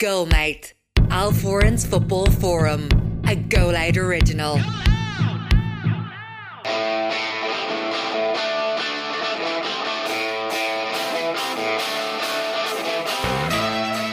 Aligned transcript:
Goalmouth, 0.00 0.72
Al 1.10 1.30
Foran's 1.30 1.84
Football 1.84 2.24
Forum, 2.30 2.88
a 3.26 3.36
Go 3.36 3.68
Loud 3.68 3.98
original. 3.98 4.56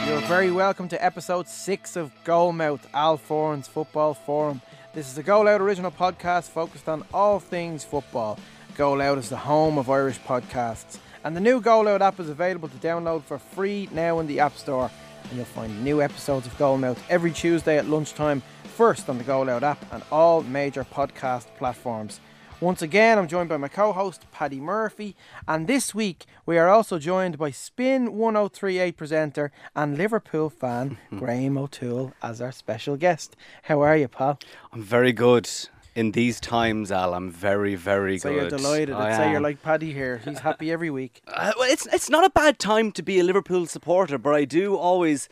You're 0.04 0.20
very 0.28 0.50
welcome 0.50 0.88
to 0.88 1.02
episode 1.02 1.48
six 1.48 1.96
of 1.96 2.12
Goalmouth, 2.22 2.82
Al 2.92 3.16
Foran's 3.16 3.66
Football 3.66 4.12
Forum. 4.12 4.60
This 4.92 5.10
is 5.10 5.16
a 5.16 5.22
Go 5.22 5.40
Loud 5.40 5.62
original 5.62 5.90
podcast 5.90 6.50
focused 6.50 6.90
on 6.90 7.02
all 7.14 7.40
things 7.40 7.82
football. 7.82 8.38
Go 8.76 8.92
Loud 8.92 9.16
is 9.16 9.30
the 9.30 9.38
home 9.38 9.78
of 9.78 9.88
Irish 9.88 10.20
podcasts, 10.20 10.98
and 11.24 11.34
the 11.34 11.40
new 11.40 11.62
Go 11.62 11.80
Loud 11.80 12.02
app 12.02 12.20
is 12.20 12.28
available 12.28 12.68
to 12.68 12.76
download 12.76 13.22
for 13.22 13.38
free 13.38 13.88
now 13.90 14.18
in 14.18 14.26
the 14.26 14.40
App 14.40 14.54
Store. 14.58 14.90
And 15.28 15.36
you'll 15.36 15.46
find 15.46 15.84
new 15.84 16.00
episodes 16.00 16.46
of 16.46 16.56
Goalmouth 16.56 16.98
every 17.08 17.32
Tuesday 17.32 17.76
at 17.78 17.86
lunchtime, 17.86 18.42
first 18.76 19.08
on 19.08 19.18
the 19.18 19.24
Go 19.24 19.42
Loud 19.42 19.62
app 19.62 19.84
and 19.92 20.02
all 20.10 20.42
major 20.42 20.84
podcast 20.84 21.46
platforms. 21.56 22.20
Once 22.60 22.82
again, 22.82 23.18
I'm 23.18 23.28
joined 23.28 23.48
by 23.48 23.56
my 23.56 23.68
co 23.68 23.92
host, 23.92 24.26
Paddy 24.32 24.58
Murphy, 24.58 25.14
and 25.46 25.68
this 25.68 25.94
week 25.94 26.24
we 26.44 26.58
are 26.58 26.68
also 26.68 26.98
joined 26.98 27.38
by 27.38 27.52
Spin 27.52 28.14
1038 28.14 28.96
presenter 28.96 29.52
and 29.76 29.96
Liverpool 29.96 30.50
fan, 30.50 30.98
Graham 31.14 31.56
O'Toole, 31.56 32.12
as 32.20 32.40
our 32.40 32.50
special 32.50 32.96
guest. 32.96 33.36
How 33.62 33.80
are 33.82 33.96
you, 33.96 34.08
pal? 34.08 34.40
I'm 34.72 34.82
very 34.82 35.12
good 35.12 35.48
in 35.98 36.12
these 36.12 36.38
times, 36.40 36.92
Al. 36.92 37.12
I'm 37.14 37.30
very, 37.30 37.74
very 37.74 38.18
So 38.18 38.28
good. 38.30 38.36
you're 38.36 38.50
delighted. 38.58 38.94
I 38.94 39.10
I'd 39.10 39.16
say 39.16 39.30
you're 39.32 39.40
like 39.50 39.60
Paddy 39.62 39.92
here. 39.92 40.20
He's 40.24 40.38
happy 40.50 40.70
every 40.76 40.90
week. 40.90 41.14
Uh, 41.38 41.52
well, 41.58 41.70
it's 41.70 41.86
it's 41.96 42.10
not 42.10 42.24
a 42.24 42.30
bad 42.30 42.58
time 42.58 42.90
to 42.92 43.02
be 43.02 43.18
a 43.20 43.24
Liverpool 43.24 43.66
supporter, 43.66 44.18
but 44.18 44.34
I 44.34 44.44
do 44.44 44.76
always 44.76 45.28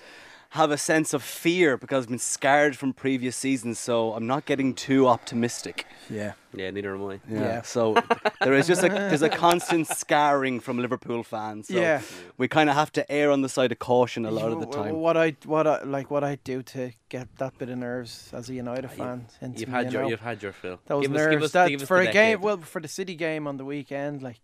have 0.56 0.70
a 0.70 0.78
sense 0.78 1.14
of 1.14 1.22
fear 1.22 1.76
because 1.76 2.04
I've 2.04 2.08
been 2.10 2.18
scarred 2.18 2.76
from 2.76 2.92
previous 2.92 3.36
seasons, 3.36 3.78
so 3.78 4.12
I'm 4.14 4.26
not 4.26 4.44
getting 4.46 4.74
too 4.74 5.06
optimistic. 5.06 5.86
Yeah. 6.10 6.32
Yeah, 6.54 6.70
neither 6.70 6.94
am 6.94 7.04
I. 7.04 7.20
Yeah. 7.30 7.62
So 7.62 7.96
there 8.40 8.54
is 8.54 8.66
just 8.66 8.82
a 8.82 8.88
there's 8.88 9.22
a 9.22 9.28
constant 9.28 9.86
scarring 9.88 10.60
from 10.60 10.78
Liverpool 10.78 11.22
fans. 11.22 11.68
So 11.68 11.74
Yeah. 11.74 12.00
We 12.38 12.48
kind 12.48 12.70
of 12.70 12.76
have 12.76 12.90
to 12.92 13.10
err 13.12 13.30
on 13.30 13.42
the 13.42 13.48
side 13.48 13.72
of 13.72 13.78
caution 13.78 14.24
a 14.24 14.30
lot 14.30 14.50
of 14.52 14.60
the 14.60 14.66
time. 14.66 14.96
What 14.96 15.16
I 15.16 15.36
what 15.44 15.66
I 15.66 15.82
like 15.82 16.10
what 16.10 16.24
I 16.24 16.36
do 16.36 16.62
to 16.62 16.92
get 17.10 17.28
that 17.36 17.58
bit 17.58 17.68
of 17.68 17.78
nerves 17.78 18.30
as 18.32 18.48
a 18.48 18.54
United 18.54 18.86
ah, 18.86 18.88
fan. 18.88 19.26
into 19.42 19.60
You've 19.60 19.68
me, 19.68 19.74
had 19.74 19.86
you 19.86 19.92
your 19.92 20.02
know. 20.02 20.08
you've 20.08 20.20
had 20.20 20.42
your 20.42 20.52
fill. 20.52 20.78
those 20.86 21.02
give 21.02 21.10
nerves 21.12 21.26
Us, 21.26 21.30
give 21.30 21.42
us, 21.42 21.52
that 21.52 21.68
give 21.68 21.82
us 21.82 21.88
for 21.88 22.02
the 22.02 22.08
a 22.10 22.12
game 22.12 22.40
well 22.40 22.56
for 22.58 22.80
the 22.80 22.88
City 22.88 23.14
game 23.14 23.46
on 23.46 23.56
the 23.58 23.64
weekend 23.64 24.22
like 24.22 24.40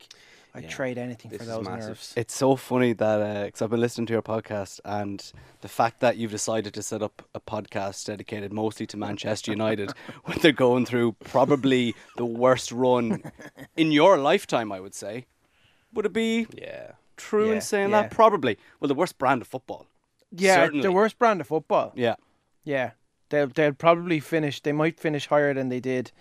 I'd 0.55 0.65
Yeah. 0.65 0.69
trade 0.69 0.99
anything 0.99 1.31
This 1.31 1.39
for 1.39 1.45
is 1.45 1.49
those 1.49 1.67
nerves. 1.67 2.13
It's 2.17 2.35
so 2.35 2.57
funny 2.57 2.93
that 2.93 3.21
uh, 3.23 3.45
because 3.47 3.63
I've 3.63 3.71
been 3.71 3.81
listening 3.81 4.07
to 4.09 4.13
your 4.13 4.23
podcast, 4.23 4.81
and 4.85 5.33
the 5.63 5.69
fact 5.69 6.01
that 6.01 6.19
you've 6.19 6.31
decided 6.31 6.75
to 6.75 6.83
set 6.83 7.03
up 7.03 7.23
a 7.35 7.41
podcast 7.41 8.05
dedicated 8.07 8.53
mostly 8.53 8.87
to 8.89 8.97
Manchester 8.99 9.51
United 9.51 9.93
when 10.25 10.39
they're 10.41 10.53
going 10.53 10.85
through 10.85 11.13
probably 11.25 11.95
the 12.19 12.27
worst 12.27 12.71
run 12.71 13.23
in 13.77 13.93
your 13.93 14.19
lifetime, 14.19 14.71
I 14.73 14.81
would 14.81 14.95
say. 14.95 15.25
Would 15.95 16.05
it 16.07 16.13
be 16.13 16.47
Yeah. 16.55 16.93
true 17.17 17.49
Yeah, 17.49 17.55
in 17.55 17.61
saying 17.63 17.91
yeah. 17.91 18.03
that? 18.03 18.11
Probably. 18.11 18.59
Well, 18.79 18.89
the 18.89 18.95
worst 18.95 19.17
brand 19.19 19.41
of 19.43 19.49
football. 19.49 19.87
Yeah, 20.31 20.57
Certainly. 20.57 20.83
the 20.83 20.93
worst 20.93 21.19
brand 21.19 21.41
of 21.41 21.47
football. 21.47 21.93
Yeah. 21.95 22.17
Yeah, 22.65 22.93
they'll 23.31 23.49
they'll 23.49 23.73
probably 23.73 24.21
finish. 24.21 24.61
They 24.61 24.73
might 24.73 25.01
finish 25.01 25.27
higher 25.29 25.53
than 25.55 25.69
they 25.71 25.81
did 25.81 26.13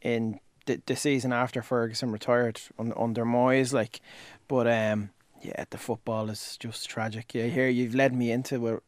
in 0.00 0.40
the, 0.68 0.80
the 0.86 0.94
season 0.94 1.32
after 1.32 1.62
Ferguson 1.62 2.12
retired 2.12 2.60
un, 2.78 2.92
under 2.96 3.24
Moyes. 3.24 3.72
Like, 3.72 4.00
but 4.46 4.68
um, 4.68 5.10
yeah, 5.42 5.64
the 5.70 5.78
football 5.78 6.30
is 6.30 6.56
just 6.58 6.88
tragic. 6.88 7.34
Yeah, 7.34 7.46
here 7.46 7.68
you've 7.68 7.94
led 7.94 8.14
me 8.14 8.30
into 8.30 8.68
a, 8.68 8.78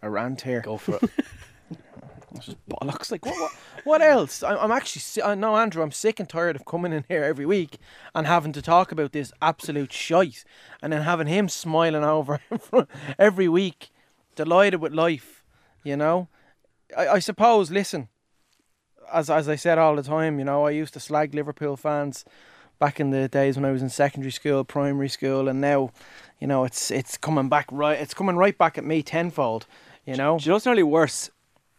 a 0.00 0.10
rant 0.10 0.42
here. 0.42 0.62
Go 0.62 0.78
for 0.78 0.98
it. 1.02 1.10
Just 2.40 2.56
bollocks. 2.68 3.12
Like 3.12 3.24
what? 3.24 3.38
What, 3.38 3.52
what 3.84 4.02
else? 4.02 4.42
I, 4.42 4.56
I'm 4.56 4.72
actually. 4.72 5.22
I 5.22 5.34
know, 5.34 5.56
Andrew. 5.56 5.82
I'm 5.82 5.92
sick 5.92 6.18
and 6.18 6.28
tired 6.28 6.56
of 6.56 6.64
coming 6.64 6.92
in 6.92 7.04
here 7.08 7.22
every 7.22 7.46
week 7.46 7.78
and 8.14 8.26
having 8.26 8.52
to 8.52 8.62
talk 8.62 8.90
about 8.90 9.12
this 9.12 9.32
absolute 9.40 9.92
shite, 9.92 10.44
and 10.82 10.92
then 10.92 11.02
having 11.02 11.26
him 11.26 11.48
smiling 11.48 12.04
over 12.04 12.40
every 13.18 13.48
week, 13.48 13.90
delighted 14.34 14.80
with 14.80 14.92
life. 14.92 15.44
You 15.84 15.96
know, 15.96 16.28
I, 16.96 17.08
I 17.08 17.18
suppose. 17.20 17.70
Listen, 17.70 18.08
as 19.12 19.30
as 19.30 19.48
I 19.48 19.56
said 19.56 19.78
all 19.78 19.96
the 19.96 20.02
time, 20.02 20.38
you 20.38 20.44
know, 20.44 20.66
I 20.66 20.70
used 20.70 20.94
to 20.94 21.00
slag 21.00 21.34
Liverpool 21.34 21.76
fans 21.76 22.24
back 22.78 22.98
in 23.00 23.10
the 23.10 23.28
days 23.28 23.56
when 23.56 23.64
I 23.64 23.70
was 23.72 23.82
in 23.82 23.88
secondary 23.90 24.32
school, 24.32 24.64
primary 24.64 25.08
school, 25.08 25.48
and 25.48 25.60
now, 25.60 25.90
you 26.40 26.46
know, 26.46 26.64
it's 26.64 26.90
it's 26.90 27.16
coming 27.16 27.48
back 27.48 27.66
right. 27.70 27.98
It's 27.98 28.14
coming 28.14 28.36
right 28.36 28.56
back 28.56 28.78
at 28.78 28.84
me 28.84 29.02
tenfold. 29.02 29.66
You 30.06 30.16
know. 30.16 30.38
Do 30.38 30.44
you 30.44 30.48
know 30.50 30.54
what's 30.56 30.66
nearly 30.66 30.82
worse 30.82 31.30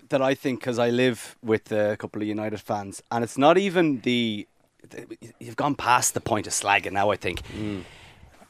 that 0.09 0.21
I 0.21 0.33
think 0.35 0.59
because 0.59 0.79
I 0.79 0.89
live 0.89 1.35
with 1.43 1.71
a 1.71 1.95
couple 1.97 2.21
of 2.21 2.27
United 2.27 2.59
fans, 2.61 3.01
and 3.11 3.23
it's 3.23 3.37
not 3.37 3.57
even 3.57 4.01
the. 4.01 4.47
the- 4.89 5.17
You've 5.39 5.55
gone 5.55 5.75
past 5.75 6.13
the 6.13 6.21
point 6.21 6.47
of 6.47 6.53
slagging 6.53 6.91
now. 6.93 7.09
I 7.11 7.15
think 7.17 7.41
mm. 7.47 7.79
Mm. 7.79 7.83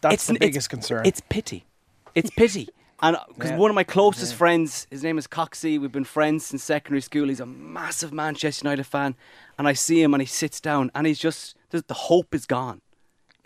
That's 0.01 0.13
It's- 0.13 0.27
the 0.27 0.33
it's- 0.35 0.47
biggest 0.49 0.69
concern. 0.69 1.05
It's 1.05 1.21
pity. 1.29 1.65
It's 2.13 2.29
pity. 2.29 2.69
And 3.05 3.17
because 3.35 3.51
Yeah. 3.51 3.57
one 3.57 3.69
of 3.69 3.75
my 3.75 3.83
closest 3.83 4.33
friends, 4.33 4.87
his 4.89 5.03
name 5.03 5.19
is 5.19 5.27
Coxie, 5.27 5.79
we've 5.79 5.91
been 5.91 6.03
friends 6.05 6.43
since 6.47 6.63
secondary 6.63 7.01
school. 7.01 7.27
He's 7.27 7.39
a 7.39 7.45
massive 7.45 8.11
Manchester 8.11 8.65
United 8.65 8.85
fan. 8.85 9.15
And 9.59 9.67
I 9.67 9.73
see 9.73 10.01
him 10.01 10.15
and 10.15 10.21
he 10.21 10.25
sits 10.25 10.59
down 10.59 10.89
and 10.95 11.05
he's 11.05 11.19
just, 11.19 11.55
the 11.69 11.93
hope 11.93 12.33
is 12.33 12.47
gone. 12.47 12.81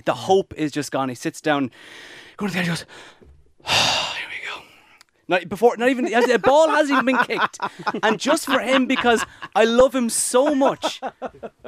The 0.05 0.13
hope 0.13 0.53
is 0.55 0.71
just 0.71 0.93
gone. 0.93 1.09
He 1.09 1.15
sits 1.15 1.41
down, 1.41 1.71
going 2.37 2.51
to 2.51 2.53
the 2.53 2.59
end, 2.59 2.67
he 2.67 2.71
goes, 2.71 2.85
here 3.65 4.27
we 4.29 4.47
go. 4.47 4.63
Not 5.27 5.49
before, 5.49 5.75
not 5.75 5.89
even 5.89 6.05
a 6.07 6.39
ball 6.39 6.69
hasn't 6.69 6.93
even 7.03 7.05
been 7.17 7.25
kicked, 7.25 7.59
and 8.01 8.17
just 8.17 8.45
for 8.45 8.59
him 8.59 8.85
because 8.85 9.25
I 9.53 9.65
love 9.65 9.93
him 9.93 10.09
so 10.09 10.55
much, 10.55 11.01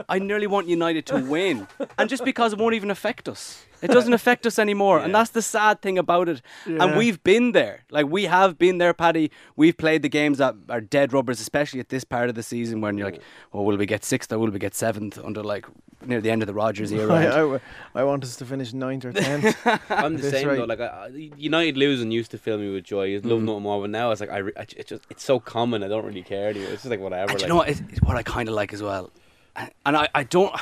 I 0.08 0.18
nearly 0.18 0.48
want 0.48 0.68
United 0.68 1.06
to 1.08 1.18
win, 1.20 1.68
and 1.98 2.10
just 2.10 2.24
because 2.24 2.54
it 2.54 2.60
won't 2.60 2.74
even 2.74 2.90
affect 2.90 3.28
us. 3.28 3.66
It 3.82 3.88
doesn't 3.90 4.14
affect 4.14 4.46
us 4.46 4.60
anymore, 4.60 5.00
and 5.00 5.14
that's 5.14 5.32
the 5.32 5.42
sad 5.42 5.82
thing 5.82 5.98
about 5.98 6.30
it. 6.30 6.42
Yeah. 6.68 6.84
And 6.84 6.98
we've 6.98 7.22
been 7.24 7.52
there, 7.54 7.84
like 7.90 8.08
we 8.08 8.26
have 8.26 8.58
been 8.58 8.78
there, 8.78 8.94
Paddy. 8.94 9.32
We've 9.56 9.76
played 9.78 10.02
the 10.02 10.10
games 10.10 10.38
that 10.38 10.56
are 10.70 10.82
dead 10.82 11.14
rubbers, 11.14 11.40
especially 11.42 11.80
at 11.80 11.90
this 11.90 12.04
part 12.04 12.30
of 12.30 12.36
the 12.36 12.44
season 12.44 12.82
when 12.82 12.98
you're 12.98 13.10
like, 13.12 13.22
"Oh, 13.54 13.64
will 13.64 13.78
we 13.78 13.86
get 13.86 14.04
sixth 14.06 14.32
or 14.32 14.40
will 14.40 14.52
we 14.52 14.60
get 14.60 14.76
seventh 14.76 15.18
under 15.24 15.44
like 15.44 15.66
near 16.06 16.22
the 16.22 16.30
end 16.32 16.42
of 16.44 16.48
the 16.48 16.54
Rogers 16.54 16.92
era?" 16.92 17.60
I 17.96 18.04
want 18.04 18.24
us 18.24 18.36
to 18.38 18.46
finish 18.46 18.74
ninth 18.74 19.06
or 19.06 19.14
tenth. 19.14 19.56
I'm 19.90 20.18
the 20.18 20.30
same 20.30 20.48
right. 20.48 20.58
though. 20.58 20.66
Like 20.66 20.80
I, 20.82 20.86
I- 21.06 21.32
United 21.38 21.78
losing 21.78 22.12
used 22.12 22.32
to 22.32 22.38
fill 22.38 22.58
me 22.58 22.72
with 22.72 22.84
joy. 22.84 23.16
I 23.16 23.20
Mm. 23.20 23.26
love 23.26 23.42
nothing 23.42 23.64
more. 23.64 23.82
But 23.82 23.90
now 23.90 24.12
it's 24.12 24.22
like 24.22 24.30
I, 24.30 24.38
re- 24.38 24.54
I 24.58 24.62
it's 24.62 24.90
just 24.90 25.04
it's 25.10 25.24
so 25.24 25.40
common. 25.40 25.84
I 25.84 25.88
don't 25.88 26.06
really 26.06 26.24
care 26.24 26.50
anymore. 26.50 26.70
It's 26.72 26.84
just 26.84 26.92
like 26.92 27.00
whatever. 27.00 27.32
And 27.32 27.40
like, 27.40 27.42
you 27.42 27.48
know 27.48 27.56
what? 27.56 27.70
It's, 27.70 27.82
it's 27.90 28.02
what 28.02 28.16
I 28.18 28.24
kind 28.24 28.48
of 28.48 28.56
like 28.56 28.74
as 28.74 28.82
well, 28.84 29.12
and 29.56 29.72
and 29.86 29.98
I, 29.98 30.08
I 30.16 30.24
don't, 30.24 30.54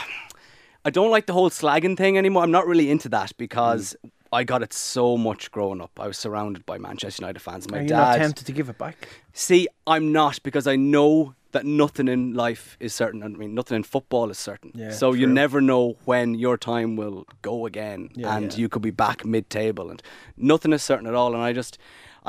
I 0.86 0.90
don't 0.90 1.12
like 1.12 1.26
the 1.26 1.34
whole 1.34 1.50
slagging 1.50 1.98
thing 1.98 2.18
anymore. 2.18 2.44
I'm 2.44 2.52
not 2.52 2.68
really 2.68 2.90
into 2.90 3.10
that 3.10 3.32
because 3.38 3.96
I 4.32 4.44
got 4.44 4.62
it 4.64 4.74
so 4.74 5.18
much 5.18 5.52
growing 5.52 5.82
up. 5.82 5.92
I 6.00 6.08
was 6.08 6.18
surrounded 6.18 6.66
by 6.66 6.78
Manchester 6.78 7.24
United 7.24 7.40
fans. 7.40 7.70
My 7.70 7.80
Are 7.80 7.82
you 7.82 7.90
not 7.90 8.18
tempted 8.18 8.46
to 8.46 8.52
give 8.52 8.70
it 8.70 8.78
back? 8.78 9.10
See, 9.34 9.68
I'm 9.88 10.12
not 10.12 10.42
because 10.44 10.68
I 10.68 10.76
know 10.76 11.36
that 11.52 11.66
nothing 11.66 12.08
in 12.08 12.34
life 12.36 12.78
is 12.80 12.94
certain. 12.94 13.24
I 13.24 13.28
mean, 13.28 13.56
nothing 13.56 13.76
in 13.76 13.84
football 13.84 14.30
is 14.30 14.38
certain. 14.38 14.72
Yeah, 14.76 14.92
so 14.92 15.14
you 15.14 15.26
never 15.26 15.60
know 15.62 15.98
when 16.06 16.36
your 16.36 16.58
time 16.58 16.96
will 16.96 17.26
go 17.42 17.66
again, 17.66 18.12
Yeah, 18.14 18.36
and 18.38 18.54
yeah. 18.54 18.60
you 18.60 18.70
could 18.70 18.84
be 18.84 18.92
back 18.92 19.26
mid-table, 19.26 19.90
and 19.90 20.02
nothing 20.38 20.74
is 20.74 20.84
certain 20.84 21.08
at 21.08 21.16
all. 21.16 21.34
And 21.34 21.42
I 21.42 21.52
just, 21.52 21.80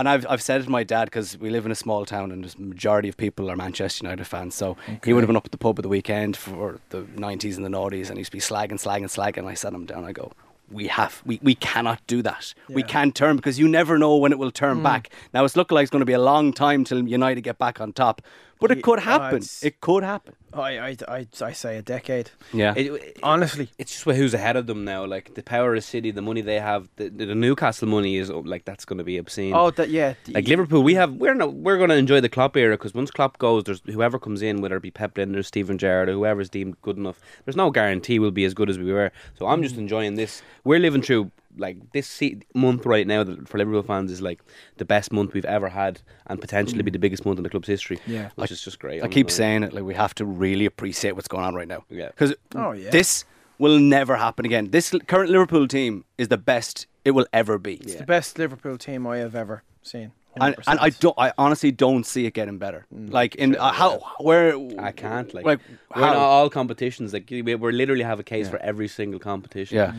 and 0.00 0.08
I've 0.08 0.26
I've 0.28 0.42
said 0.42 0.62
it 0.62 0.64
to 0.64 0.70
my 0.70 0.82
dad 0.82 1.04
because 1.04 1.38
we 1.38 1.50
live 1.50 1.66
in 1.66 1.72
a 1.72 1.76
small 1.76 2.06
town, 2.06 2.32
and 2.32 2.42
the 2.42 2.60
majority 2.60 3.10
of 3.10 3.18
people 3.18 3.50
are 3.50 3.56
Manchester 3.56 4.02
United 4.02 4.24
fans. 4.24 4.54
So 4.54 4.76
he 5.04 5.12
would 5.12 5.22
have 5.22 5.28
been 5.28 5.36
up 5.36 5.44
at 5.44 5.52
the 5.52 5.58
pub 5.58 5.78
at 5.78 5.82
the 5.82 5.90
weekend 5.90 6.38
for 6.38 6.80
the 6.88 7.02
'90s 7.02 7.56
and 7.56 7.64
the 7.64 7.68
noughties, 7.68 8.08
and 8.08 8.16
he 8.16 8.20
used 8.20 8.32
to 8.32 8.36
be 8.38 8.40
slagging, 8.40 8.80
slagging, 8.80 9.04
slagging. 9.04 9.38
And 9.38 9.48
I 9.48 9.54
sat 9.54 9.74
him 9.74 9.84
down. 9.84 10.04
I 10.04 10.12
go. 10.12 10.32
We 10.70 10.86
have 10.86 11.20
we, 11.26 11.38
we 11.42 11.54
cannot 11.54 12.00
do 12.06 12.22
that. 12.22 12.54
We 12.68 12.82
can't 12.82 13.14
turn 13.14 13.36
because 13.36 13.58
you 13.58 13.68
never 13.68 13.98
know 13.98 14.16
when 14.16 14.32
it 14.32 14.38
will 14.38 14.52
turn 14.52 14.78
hmm. 14.78 14.84
back. 14.84 15.10
Now 15.34 15.44
it's 15.44 15.54
looking 15.54 15.74
like 15.74 15.82
it's 15.82 15.90
going 15.90 16.00
to 16.00 16.06
be 16.06 16.14
a 16.14 16.20
long 16.20 16.54
time 16.54 16.84
till 16.84 17.06
United 17.06 17.42
get 17.42 17.58
back 17.58 17.80
on 17.80 17.92
top, 17.92 18.22
but 18.60 18.70
Ye- 18.70 18.76
it 18.78 18.82
could 18.82 18.98
uh, 18.98 19.02
happen. 19.02 19.36
it's- 19.36 19.62
it 19.64 19.80
could 19.80 20.02
happen. 20.04 20.34
I, 20.52 20.78
I, 20.78 20.96
I, 21.06 21.26
I 21.42 21.52
say 21.52 21.76
a 21.76 21.82
decade. 21.82 22.30
Yeah. 22.52 22.74
It, 22.76 22.86
it- 22.92 23.18
Honestly, 23.22 23.68
it's 23.78 23.92
just 23.92 24.04
who's 24.16 24.34
ahead 24.34 24.56
of 24.56 24.66
them 24.66 24.84
now. 24.84 25.04
Like 25.06 25.34
the 25.34 25.42
power 25.44 25.74
of 25.76 25.84
City, 25.84 26.10
the 26.10 26.22
money 26.22 26.40
they 26.40 26.58
have, 26.58 26.88
the, 26.96 27.08
the 27.08 27.34
Newcastle 27.36 27.86
money 27.88 28.16
is 28.16 28.30
oh, 28.30 28.40
like 28.40 28.64
that's 28.64 28.84
going 28.84 28.98
to 28.98 29.04
be 29.04 29.16
obscene. 29.16 29.54
oh, 29.54 29.70
that 29.70 29.90
yeah. 29.90 30.14
Like 30.28 30.48
Liverpool, 30.48 30.82
we 30.82 30.94
have 30.94 31.14
we're 31.14 31.34
not 31.34 31.54
we're 31.54 31.76
going 31.78 31.90
to 31.90 31.96
enjoy 31.96 32.20
the 32.20 32.28
Klopp 32.28 32.56
era 32.56 32.76
because 32.76 32.94
once 32.94 33.10
Klopp 33.12 33.38
goes, 33.38 33.62
there's 33.64 33.80
whoever 33.86 34.18
comes 34.18 34.42
in, 34.42 34.60
whether 34.60 34.76
it 34.76 34.82
be 34.82 34.90
Pep 34.90 35.14
Lijnders, 35.14 35.46
Steven 35.46 35.78
Gerrard, 35.78 36.08
or 36.08 36.12
whoever's 36.14 36.50
deemed 36.50 36.80
good 36.82 36.96
enough. 36.96 37.20
There's 37.44 37.56
no 37.56 37.70
guarantee 37.70 38.18
we'll 38.18 38.30
be 38.32 38.44
as 38.44 38.54
good 38.54 38.68
as 38.68 38.78
we 38.78 38.92
were. 38.92 39.12
So 39.38 39.46
I'm 39.46 39.60
Mm. 39.60 39.64
just 39.64 39.76
enjoying 39.76 40.14
this. 40.16 40.42
We're 40.64 40.80
living 40.80 41.02
through 41.02 41.30
like 41.56 41.92
this 41.92 42.06
se- 42.06 42.40
month 42.54 42.86
right 42.86 43.06
now 43.06 43.24
that 43.24 43.48
for 43.48 43.58
Liverpool 43.58 43.82
fans 43.82 44.10
is 44.10 44.20
like 44.22 44.40
the 44.76 44.84
best 44.84 45.12
month 45.12 45.32
we've 45.34 45.44
ever 45.44 45.68
had, 45.68 46.00
and 46.26 46.40
potentially 46.40 46.82
be 46.82 46.90
the 46.90 46.98
biggest 46.98 47.24
month 47.26 47.38
in 47.38 47.42
the 47.42 47.50
club's 47.50 47.68
history. 47.68 47.96
Mm. 47.98 48.00
Yeah. 48.06 48.30
which 48.36 48.50
is 48.50 48.62
just 48.62 48.78
great. 48.78 49.00
I 49.02 49.04
I'm 49.04 49.10
keep 49.10 49.26
enjoying 49.26 49.36
saying 49.36 49.62
it. 49.64 49.72
Like 49.72 49.84
we 49.84 49.94
have 49.94 50.14
to 50.16 50.24
really 50.24 50.66
appreciate 50.66 51.12
what's 51.16 51.28
going 51.28 51.44
on 51.44 51.54
right 51.54 51.68
now. 51.68 51.84
Yeah. 51.90 52.08
Because 52.08 52.34
Oh, 52.54 52.72
yeah. 52.72 52.90
this 52.90 53.24
will 53.58 53.78
never 53.78 54.16
happen 54.16 54.44
again. 54.46 54.70
This 54.70 54.94
current 55.06 55.30
Liverpool 55.30 55.66
team 55.68 56.04
is 56.18 56.28
the 56.28 56.38
best 56.38 56.86
it 57.04 57.10
will 57.12 57.26
ever 57.32 57.58
be. 57.58 57.74
It's 57.74 57.94
the 57.94 58.04
best 58.04 58.38
Liverpool 58.38 58.78
team 58.78 59.06
I 59.06 59.18
have 59.18 59.34
ever 59.34 59.62
seen. 59.82 60.12
And, 60.40 60.54
and 60.68 60.78
I 60.78 60.90
don't. 60.90 61.18
I 61.18 61.32
honestly 61.36 61.72
don't 61.72 62.06
see 62.06 62.24
it 62.24 62.34
getting 62.34 62.56
better. 62.58 62.86
Mm. 62.94 63.12
Like 63.12 63.34
in 63.34 63.56
uh, 63.56 63.72
how 63.72 63.98
where 64.20 64.54
I 64.78 64.92
can't 64.92 65.34
like, 65.34 65.44
like 65.44 65.58
we're 65.96 66.02
in 66.02 66.08
how? 66.08 66.18
all 66.20 66.48
competitions. 66.48 67.12
Like 67.12 67.28
we 67.28 67.42
we 67.42 67.72
literally 67.72 68.04
have 68.04 68.20
a 68.20 68.22
case 68.22 68.48
for 68.48 68.58
every 68.58 68.86
single 68.86 69.18
competition. 69.18 69.76
Yeah. 69.76 69.92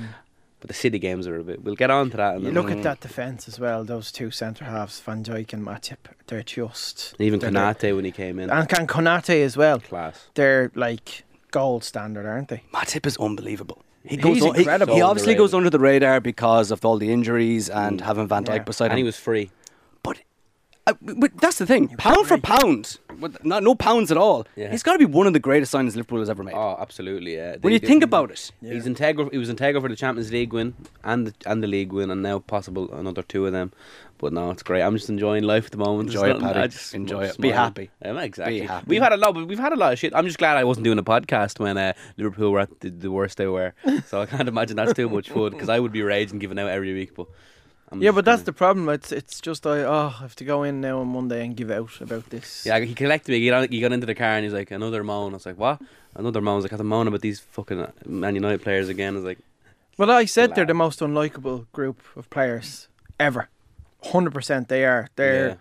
But 0.62 0.68
the 0.68 0.74
city 0.76 1.00
games 1.00 1.28
are 1.28 1.38
a 1.40 1.44
bit. 1.44 1.64
We'll 1.64 1.76
get 1.76 1.90
on 1.90 2.12
to 2.12 2.18
that. 2.18 2.36
And 2.36 2.44
You 2.46 2.52
then 2.52 2.64
look 2.64 2.72
at 2.72 2.84
that 2.84 3.00
defence 3.02 3.48
as 3.48 3.60
well. 3.60 3.84
Those 3.84 4.12
two 4.12 4.30
centre 4.32 4.64
halves, 4.66 5.00
Van 5.00 5.24
Dijk 5.24 5.54
and 5.54 5.66
Matip. 5.66 5.98
They're 6.28 6.44
just 6.44 7.16
even 7.20 7.40
they're- 7.40 7.50
Konate 7.52 7.96
when 7.96 8.06
he 8.06 8.12
came 8.12 8.38
in, 8.40 8.50
and 8.52 8.70
can 8.70 8.86
Konate 8.88 9.44
as 9.44 9.58
well. 9.58 9.80
class. 9.80 10.28
They're 10.36 10.72
like 10.76 11.24
gold 11.50 11.84
standard, 11.84 12.26
aren't 12.28 12.50
they? 12.50 12.62
Matip 12.74 13.06
is 13.08 13.18
unbelievable. 13.18 13.84
He 14.04 14.16
He's 14.16 14.24
goes. 14.24 14.42
on- 14.44 14.54
he- 14.56 14.62
incredible. 14.62 14.94
He, 14.96 15.00
So 15.02 15.06
obviously 15.08 15.36
goes 15.36 15.54
under 15.54 15.70
the 15.70 15.80
radar 15.80 16.20
because 16.22 16.72
of 16.72 16.86
all 16.86 16.98
the 16.98 17.12
injuries 17.12 17.68
and 17.70 18.00
Mm. 18.00 18.06
having 18.06 18.28
Van 18.28 18.44
Dijk 18.46 18.56
Yeah. 18.58 18.64
beside 18.64 18.86
And 18.86 18.94
him. 18.94 18.98
he 19.00 19.04
was 19.04 19.18
free. 19.18 19.50
But, 20.86 20.98
uh, 21.08 21.14
but 21.18 21.38
that's 21.38 21.58
the 21.60 21.66
thing. 21.66 21.90
Pound 21.98 22.28
for 22.28 22.38
pound, 22.40 22.98
with 23.20 23.44
not, 23.46 23.62
no 23.64 23.76
pounds 23.76 24.12
at 24.12 24.18
all. 24.18 24.48
Yeah. 24.56 24.72
He's 24.72 24.82
got 24.84 24.94
to 24.94 25.00
be 25.00 25.06
one 25.06 25.28
of 25.28 25.34
the 25.34 25.40
greatest 25.40 25.74
signings 25.74 25.96
Liverpool 25.96 26.20
has 26.20 26.30
ever 26.30 26.44
made. 26.44 26.56
Oh, 26.56 26.76
absolutely. 26.80 27.36
Yeah. 27.36 27.52
when 27.52 27.62
They- 27.62 27.74
you 27.74 27.80
they- 27.80 27.88
think 27.88 28.04
about 28.04 28.32
it, 28.32 28.52
He's 28.62 28.88
integral. 28.88 29.30
He 29.30 29.38
was 29.38 29.50
integral 29.50 29.82
for 29.82 29.90
the 29.90 29.96
Champions 29.96 30.32
League 30.32 30.54
win 30.54 30.74
and 31.04 31.28
the, 31.28 31.34
and 31.46 31.62
the 31.64 31.68
league 31.68 31.94
win, 31.94 32.10
and 32.10 32.22
now 32.24 32.40
possible 32.40 32.92
another 32.94 33.22
two 33.22 33.46
of 33.46 33.52
them. 33.52 33.72
But 34.18 34.34
no, 34.34 34.52
it's 34.52 34.62
great. 34.64 34.82
I'm 34.84 34.96
just 34.96 35.10
enjoying 35.10 35.44
life 35.44 35.66
at 35.66 35.72
the 35.72 35.78
moment. 35.78 36.10
Enjoy 36.10 36.22
There's 36.22 36.36
it, 36.38 36.40
nothing- 36.42 36.48
Paddy. 36.54 36.60
I 36.64 36.68
just 36.68 36.94
Enjoy 36.96 37.22
it. 37.24 37.28
Be 37.38 37.50
smiling. 37.50 37.56
happy. 37.56 37.90
Yeah, 38.04 38.20
exactly. 38.22 38.60
Be 38.62 38.66
happy. 38.68 38.86
We've 38.88 39.02
had 39.02 39.14
a 39.14 39.18
lot, 39.18 39.34
but 39.36 39.48
we've 39.48 39.58
had 39.60 39.74
a 39.74 39.76
lot 39.76 39.94
of 39.94 40.00
shit. 40.00 40.14
I'm 40.16 40.26
just 40.26 40.38
glad 40.40 40.58
I 40.58 40.64
wasn't 40.64 40.84
doing 40.86 40.98
a 41.00 41.04
podcast 41.04 41.60
when 41.60 41.78
uh, 41.78 41.94
Liverpool 42.18 42.52
were 42.52 42.60
at 42.60 42.80
the, 42.82 42.90
the 42.90 43.12
worst 43.12 43.38
they 43.38 43.48
were. 43.48 43.74
so 44.08 44.22
I 44.22 44.26
can't 44.28 44.48
imagine 44.48 44.76
that's 44.78 44.94
too 44.94 45.10
much 45.10 45.30
fun 45.30 45.52
because 45.52 45.70
I 45.70 45.80
would 45.80 45.92
be 45.92 46.02
raging 46.04 46.38
giving 46.40 46.58
out 46.60 46.70
every 46.70 46.94
week. 46.94 47.16
But 47.16 47.28
I'm 47.92 48.02
Yeah, 48.02 48.12
but 48.12 48.24
that's 48.26 48.44
the 48.44 48.54
problem. 48.54 48.88
It's 48.90 49.12
it's 49.12 49.42
just 49.42 49.68
I 49.68 49.84
oh 49.84 50.14
I 50.18 50.22
have 50.22 50.36
to 50.38 50.46
go 50.46 50.64
in 50.64 50.80
now 50.80 51.00
on 51.00 51.08
Monday 51.08 51.46
and 51.46 51.56
give 51.56 51.70
out 51.70 52.00
about 52.00 52.30
this. 52.30 52.66
Yeah, 52.66 52.80
he 52.80 52.94
collected 52.94 53.32
me. 53.32 53.40
He 53.40 53.48
got, 53.48 53.70
he 53.70 53.82
got 53.82 53.92
into 53.92 54.06
the 54.06 54.16
car 54.16 54.30
and 54.30 54.44
he's 54.44 54.54
like, 54.54 54.72
another 54.72 55.04
moan. 55.04 55.34
I 55.34 55.36
was 55.36 55.46
like, 55.46 55.58
what? 55.58 55.82
Another 56.16 56.42
moan. 56.42 56.54
I 56.54 56.56
was 56.56 56.66
like, 56.66 56.72
I 56.72 56.76
have 56.76 56.80
to 56.80 56.86
moan 56.86 57.08
about 57.08 57.22
these 57.22 57.40
fucking 57.40 57.86
Man 58.06 58.36
United 58.36 58.62
players 58.62 58.88
again. 58.88 59.14
I 59.14 59.18
was 59.18 59.26
like, 59.26 59.40
Well, 59.98 60.10
I 60.10 60.26
said 60.26 60.56
they're 60.56 60.66
the 60.66 60.74
most 60.74 61.00
unlikable 61.00 61.66
group 61.74 62.02
of 62.16 62.30
players 62.30 62.88
ever. 63.20 63.50
Hundred 64.04 64.34
percent, 64.34 64.68
they 64.68 64.86
are. 64.86 65.10
They're 65.16 65.50
yeah. 65.50 65.56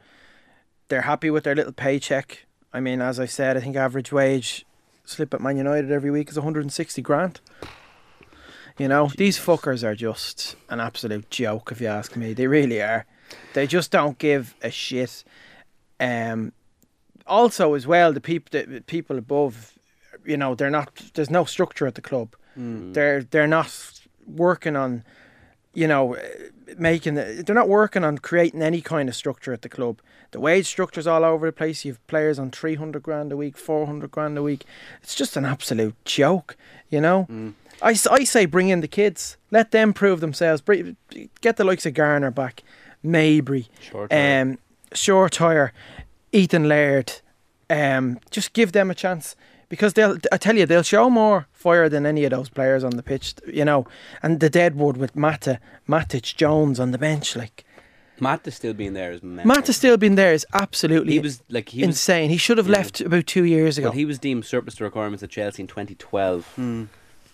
they're 0.89 1.03
happy 1.03 1.31
with 1.31 1.45
their 1.45 1.55
little 1.55 1.73
paycheck. 1.73 2.47
I 2.73 2.81
mean, 2.81 3.03
as 3.03 3.19
I 3.19 3.27
said, 3.27 3.57
I 3.57 3.61
think 3.61 3.77
average 3.77 4.13
wage 4.13 4.65
slip 5.05 5.35
at 5.35 5.41
Man 5.41 5.57
United 5.57 5.91
every 5.91 6.11
week 6.11 6.31
is 6.31 6.37
160 6.37 7.03
grand. 7.03 7.41
You 8.81 8.89
know, 8.89 9.11
these 9.17 9.39
fuckers 9.39 9.83
are 9.85 9.95
just 9.95 10.57
an 10.69 10.81
absolute 10.81 11.29
joke, 11.31 11.71
if 11.71 11.81
you 11.81 11.87
ask 11.89 12.17
me. 12.17 12.33
They 12.33 12.47
really 12.47 12.81
are. 12.81 13.05
They 13.53 13.67
just 13.67 13.91
don't 13.91 14.19
give 14.19 14.55
a 14.63 14.71
shit. 14.71 15.23
Um, 16.01 16.53
also, 17.27 17.75
as 17.75 17.87
well, 17.87 18.13
the 18.13 18.21
people, 18.21 18.49
the 18.61 18.81
people 18.81 19.19
above, 19.19 19.79
you 20.25 20.37
know, 20.37 20.55
they're 20.55 20.71
not. 20.71 20.89
There's 21.15 21.31
no 21.31 21.45
structure 21.45 21.87
at 21.87 21.95
the 21.95 22.01
club. 22.01 22.35
Mm. 22.59 22.95
They're 22.95 23.23
they're 23.23 23.47
not 23.47 24.01
working 24.27 24.77
on, 24.77 25.05
you 25.75 25.87
know, 25.87 26.17
making. 26.79 27.15
the- 27.15 27.43
They're 27.45 27.55
not 27.55 27.69
working 27.69 28.03
on 28.05 28.19
creating 28.19 28.63
any 28.63 28.81
kind 28.81 29.09
of 29.09 29.15
structure 29.15 29.53
at 29.53 29.63
the 29.63 29.69
club. 29.69 30.01
The 30.33 30.41
wage 30.41 30.67
structure's 30.67 31.07
all 31.07 31.25
over 31.25 31.47
the 31.47 31.53
place. 31.53 31.85
You've 31.85 32.05
players 32.07 32.39
on 32.39 32.51
three 32.51 32.77
hundred 32.77 33.03
grand 33.03 33.31
a 33.33 33.37
week, 33.37 33.57
four 33.59 33.87
hundred 33.87 34.11
grand 34.11 34.39
a 34.39 34.43
week. 34.43 34.65
It's 35.03 35.15
just 35.15 35.37
an 35.37 35.45
absolute 35.45 35.97
joke, 36.05 36.57
you 36.89 37.01
know. 37.01 37.27
Mm. 37.31 37.55
I, 37.83 37.91
I 38.11 38.25
say 38.25 38.47
bring 38.47 38.69
in 38.69 38.81
the 38.81 38.89
kids, 38.89 39.37
let 39.51 39.71
them 39.71 39.93
prove 39.93 40.21
themselves. 40.21 40.63
Get 41.41 41.57
the 41.57 41.65
likes 41.65 41.87
of 41.87 41.95
Garner 41.95 42.31
back, 42.31 42.63
Mejbri, 43.05 43.69
Short 43.81 44.13
um, 44.13 44.59
Shoretire, 44.93 45.71
Ethan 46.33 46.69
Laird. 46.69 47.21
Um, 47.69 48.19
just 48.31 48.53
give 48.53 48.73
them 48.73 48.91
a 48.91 48.95
chance 48.95 49.37
because 49.69 49.95
they'll. 49.95 50.19
I 50.33 50.37
tell 50.37 50.57
you, 50.57 50.67
they'll 50.67 50.83
show 50.83 51.09
more 51.09 51.47
fire 51.53 51.89
than 51.89 52.05
any 52.05 52.25
of 52.25 52.31
those 52.31 52.49
players 52.49 52.85
on 52.85 52.93
the 52.93 53.03
pitch. 53.03 53.35
You 53.47 53.65
know, 53.65 53.87
and 54.23 54.41
the 54.41 54.51
deadwood 54.51 54.97
with 54.97 55.17
Mata, 55.17 55.61
Matic, 55.89 56.35
Jones 56.37 56.81
on 56.81 56.91
the 56.91 56.99
bench. 56.99 57.37
Like 57.37 57.65
Matt 58.21 58.47
is 58.47 58.55
still 58.55 58.75
being 58.75 58.93
there 58.93 59.13
is 59.13 59.23
mental. 59.23 59.73
Still 59.73 59.97
been 59.97 60.15
there 60.15 60.33
is 60.33 60.47
absolutely 60.53 61.15
He 61.15 61.19
was 61.21 61.43
like 61.49 61.71
he 61.71 61.81
was. 61.81 61.89
insane. 61.97 62.31
He 62.31 62.37
should 62.37 62.59
have 62.59 62.69
yeah. 62.69 62.77
left 62.77 63.01
about 63.01 63.27
two 63.27 63.45
years 63.45 63.79
ago. 63.79 63.89
Well, 63.89 63.97
he 63.97 64.05
was 64.05 64.19
deemed 64.19 64.45
surplus 64.45 64.75
to 64.77 64.85
requirements 64.85 65.23
at 65.23 65.31
Chelsea 65.31 65.63
in 65.63 65.67
2012 65.67 66.89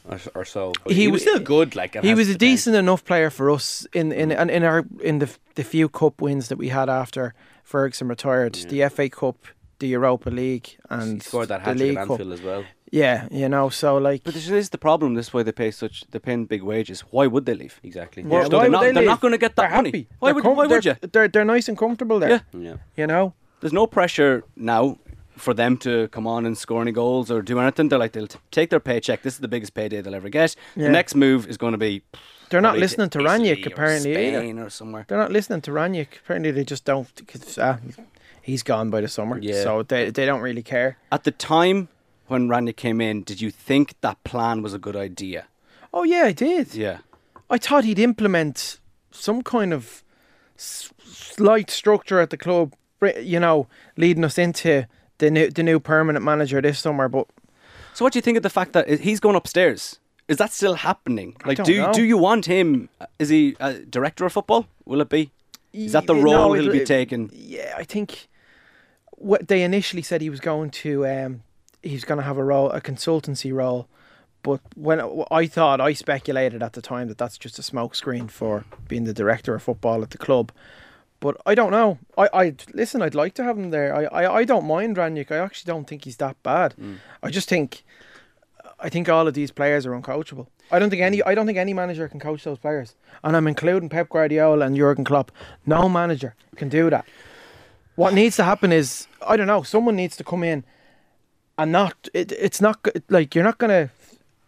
or, 0.09 0.19
or 0.35 0.45
so. 0.45 0.73
But 0.85 0.93
He 0.95 1.03
he, 1.03 1.09
was 1.09 1.23
still 1.23 1.39
good. 1.41 1.75
Like 1.77 1.95
he 1.95 2.15
was 2.15 2.29
a 2.29 2.33
potential. 2.33 2.39
decent 2.39 2.77
enough 2.77 3.05
player 3.05 3.31
for 3.31 3.51
us 3.51 3.87
in 3.93 4.13
in 4.13 4.29
mm. 4.31 4.39
and 4.41 4.51
in 4.51 4.63
our 4.65 4.85
in 5.03 5.19
the 5.19 5.29
the 5.55 5.65
few 5.65 5.89
cup 5.89 6.21
wins 6.23 6.49
that 6.49 6.59
we 6.59 6.69
had 6.69 6.89
after 6.89 7.35
Ferguson 7.65 8.09
retired. 8.09 8.57
Yeah. 8.57 8.69
The 8.89 8.89
FA 8.95 9.09
Cup, 9.09 9.37
the 9.79 9.89
Europa 9.89 10.31
League, 10.31 10.77
and 10.91 11.15
He 11.15 11.21
scored 11.21 11.49
that 11.49 11.61
the 11.61 11.65
hat 11.65 11.77
trick 11.77 11.89
League 11.89 11.99
at 11.99 12.07
Cup. 12.07 12.21
As 12.21 12.43
well. 12.43 12.65
Yeah, 12.93 13.27
you 13.33 13.49
know, 13.49 13.69
so 13.69 13.99
like. 13.99 14.23
But 14.23 14.35
this 14.35 14.49
is 14.49 14.71
the 14.71 14.79
problem. 14.79 15.15
This 15.15 15.27
is 15.29 15.35
why 15.35 15.43
they 15.43 15.53
pay 15.53 15.73
such. 15.73 16.05
They 16.13 16.21
pay 16.21 16.37
big 16.37 16.63
wages. 16.63 17.01
Why 17.11 17.27
would 17.27 17.45
they 17.45 17.55
leave? 17.55 17.81
Exactly. 17.83 18.23
Well, 18.23 18.43
Yeah, 18.43 18.49
why 18.49 18.61
they're 18.63 18.71
not- 18.71 18.83
they 18.83 18.93
they're 18.93 19.05
not 19.15 19.21
gonna 19.21 19.39
get 19.39 19.57
that 19.57 19.63
They're 19.63 19.77
money. 19.77 19.89
happy. 19.91 20.09
Why 20.21 20.29
They're 20.29 20.35
would- 20.37 20.45
com- 20.45 20.57
why 20.57 20.67
would 20.67 20.85
you? 20.85 20.95
They're 21.13 21.29
they're 21.29 21.45
nice 21.45 21.69
and 21.69 21.77
comfortable 21.77 22.21
there. 22.21 22.31
Yeah. 22.31 22.61
yeah. 22.69 22.77
You 22.97 23.07
know. 23.09 23.35
There's 23.61 23.73
no 23.73 23.87
pressure 23.87 24.45
now 24.55 24.99
for 25.37 25.55
them 25.55 25.77
to 25.79 26.09
come 26.09 26.27
on 26.27 26.47
and 26.47 26.57
score 26.57 26.81
any 26.83 26.93
goals 26.93 27.31
or 27.31 27.43
do 27.43 27.59
anything. 27.61 27.89
They're 27.89 27.99
like 27.99 28.13
they'll 28.13 28.27
t- 28.27 28.39
take 28.51 28.71
their 28.71 28.81
paycheck. 28.81 29.23
This 29.23 29.35
is 29.35 29.41
the 29.41 29.49
biggest 29.49 29.75
payday 29.75 30.01
they'll 30.01 30.15
ever 30.15 30.29
get. 30.29 30.57
Yeah. 30.75 30.85
The 30.87 30.91
next 30.93 31.15
move 31.15 31.47
is 31.49 31.57
going 31.57 31.73
to 31.73 31.79
be. 31.79 32.03
They're 32.51 32.61
not 32.61 32.79
listening 32.79 33.11
to 33.11 33.19
Rangnick 33.19 33.67
apparently 33.67 34.13
either. 34.13 34.39
Spain 34.39 34.59
or 34.59 34.71
somewhere. 34.71 35.05
They're 35.09 35.19
not 35.19 35.33
listening 35.33 35.61
to 35.63 35.71
Rangnick. 35.73 36.19
Apparently, 36.25 36.51
they 36.53 36.65
just 36.65 36.85
don't. 36.85 37.09
Cause, 37.27 37.59
ah, 37.59 37.79
he's 38.41 38.63
gone 38.63 38.89
by 38.91 39.01
the 39.01 39.09
summer, 39.09 39.39
Yeah. 39.39 39.63
so 39.63 39.83
they 39.83 40.11
they 40.11 40.25
don't 40.27 40.41
really 40.41 40.63
care. 40.63 40.97
At 41.11 41.25
the 41.25 41.33
time 41.33 41.89
when 42.29 42.49
Rangnick 42.49 42.77
came 42.77 43.01
in, 43.01 43.23
did 43.25 43.41
you 43.41 43.51
think 43.51 43.95
that 44.01 44.23
plan 44.25 44.63
was 44.63 44.73
a 44.75 44.79
good 44.79 44.97
idea? 44.97 45.47
Oh 45.93 46.05
yeah, 46.05 46.23
I 46.25 46.33
did. 46.33 46.75
Yeah. 46.75 46.99
I 47.51 47.59
thought 47.59 47.85
he'd 47.85 47.99
implement 47.99 48.81
some 49.11 49.43
kind 49.43 49.73
of 49.73 50.03
s- 50.59 50.93
slight 51.05 51.71
structure 51.71 52.21
at 52.21 52.31
the 52.31 52.37
club, 52.37 52.75
you 53.21 53.39
know, 53.41 53.67
leading 53.97 54.25
us 54.25 54.39
into 54.39 54.87
the 55.19 55.31
new 55.31 55.51
the 55.51 55.63
new 55.63 55.81
permanent 55.81 56.25
manager 56.25 56.61
this 56.61 56.79
summer. 56.79 57.09
But 57.09 57.27
So 57.95 58.05
what 58.05 58.13
do 58.13 58.19
you 58.19 58.23
think 58.23 58.37
of 58.37 58.43
the 58.43 58.51
fact 58.51 58.73
that 58.73 58.89
he's 59.01 59.21
going 59.21 59.37
upstairs? 59.37 59.99
Is 60.29 60.39
that 60.39 60.53
still 60.53 60.75
happening? 60.75 61.37
Like, 61.45 61.63
do 61.63 61.83
know. 61.83 61.93
do 61.93 62.03
you 62.03 62.19
want 62.19 62.47
him? 62.47 62.89
Is 63.19 63.29
he 63.29 63.57
a 63.61 63.75
director 63.75 64.27
of 64.27 64.33
football? 64.33 64.67
Will 64.85 65.01
it 65.01 65.09
be? 65.09 65.31
Is 65.73 65.93
that 65.93 66.07
the 66.07 66.15
role 66.15 66.49
no, 66.49 66.53
he'll 66.55 66.73
be 66.73 66.85
taking? 66.85 67.31
Yeah, 67.33 67.75
I 67.77 67.85
think 67.85 68.29
what 69.13 69.49
they 69.49 69.63
initially 69.63 70.03
said 70.03 70.21
he 70.21 70.31
was 70.31 70.41
going 70.41 70.71
to 70.71 71.07
um 71.07 71.43
he's 71.83 72.05
going 72.05 72.19
to 72.19 72.25
have 72.25 72.39
a 72.39 72.45
role 72.45 72.71
a 72.71 72.81
consultancy 72.81 73.53
role. 73.53 73.89
But 74.43 74.61
when 74.77 75.01
I 75.31 75.47
thought 75.47 75.81
I 75.81 75.93
speculated 75.93 76.63
at 76.63 76.73
the 76.73 76.83
time 76.83 77.09
that 77.09 77.19
that's 77.19 77.39
just 77.39 77.59
a 77.59 77.63
smokescreen 77.63 78.31
for 78.31 78.65
being 78.89 79.05
the 79.05 79.15
director 79.15 79.55
of 79.55 79.63
football 79.63 80.03
at 80.03 80.11
the 80.11 80.19
club. 80.19 80.53
But 81.27 81.43
I 81.45 81.57
don't 81.57 81.73
know. 81.73 81.99
I, 82.17 82.29
I 82.33 82.55
listen. 82.73 83.03
I'd 83.03 83.17
like 83.17 83.35
to 83.35 83.43
have 83.43 83.59
him 83.59 83.71
there. 83.71 83.93
I, 83.93 84.05
I, 84.05 84.35
I 84.37 84.45
don't 84.45 84.65
mind 84.65 84.97
Rangnick. 84.97 85.33
I 85.33 85.39
actually 85.39 85.69
don't 85.73 85.85
think 85.85 86.05
he's 86.05 86.19
that 86.19 86.41
bad. 86.45 86.77
Mm. 86.81 86.99
I 87.21 87.31
just 87.31 87.49
think, 87.49 87.83
I 88.79 88.89
think 88.89 89.09
all 89.09 89.27
of 89.27 89.35
these 89.35 89.51
players 89.51 89.87
are 89.87 89.91
uncoachable. 89.91 90.47
I 90.71 90.79
don't 90.79 90.89
think 90.89 91.03
any. 91.03 91.19
Mm. 91.19 91.27
I 91.27 91.35
don't 91.35 91.45
think 91.45 91.59
any 91.59 91.75
manager 91.75 92.07
can 92.07 92.21
coach 92.21 92.45
those 92.45 92.59
players. 92.59 92.95
And 93.25 93.37
I'm 93.37 93.49
including 93.49 93.89
Pep 93.89 94.09
Guardiola 94.09 94.65
and 94.67 94.77
Jurgen 94.77 95.03
Klopp. 95.05 95.33
No 95.67 95.89
manager 95.89 96.37
can 96.55 96.69
do 96.69 96.91
that. 96.91 97.05
What 97.97 98.15
needs 98.15 98.37
to 98.37 98.45
happen 98.45 98.71
is 98.71 99.09
I 99.27 99.37
don't 99.37 99.49
know. 99.49 99.65
Someone 99.65 99.97
needs 99.97 100.17
to 100.19 100.23
come 100.23 100.45
in, 100.45 100.65
and 101.59 101.73
not. 101.73 102.09
It, 102.15 102.31
it's 102.31 102.61
not 102.61 102.87
like 103.09 103.35
you're 103.35 103.43
not 103.43 103.59
gonna. 103.59 103.91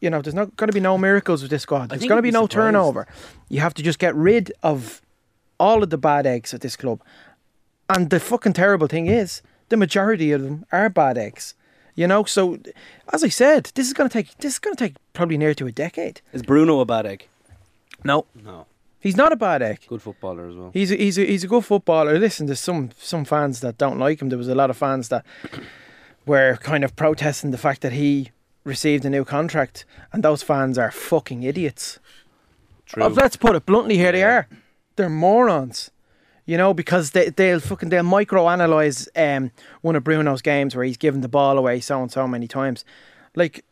You 0.00 0.11
know, 0.11 0.23
there's 0.23 0.32
not 0.32 0.54
going 0.54 0.68
to 0.68 0.73
be 0.73 0.78
no 0.78 0.97
miracles 0.97 1.42
with 1.42 1.50
this 1.50 1.62
squad. 1.62 1.90
There's 1.90 2.04
going 2.04 2.18
to 2.18 2.23
be 2.23 2.28
be 2.28 2.32
no 2.32 2.44
surprised. 2.44 2.54
turnover. 2.54 3.08
You 3.49 3.58
have 3.58 3.75
to 3.75 3.82
just 3.82 3.99
get 3.99 4.14
rid 4.14 4.52
of 4.62 5.02
all 5.59 5.83
of 5.83 5.91
the 5.91 5.99
bad 5.99 6.27
eggs 6.27 6.55
at 6.55 6.61
this 6.61 6.77
club. 6.77 7.00
And 7.88 8.11
the 8.11 8.21
fucking 8.21 8.53
terrible 8.53 8.87
thing 8.87 9.07
is, 9.07 9.43
the 9.69 9.77
majority 9.77 10.33
of 10.33 10.43
them 10.43 10.65
are 10.73 10.88
bad 10.88 11.19
eggs. 11.19 11.55
You 11.95 12.07
know, 12.07 12.25
so 12.25 12.59
as 13.12 13.25
I 13.25 13.29
said, 13.29 13.71
this 13.75 13.87
is 13.87 13.93
going 13.93 14.09
to 14.09 14.12
take 14.12 14.37
this 14.38 14.53
is 14.55 14.59
going 14.59 14.77
to 14.77 14.85
take 14.85 14.95
probably 15.15 15.37
near 15.37 15.55
to 15.55 15.67
a 15.67 15.73
decade. 15.73 16.21
Is 16.33 16.43
Bruno 16.43 16.79
a 16.81 16.85
bad 16.85 17.07
egg? 17.07 17.27
No, 18.05 18.27
No, 18.45 18.67
he's 19.00 19.17
not 19.17 19.33
a 19.33 19.37
bad 19.37 19.62
egg. 19.62 19.81
good 19.88 20.00
footballer 20.03 20.49
as 20.49 20.55
well. 20.55 20.71
He's 20.73 20.93
a, 20.93 20.97
he's 20.97 21.19
a, 21.19 21.27
he's 21.27 21.43
a 21.43 21.49
good 21.49 21.65
footballer. 21.65 22.17
Listen, 22.19 22.47
there's 22.47 22.61
some 22.61 22.91
some 22.99 23.25
fans 23.25 23.61
that 23.61 23.79
don't 23.79 23.99
like 23.99 24.23
him. 24.23 24.29
There 24.29 24.38
was 24.38 24.49
a 24.49 24.55
lot 24.55 24.71
of 24.71 24.77
fans 24.77 25.09
that 25.09 25.25
were 26.27 26.57
kind 26.62 26.85
of 26.85 26.95
protesting 26.95 27.50
the 27.50 27.59
fact 27.59 27.81
that 27.81 27.93
he 27.93 28.31
received 28.62 29.05
a 29.05 29.11
new 29.11 29.25
contract, 29.25 29.85
and 30.12 30.23
those 30.23 30.43
fans 30.45 30.79
are 30.79 30.93
fucking 30.93 31.43
idiots. 31.43 31.99
True. 32.87 33.03
Uh, 33.03 33.09
let's 33.09 33.37
put 33.37 33.57
it 33.57 33.67
bluntly, 33.67 33.97
here 33.97 34.12
they 34.12 34.23
are. 34.23 34.47
They're 34.99 35.09
morons. 35.09 35.90
You 36.45 36.57
know, 36.57 36.73
because 36.75 37.11
they 37.12 37.28
they'll 37.31 37.61
fucking 37.61 37.88
they'll 37.90 38.02
microanalyze 38.05 39.09
um 39.17 39.50
one 39.83 39.97
of 39.97 40.05
Bruno's 40.05 40.43
games 40.43 40.75
where 40.76 40.85
he's 40.85 40.97
given 40.97 41.21
the 41.23 41.28
ball 41.28 41.59
away 41.59 41.81
so 41.81 42.00
and 42.02 42.11
so 42.12 42.26
many 42.28 42.47
times. 42.47 42.85
Like 43.35 43.64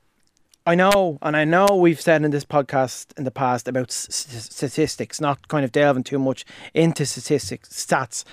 I 0.67 0.75
know, 0.75 1.19
and 1.23 1.37
I 1.37 1.45
know 1.45 1.67
we've 1.77 2.01
said 2.01 2.25
in 2.25 2.33
this 2.33 2.45
podcast 2.45 3.17
in 3.17 3.25
the 3.25 3.31
past 3.31 3.69
about 3.69 3.89
s- 3.91 4.09
statistics, 4.51 5.21
not 5.21 5.47
kind 5.49 5.65
of 5.65 5.71
delving 5.73 6.03
too 6.03 6.19
much 6.19 6.45
into 6.75 7.07
statistics, 7.07 7.69
stats. 7.71 8.25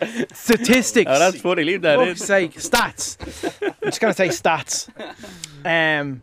statistics. 0.32 1.10
Oh, 1.12 1.18
that's 1.18 1.40
funny. 1.40 1.64
Leave 1.64 1.82
that 1.82 1.98
in. 2.00 2.16
sake, 2.16 2.54
stats. 2.54 3.16
I'm 3.62 3.74
just 3.90 4.00
gonna 4.00 4.14
say 4.14 4.28
stats. 4.28 4.88
Um, 5.64 6.22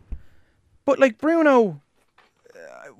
but 0.84 0.98
like 0.98 1.16
Bruno, 1.16 1.80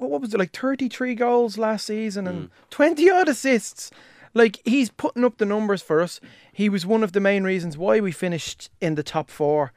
what, 0.01 0.11
what 0.11 0.21
was 0.21 0.35
it 0.35 0.39
like? 0.39 0.57
33 0.57 1.15
goals 1.15 1.59
last 1.59 1.87
season 1.87 2.27
and 2.27 2.45
hmm. 2.45 2.53
20 2.71 3.11
odd 3.11 3.29
assists. 3.29 3.91
Like 4.33 4.61
he's 4.65 4.91
putting 4.91 5.25
up 5.25 5.39
the 5.39 5.47
numbers 5.47 5.83
for 5.83 6.01
us. 6.01 6.21
He 6.53 6.69
was 6.69 6.87
one 6.87 7.03
of 7.03 7.13
the 7.13 7.21
main 7.21 7.45
reasons 7.45 7.77
why 7.77 8.01
we 8.01 8.13
finished 8.13 8.71
in 8.81 8.95
the 8.95 9.03
top 9.03 9.31
four 9.31 9.73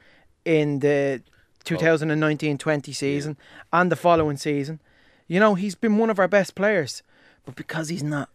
in 0.45 0.79
the 0.79 1.21
2019-20 1.65 2.93
season 2.95 3.37
and 3.71 3.91
the 3.91 3.95
following 3.95 4.37
season. 4.37 4.79
You 5.27 5.39
know, 5.39 5.55
he's 5.55 5.75
been 5.75 5.97
one 5.97 6.09
of 6.09 6.19
our 6.19 6.27
best 6.27 6.55
players, 6.55 7.01
but 7.45 7.55
because 7.55 7.89
he's 7.89 8.03
not, 8.03 8.29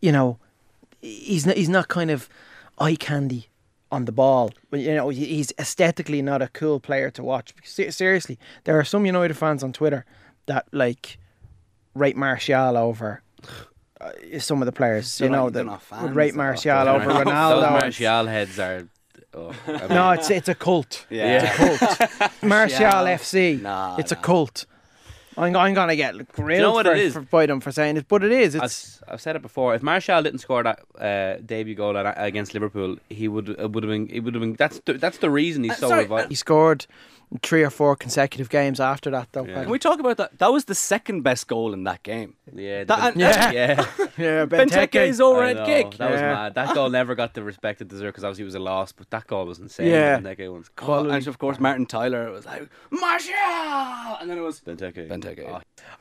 you 0.00 0.12
know, 0.12 0.38
he's 1.00 1.44
not, 1.44 1.56
he's 1.56 1.68
not 1.68 1.88
kind 1.88 2.10
of 2.10 2.28
eye 2.78 2.94
candy 2.94 3.48
on 3.90 4.06
the 4.06 4.12
ball. 4.12 4.50
But 4.70 4.80
you 4.80 4.94
know, 4.94 5.10
he's 5.10 5.52
aesthetically 5.58 6.22
not 6.22 6.40
a 6.40 6.48
cool 6.48 6.80
player 6.80 7.10
to 7.10 7.22
watch. 7.22 7.52
Seriously, 7.64 8.38
there 8.64 8.78
are 8.78 8.84
some 8.84 9.04
United 9.04 9.36
fans 9.36 9.62
on 9.62 9.72
Twitter 9.72 10.06
that 10.52 10.66
like 10.72 11.18
rate 11.94 12.16
Martial 12.16 12.76
over 12.76 13.22
uh, 14.00 14.10
some 14.38 14.60
of 14.62 14.66
the 14.66 14.72
players. 14.72 15.18
They're 15.18 15.28
you 15.28 15.32
not- 15.32 15.38
know, 15.44 15.50
they're 15.50 15.64
that 15.64 16.02
would 16.02 16.14
rate 16.14 16.32
though. 16.32 16.38
Martial 16.38 16.88
over 16.88 17.06
not- 17.06 17.26
Ronaldo. 17.26 17.60
Those 17.60 17.70
Martial 17.82 18.26
heads 18.26 18.58
are. 18.58 18.88
Oh, 19.34 19.54
I 19.66 19.70
mean, 19.72 19.88
No, 19.88 20.10
it's 20.10 20.30
it's 20.30 20.48
a 20.48 20.54
cult. 20.54 21.06
Yeah. 21.08 21.42
it's 21.42 21.82
a 21.82 21.86
cult. 22.18 22.32
Martial 22.42 23.06
FC. 23.20 23.60
Nah, 23.62 23.96
it's 23.98 24.12
a 24.12 24.16
cult. 24.16 24.66
I'm, 25.38 25.56
I'm 25.56 25.72
gonna 25.72 25.96
get 25.96 26.30
grilled 26.32 26.74
what 26.74 26.84
for, 26.84 26.92
it 26.92 26.98
is? 26.98 27.14
for- 27.14 27.22
by 27.22 27.46
them 27.46 27.60
for 27.60 27.72
saying 27.72 27.96
it, 27.96 28.06
but 28.08 28.22
it 28.22 28.32
is. 28.32 28.54
It's 28.54 29.00
I've, 29.08 29.14
I've 29.14 29.20
said 29.22 29.34
it 29.36 29.40
before. 29.40 29.74
If 29.74 29.82
Martial 29.82 30.22
didn't 30.22 30.40
score 30.40 30.62
that 30.62 30.80
uh, 30.98 31.40
debut 31.46 31.74
goal 31.74 31.96
at, 31.96 32.14
against 32.18 32.52
Liverpool, 32.52 32.98
he 33.08 33.28
would 33.28 33.48
it 33.48 33.70
would 33.72 33.84
have 33.84 33.90
been. 33.90 34.08
It 34.08 34.20
would 34.20 34.34
have 34.34 34.42
been. 34.42 34.54
That's 34.56 34.80
the, 34.84 34.92
that's 34.94 35.18
the 35.18 35.30
reason 35.30 35.64
he's 35.64 35.78
so 35.78 35.88
sorry, 35.88 36.02
revived. 36.02 36.28
he 36.28 36.34
scored 36.34 36.86
three 37.42 37.62
or 37.62 37.70
four 37.70 37.96
consecutive 37.96 38.50
games 38.50 38.80
after 38.80 39.10
that, 39.10 39.28
though. 39.32 39.44
Yeah. 39.46 39.62
Can 39.62 39.70
we 39.70 39.78
talk 39.78 39.98
about 40.00 40.16
that? 40.18 40.38
That 40.38 40.52
was 40.52 40.66
the 40.66 40.74
second 40.74 41.22
best 41.22 41.46
goal 41.46 41.72
in 41.72 41.84
that 41.84 42.02
game. 42.02 42.34
Yeah, 42.52 42.84
That- 42.84 43.14
the- 43.14 43.20
Yeah. 43.20 43.50
yeah. 43.52 43.86
Yeah, 44.18 44.44
Benteke's 44.44 45.20
I 45.20 45.24
overhead 45.24 45.64
kick. 45.64 45.96
That 45.96 46.10
was 46.10 46.20
mad. 46.20 46.54
That 46.54 46.74
goal 46.74 46.90
never 46.90 47.14
got 47.14 47.32
the 47.32 47.42
respect 47.42 47.80
it 47.80 47.88
deserved 47.88 48.12
because 48.12 48.24
obviously 48.24 48.42
it 48.42 48.46
was 48.46 48.54
a 48.54 48.58
loss, 48.60 48.92
but 48.92 49.08
that 49.10 49.26
goal 49.26 49.46
was 49.46 49.58
insane. 49.58 49.86
Yeah. 49.88 50.18
Benteke 50.18 50.52
one's 50.52 50.70
and 51.10 51.26
of 51.26 51.38
course, 51.38 51.58
Martin 51.58 51.86
Tyler 51.86 52.30
was 52.30 52.44
like, 52.44 52.68
Martial! 52.90 54.18
And 54.20 54.28
then 54.30 54.38
it 54.38 54.42
was 54.42 54.60
Benteke. 54.60 55.08
Benteke. 55.08 55.48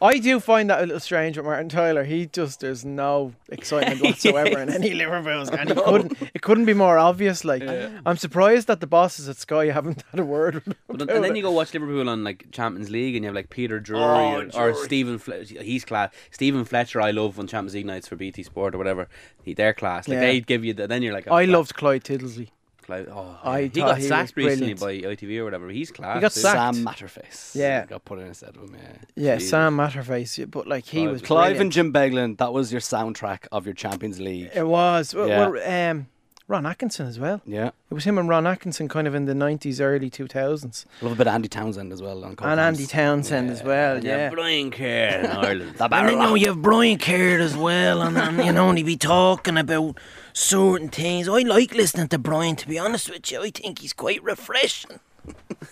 Oh, 0.02 0.08
I 0.08 0.18
do 0.20 0.40
find 0.40 0.70
that 0.70 0.80
a 0.80 0.86
little 0.86 1.00
strange 1.00 1.38
with 1.38 1.46
Martin 1.46 1.70
Tyler. 1.70 2.04
He 2.04 2.26
just 2.26 2.60
there's 2.60 2.84
no 2.84 3.34
excitement 3.50 4.02
whatsoever 4.04 4.60
in 4.60 4.70
any 4.70 4.94
Liverpool's 4.94 5.50
and 5.50 5.70
he 5.70 5.76
couldn't 5.84 6.18
it 6.34 6.42
couldn't 6.42 6.66
be 6.66 6.74
more 6.74 6.98
obvious. 6.98 7.46
Like 7.46 7.64
I'm 8.06 8.18
surprised 8.18 8.68
that 8.68 8.80
the 8.82 8.88
bosses 8.88 9.30
at 9.30 9.38
Sky 9.38 9.68
haven't 9.68 10.04
had 10.12 10.20
a 10.20 10.26
word 10.26 10.56
with 10.88 11.02
him. 11.02 11.08
But 11.22 11.24
then, 11.24 11.24
about 11.24 11.28
and 11.28 11.36
then 11.36 11.36
you 11.38 11.42
go 11.44 11.52
watch 11.52 11.74
Liverpool 11.74 12.10
on 12.10 12.24
like 12.24 12.52
Champions 12.52 12.90
League, 12.90 13.16
and 13.16 13.24
you 13.24 13.28
have 13.28 13.36
like 13.36 13.50
Peter 13.50 13.80
Drury 13.80 14.02
Oh, 14.04 14.50
or, 14.60 14.70
or 14.72 14.74
Stephen. 14.74 15.18
Fle- 15.18 15.44
he's 15.62 15.86
class. 15.86 16.14
Stephen 16.32 16.66
Fletcher, 16.66 17.02
I 17.02 17.12
love 17.12 17.40
on 17.40 17.48
Champions 17.48 17.74
League 17.76 17.86
nights 17.86 18.08
for 18.08 18.16
BT 18.16 18.44
Sport 18.44 18.76
or 18.76 18.78
whatever. 18.78 19.08
He, 19.44 19.54
they're 19.54 19.74
class. 19.74 20.08
Like 20.08 20.16
Yeah. 20.16 20.22
they 20.22 20.40
give 20.42 20.64
you. 20.66 20.74
The, 20.74 20.88
then 20.88 21.02
you're 21.04 21.14
like, 21.14 21.28
oh, 21.30 21.36
I 21.36 21.46
class. 21.46 21.54
loved 21.54 21.76
Clive 21.76 22.04
Tyldesley. 22.04 22.50
Like, 22.88 23.08
oh, 23.10 23.38
I 23.44 23.62
he 23.62 23.68
got 23.70 24.00
he 24.00 24.08
sacked 24.08 24.34
recently 24.36 24.74
brilliant. 24.74 25.06
by 25.20 25.26
ITV 25.26 25.38
or 25.38 25.44
whatever. 25.46 25.70
He's 25.70 25.92
class. 25.92 26.16
He 26.16 26.22
got 26.22 26.34
dude. 26.34 26.42
sacked. 26.42 26.76
Sam 26.76 26.86
Matterface. 26.86 27.56
Yeah. 27.56 27.86
Got 27.86 28.04
put 28.04 28.20
in 28.20 28.26
instead 28.28 28.50
of 28.58 28.64
him, 28.64 28.76
yeah. 28.76 28.98
Yeah, 29.16 29.36
Jesus. 29.36 29.52
Sam 29.52 29.78
Matterface. 29.78 30.38
yeah, 30.40 30.46
But 30.46 30.68
like 30.68 30.86
he 30.86 31.02
Clive 31.04 31.12
was 31.12 31.22
was 31.22 31.28
Clive 31.28 31.42
brilliant. 31.58 31.62
and 31.62 31.72
Jim 31.72 31.94
Beglin, 31.94 32.38
that 32.40 32.52
was 32.52 32.72
your 32.72 32.82
soundtrack 32.82 33.48
of 33.52 33.66
your 33.66 33.76
Champions 33.76 34.20
League. 34.20 34.50
It 34.54 34.68
was. 34.68 35.14
Well, 35.16 35.28
Yeah. 35.28 35.48
well, 35.50 35.92
um, 35.92 36.08
Ron 36.52 36.66
Atkinson 36.66 37.08
as 37.08 37.18
well. 37.18 37.42
Yeah. 37.46 37.68
It 37.90 37.94
was 37.94 38.04
him 38.04 38.18
and 38.18 38.28
Ron 38.28 38.46
Atkinson 38.46 38.90
kind 38.90 39.08
of 39.08 39.16
in 39.16 39.24
the 39.24 39.34
90s, 39.34 39.80
early 39.80 40.10
2000s. 40.10 40.86
I 41.02 41.06
love 41.06 41.14
a 41.14 41.16
bit 41.16 41.28
of 41.28 41.34
Andy 41.34 41.48
Townsend 41.48 41.94
as 41.94 42.02
well. 42.02 42.26
On 42.26 42.36
And. 42.38 42.60
Andy 42.60 42.86
Townsend 42.86 43.50
as 43.50 43.64
well, 43.64 44.04
yeah. 44.04 44.30
Brian 44.30 44.70
Kerr 44.70 45.22
in 45.24 45.26
Ireland. 45.32 45.76
The 45.78 45.86
And 45.86 45.94
then, 45.94 46.10
you 46.10 46.16
know, 46.18 46.36
you 46.36 46.48
have 46.48 46.62
Brian 46.62 46.98
Kerr 46.98 47.40
as 47.40 47.56
well, 47.56 48.02
and, 48.02 48.18
and 48.18 48.46
you 48.46 48.52
know, 48.52 48.68
and 48.68 48.78
he 48.78 48.84
be 48.84 48.98
talking 48.98 49.58
about 49.58 49.98
certain 50.34 50.90
things. 50.90 51.30
I 51.30 51.40
like 51.40 51.74
listening 51.74 52.10
to 52.10 52.20
Brian, 52.20 52.58
to 52.58 52.68
be 52.68 52.78
honest 52.78 53.10
with 53.10 53.32
you. 53.32 53.42
I 53.42 53.50
think 53.50 53.80
he's 53.80 53.94
quite 53.94 54.22
refreshing. 54.22 55.00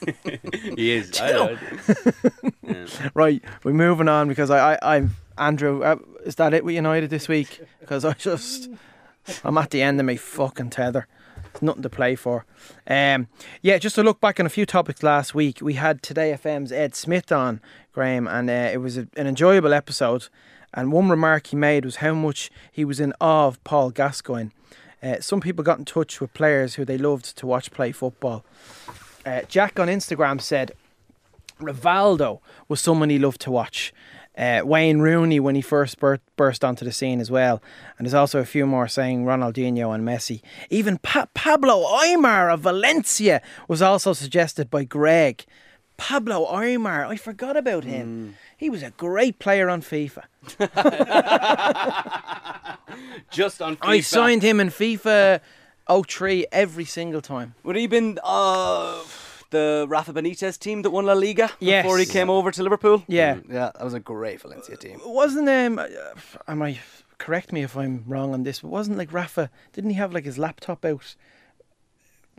he 0.77 0.91
is. 0.93 1.19
I. 1.21 1.31
I, 1.31 1.57
yeah. 2.63 3.09
Right, 3.13 3.43
we're 3.65 3.73
moving 3.73 4.07
on 4.07 4.29
because 4.29 4.49
I, 4.49 4.75
I 4.75 4.95
I'm 4.95 5.15
Andrew. 5.37 5.83
Uh, 5.83 5.97
is 6.23 6.35
that 6.35 6.53
it 6.53 6.63
with 6.63 6.75
United 6.75 7.09
this 7.09 7.27
week? 7.27 7.59
Because 7.81 8.05
I 8.05 8.13
just 8.13 8.69
I'm 9.43 9.57
at 9.57 9.71
the 9.71 9.81
end 9.81 9.99
of 9.99 10.05
my 10.05 10.15
fucking 10.15 10.71
tether. 10.71 11.07
Nothing 11.61 11.83
to 11.83 11.89
play 11.89 12.15
for. 12.15 12.45
Um, 12.87 13.27
yeah, 13.61 13.77
just 13.77 13.95
to 13.95 14.03
look 14.03 14.21
back 14.21 14.39
on 14.39 14.45
a 14.45 14.49
few 14.49 14.65
topics 14.65 15.03
last 15.03 15.33
week, 15.33 15.59
we 15.61 15.73
had 15.73 16.01
Today 16.01 16.31
FM's 16.31 16.71
Ed 16.71 16.95
Smith 16.95 17.31
on 17.31 17.59
Graham, 17.91 18.27
and 18.27 18.49
uh, 18.49 18.69
it 18.71 18.77
was 18.77 18.97
a, 18.97 19.07
an 19.17 19.27
enjoyable 19.27 19.73
episode. 19.73 20.27
And 20.73 20.91
one 20.91 21.09
remark 21.09 21.47
he 21.47 21.55
made 21.55 21.85
was 21.85 21.97
how 21.97 22.13
much 22.13 22.51
he 22.71 22.85
was 22.85 22.99
in 22.99 23.13
awe 23.19 23.47
of 23.47 23.63
Paul 23.63 23.89
Gascoigne. 23.89 24.51
Uh, 25.01 25.19
some 25.21 25.41
people 25.41 25.63
got 25.63 25.79
in 25.79 25.85
touch 25.85 26.21
with 26.21 26.33
players 26.33 26.75
who 26.75 26.85
they 26.85 26.97
loved 26.97 27.37
to 27.37 27.47
watch 27.47 27.71
play 27.71 27.91
football. 27.91 28.45
Uh, 29.25 29.41
Jack 29.47 29.79
on 29.79 29.87
Instagram 29.87 30.41
said 30.41 30.73
Rivaldo 31.59 32.39
was 32.67 32.81
someone 32.81 33.09
he 33.09 33.19
loved 33.19 33.41
to 33.41 33.51
watch. 33.51 33.93
Uh, 34.39 34.61
Wayne 34.63 34.99
Rooney 34.99 35.37
when 35.41 35.55
he 35.55 35.61
first 35.61 35.99
bur- 35.99 36.21
burst 36.37 36.63
onto 36.63 36.85
the 36.85 36.93
scene 36.93 37.19
as 37.19 37.29
well. 37.29 37.61
And 37.97 38.05
there's 38.07 38.13
also 38.13 38.39
a 38.39 38.45
few 38.45 38.65
more 38.65 38.87
saying 38.87 39.25
Ronaldinho 39.25 39.93
and 39.93 40.07
Messi. 40.07 40.41
Even 40.69 40.97
pa- 40.97 41.27
Pablo 41.33 41.83
Aimar 41.83 42.49
of 42.53 42.61
Valencia 42.61 43.41
was 43.67 43.81
also 43.81 44.13
suggested 44.13 44.71
by 44.71 44.85
Greg. 44.85 45.43
Pablo 45.97 46.45
Aimar, 46.45 47.05
I 47.05 47.17
forgot 47.17 47.57
about 47.57 47.83
him. 47.83 48.37
He 48.55 48.69
was 48.69 48.81
a 48.81 48.91
great 48.91 49.39
player 49.39 49.69
on 49.69 49.81
FIFA. 49.81 50.23
Just 53.31 53.61
on 53.61 53.77
I 53.81 53.99
signed 53.99 54.41
him 54.41 54.61
in 54.61 54.69
FIFA 54.69 55.41
03 56.07 56.45
every 56.53 56.85
single 56.85 57.19
time. 57.21 57.55
Would 57.63 57.75
he 57.75 57.87
been 57.87 58.17
uh, 58.23 59.03
the 59.51 59.85
Rafa 59.89 60.13
Benitez 60.13 60.57
team 60.59 60.81
that 60.83 60.91
won 60.91 61.05
La 61.05 61.13
Liga 61.13 61.49
Yes. 61.59 61.83
before 61.83 61.97
he 61.97 62.05
came 62.05 62.29
over 62.29 62.51
to 62.51 62.63
Liverpool? 62.63 63.03
Yeah. 63.07 63.37
Yeah, 63.49 63.71
that 63.75 63.83
was 63.83 63.93
a 63.93 63.99
great 63.99 64.41
Valencia 64.41 64.77
team. 64.77 64.99
wasn't 65.05 65.49
um 65.49 65.79
am 66.47 66.61
I 66.61 66.79
correct 67.17 67.51
me 67.51 67.63
if 67.63 67.75
I'm 67.75 68.03
wrong 68.07 68.33
on 68.33 68.43
this 68.43 68.59
but 68.61 68.69
wasn't 68.69 68.97
like 68.97 69.11
Rafa 69.11 69.49
didn't 69.73 69.89
he 69.91 69.95
have 69.97 70.13
like 70.13 70.25
his 70.25 70.37
laptop 70.37 70.85
out 70.85 71.15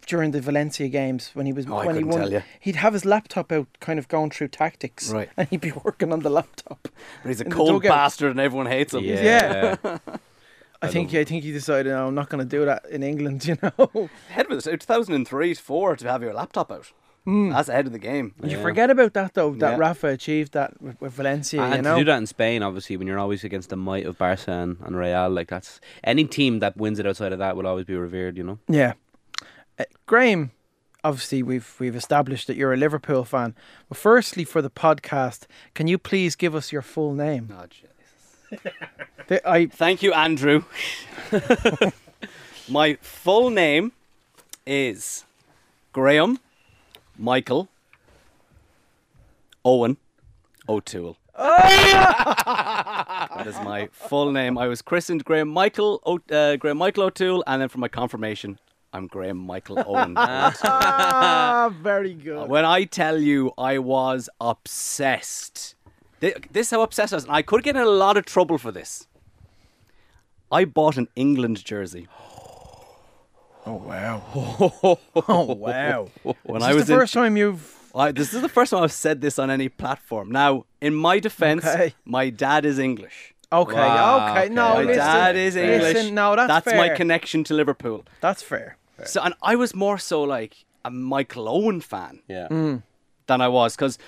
during 0.06 0.30
the 0.30 0.40
Valencia 0.40 0.88
games 0.88 1.30
when 1.34 1.44
he 1.46 1.52
was 1.52 1.66
Oh, 1.68 1.76
I 1.76 1.86
when 1.86 1.96
he 1.96 2.04
won? 2.04 2.18
Tell 2.20 2.32
you. 2.32 2.42
He'd 2.58 2.76
have 2.76 2.94
his 2.94 3.04
laptop 3.04 3.52
out 3.52 3.66
kind 3.80 3.98
of 3.98 4.08
going 4.08 4.30
through 4.30 4.48
tactics 4.48 5.10
Right. 5.10 5.28
and 5.36 5.46
he'd 5.48 5.60
be 5.60 5.72
working 5.84 6.12
on 6.12 6.20
the 6.20 6.30
laptop 6.30 6.88
But 7.22 7.28
he's 7.28 7.40
a 7.40 7.44
cold 7.44 7.82
bastard 7.82 8.30
and 8.30 8.40
everyone 8.40 8.66
hates 8.66 8.94
him. 8.94 9.04
Yeah. 9.04 9.76
Yeah. 9.84 9.98
I, 10.82 10.88
think 10.88 11.14
I 11.14 11.24
think 11.24 11.44
he 11.44 11.52
decided 11.52 11.90
no, 11.90 12.08
I'm 12.08 12.14
not 12.14 12.28
going 12.28 12.38
to 12.46 12.56
do 12.58 12.64
that 12.64 12.86
in 12.90 13.02
England 13.02 13.46
you 13.48 13.56
know 13.62 14.08
Ahead 14.30 14.50
of 14.50 14.52
it, 14.66 14.80
2003 14.80 15.54
4 15.54 15.96
to 15.96 16.08
have 16.08 16.22
your 16.22 16.32
laptop 16.34 16.70
out. 16.72 16.90
That's 17.26 17.68
ahead 17.68 17.86
of 17.86 17.92
the 17.92 17.98
game. 17.98 18.34
you 18.42 18.60
forget 18.60 18.90
about 18.90 19.12
that 19.14 19.34
though 19.34 19.52
that 19.54 19.72
Yeah. 19.72 19.76
Rafa 19.78 20.08
achieved 20.08 20.52
that 20.54 20.80
with, 20.82 21.00
with 21.00 21.12
Valencia 21.12 21.60
and 21.62 21.70
you 21.70 21.76
to 21.76 21.82
know 21.82 21.98
do 21.98 22.04
that 22.06 22.16
in 22.16 22.26
Spain, 22.26 22.62
obviously, 22.62 22.96
when 22.96 23.06
you're 23.06 23.18
always 23.20 23.44
against 23.44 23.68
the 23.68 23.76
might 23.76 24.06
of 24.06 24.18
Barca 24.18 24.50
and, 24.50 24.78
and 24.80 24.96
Real, 24.96 25.28
like 25.30 25.48
that's 25.48 25.80
any 26.02 26.24
team 26.24 26.58
that 26.60 26.76
wins 26.76 26.98
it 26.98 27.06
outside 27.06 27.32
of 27.32 27.38
that 27.38 27.56
will 27.56 27.66
always 27.68 27.84
be 27.84 27.94
revered. 27.94 28.36
You 28.36 28.44
know. 28.44 28.58
Yeah. 28.68 28.94
Uh, 29.78 29.84
Graham, 30.06 30.50
obviously 31.04 31.42
we've 31.42 31.76
we've 31.78 31.94
established 31.94 32.46
that 32.48 32.56
you're 32.56 32.72
a 32.72 32.76
Liverpool 32.76 33.24
fan. 33.24 33.54
But 33.88 33.98
firstly 33.98 34.44
for 34.44 34.60
the 34.60 34.70
podcast, 34.70 35.46
can 35.74 35.86
you 35.86 35.98
please 35.98 36.34
give 36.34 36.54
us 36.56 36.72
your 36.72 36.82
full 36.82 37.14
name? 37.14 37.54
Oh, 37.56 37.66
Jesus. 37.68 37.86
I 39.30 39.66
Thank 39.66 40.02
you, 40.02 40.12
Andrew. 40.12 40.64
My 42.68 42.96
full 43.00 43.50
name 43.50 43.92
is 44.66 45.24
Graham 45.92 46.38
Michael 47.18 47.68
Owen 49.64 49.96
O'Toole. 50.68 51.16
that 51.36 53.44
is 53.46 53.54
my 53.60 53.88
full 53.92 54.30
name. 54.32 54.56
I 54.58 54.66
was 54.68 54.82
christened 54.82 55.24
Graham 55.24 55.48
Michael 55.48 56.00
o- 56.06 56.20
uh, 56.34 56.56
Graham 56.56 56.78
Michael 56.78 57.04
O'Toole, 57.04 57.42
and 57.46 57.62
then 57.62 57.68
for 57.68 57.78
my 57.78 57.88
confirmation, 57.88 58.58
I'm 58.92 59.06
Graham 59.06 59.36
Michael 59.38 59.82
Owen. 59.86 60.14
Ah, 60.18 61.72
very 61.82 62.14
good. 62.14 62.48
When 62.48 62.64
I 62.64 62.84
tell 62.84 63.18
you 63.18 63.52
I 63.58 63.78
was 63.78 64.28
obsessed, 64.40 65.74
Thi- 66.20 66.34
this 66.52 66.68
is 66.68 66.70
how 66.70 66.82
obsessed 66.82 67.12
I 67.12 67.16
was. 67.16 67.24
and 67.24 67.32
I 67.32 67.42
could 67.42 67.62
get 67.62 67.76
in 67.76 67.82
a 67.82 67.86
lot 67.86 68.16
of 68.16 68.24
trouble 68.26 68.58
for 68.58 68.70
this. 68.72 69.06
I 70.50 70.64
bought 70.64 70.96
an 70.96 71.08
England 71.16 71.64
jersey 71.64 72.08
Oh 73.66 73.74
wow. 73.74 74.22
oh 75.28 75.54
wow. 75.54 76.08
when 76.44 76.62
Is 76.62 76.62
I 76.62 76.68
this 76.68 76.76
was 76.76 76.86
the 76.86 76.92
in. 76.94 76.98
first 77.00 77.12
time 77.14 77.36
you've 77.36 77.76
I, 77.94 78.12
this 78.12 78.32
is 78.32 78.40
the 78.40 78.48
first 78.48 78.70
time 78.70 78.82
I've 78.84 78.92
said 78.92 79.20
this 79.20 79.36
on 79.38 79.50
any 79.50 79.68
platform. 79.68 80.30
Now, 80.30 80.64
in 80.80 80.94
my 80.94 81.18
defense, 81.18 81.66
Okay. 81.66 81.92
my 82.04 82.30
dad 82.30 82.64
is 82.64 82.78
English. 82.78 83.34
Okay, 83.52 83.74
Wow, 83.74 84.30
okay, 84.30 84.48
no, 84.48 84.68
okay. 84.74 84.74
my 84.76 84.82
listen, 84.84 84.96
dad 85.04 85.36
is 85.36 85.56
English. 85.56 85.94
Listen, 85.94 86.14
no, 86.14 86.36
that's, 86.36 86.66
my 86.66 86.72
fair. 86.88 86.96
connection 86.96 87.42
to 87.44 87.54
Liverpool. 87.54 88.04
That's 88.20 88.42
fair. 88.44 88.76
So, 89.04 89.20
and 89.22 89.34
I 89.42 89.56
was 89.56 89.74
more 89.74 89.98
so 89.98 90.22
like 90.22 90.64
a 90.84 90.90
Michael 90.92 91.48
Owen 91.48 91.80
fan 91.80 92.20
Yeah. 92.28 92.46
Mm. 92.48 92.84
than 93.26 93.40
I 93.40 93.48
was 93.48 93.74
because 93.74 93.98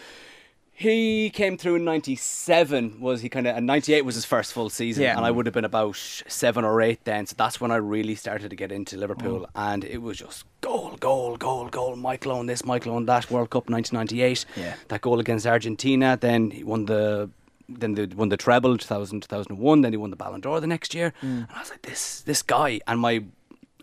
he 0.83 1.31
came 1.31 1.57
through 1.57 1.77
in 1.77 1.85
'97. 1.85 3.01
Was 3.01 3.23
he 3.23 3.29
kind 3.29 3.47
of? 3.47 3.57
And 3.57 3.67
'98 3.67 4.05
was 4.05 4.15
his 4.15 4.25
first 4.25 4.53
full 4.53 4.69
season, 4.71 5.03
Yeah. 5.05 5.17
and 5.17 5.25
I 5.25 5.31
would 5.31 5.47
have 5.47 5.55
been 5.55 5.65
about 5.65 5.97
seven 5.97 6.65
or 6.65 6.81
eight 6.83 7.05
then. 7.05 7.27
So 7.27 7.35
that's 7.39 7.61
when 7.61 7.71
I 7.71 7.77
really 7.77 8.15
started 8.15 8.51
to 8.51 8.57
get 8.57 8.71
into 8.73 8.97
Liverpool, 8.97 9.41
Mm. 9.41 9.47
and 9.71 9.85
it 9.85 10.03
was 10.03 10.19
just 10.19 10.45
goal, 10.61 10.97
goal, 11.01 11.37
goal, 11.37 11.69
goal. 11.69 11.97
Michael 11.97 12.33
on 12.33 12.47
this, 12.47 12.65
Michael 12.65 12.95
on 12.95 13.07
that. 13.07 13.31
World 13.31 13.51
Cup 13.51 13.69
1998. 13.71 14.45
Yeah. 14.57 14.75
That 14.89 15.01
goal 15.01 15.21
against 15.21 15.47
Argentina. 15.47 16.17
Then 16.21 16.51
he 16.51 16.65
won 16.65 16.87
the. 16.87 17.31
Then 17.69 17.95
they 17.95 18.05
won 18.07 18.29
the 18.29 18.37
treble 18.37 18.77
2000, 18.77 19.21
2001. 19.23 19.81
Then 19.83 19.93
he 19.93 19.97
won 19.97 20.11
the 20.11 20.17
Ballon 20.17 20.41
d'Or 20.43 20.61
the 20.61 20.67
next 20.67 20.95
year, 20.95 21.15
Mm. 21.23 21.49
and 21.49 21.55
I 21.55 21.61
was 21.61 21.71
like, 21.71 21.83
this 21.83 22.21
this 22.23 22.43
guy. 22.43 22.81
And 22.87 23.01
my 23.01 23.25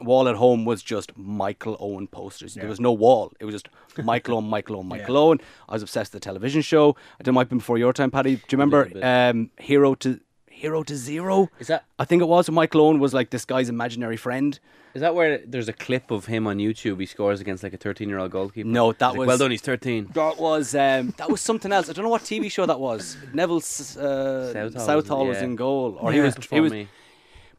wall 0.01 0.27
at 0.27 0.36
home 0.36 0.65
was 0.65 0.82
just 0.84 1.12
Michael 1.18 1.77
Owen 1.79 2.08
posters. 2.08 2.56
There 2.56 2.68
was 2.68 2.79
no 2.79 2.91
wall. 2.91 3.32
It 3.39 3.46
was 3.46 3.53
just 3.53 3.70
Michael 4.03 4.36
Owen, 4.36 4.46
Michael 4.46 4.77
Owen, 4.77 4.88
Michael 4.88 5.15
Yeah. 5.15 5.22
Owen. 5.22 5.41
I 5.68 5.74
was 5.74 5.82
obsessed 5.84 6.13
with 6.13 6.22
the 6.22 6.25
television 6.25 6.62
show. 6.62 6.96
I 7.20 7.24
did 7.24 7.32
might 7.34 7.50
been 7.50 7.58
before 7.60 7.77
your 7.77 7.94
time, 7.94 8.12
Paddy. 8.12 8.36
Do 8.36 8.41
you 8.51 8.58
remember 8.58 8.89
um, 9.03 9.51
Hero 9.60 9.96
to 9.96 10.20
Hero 10.50 10.84
to 10.84 10.96
Zero? 10.96 11.50
Is 11.60 11.68
that 11.68 11.86
I 11.98 12.06
think 12.06 12.22
it 12.22 12.25
was. 12.27 12.50
Michael 12.50 12.82
Owen 12.82 13.00
was 13.00 13.13
like 13.13 13.29
this 13.29 13.46
guy's 13.46 13.70
imaginary 13.70 14.18
friend. 14.18 14.60
is 14.94 15.01
that 15.01 15.15
where 15.15 15.38
there's 15.46 15.70
a 15.70 15.74
clip 15.74 16.12
of 16.12 16.25
him 16.25 16.48
on 16.48 16.58
YouTube? 16.58 17.00
He 17.00 17.06
scores 17.06 17.39
against 17.39 17.63
like 17.63 17.74
a 17.74 17.77
13 17.77 18.10
year 18.10 18.20
old 18.20 18.32
goalkeeper. 18.32 18.68
No, 18.68 18.91
that 18.91 18.98
He's 19.00 19.01
like, 19.12 19.18
was- 19.20 19.27
well 19.27 19.38
done. 19.38 19.51
He's 19.51 19.62
13. 19.62 20.10
That 20.13 20.38
was 20.38 20.75
um, 20.75 21.13
that 21.18 21.29
was 21.29 21.39
something 21.41 21.72
else. 21.72 21.89
I 21.89 21.94
don't 21.94 22.03
know 22.03 22.10
what 22.10 22.24
TV 22.24 22.51
show 22.51 22.65
that 22.65 22.79
was. 22.79 23.15
Neville 23.34 23.58
uh, 23.58 23.62
Southall, 23.62 24.72
Southall 24.82 25.27
was 25.27 25.38
yeah. 25.38 25.44
in 25.46 25.56
goal, 25.56 25.98
or 26.01 26.12
he 26.12 26.20
was 26.20 26.36
he 26.50 26.60
was 26.60 26.72
funny. 26.72 26.88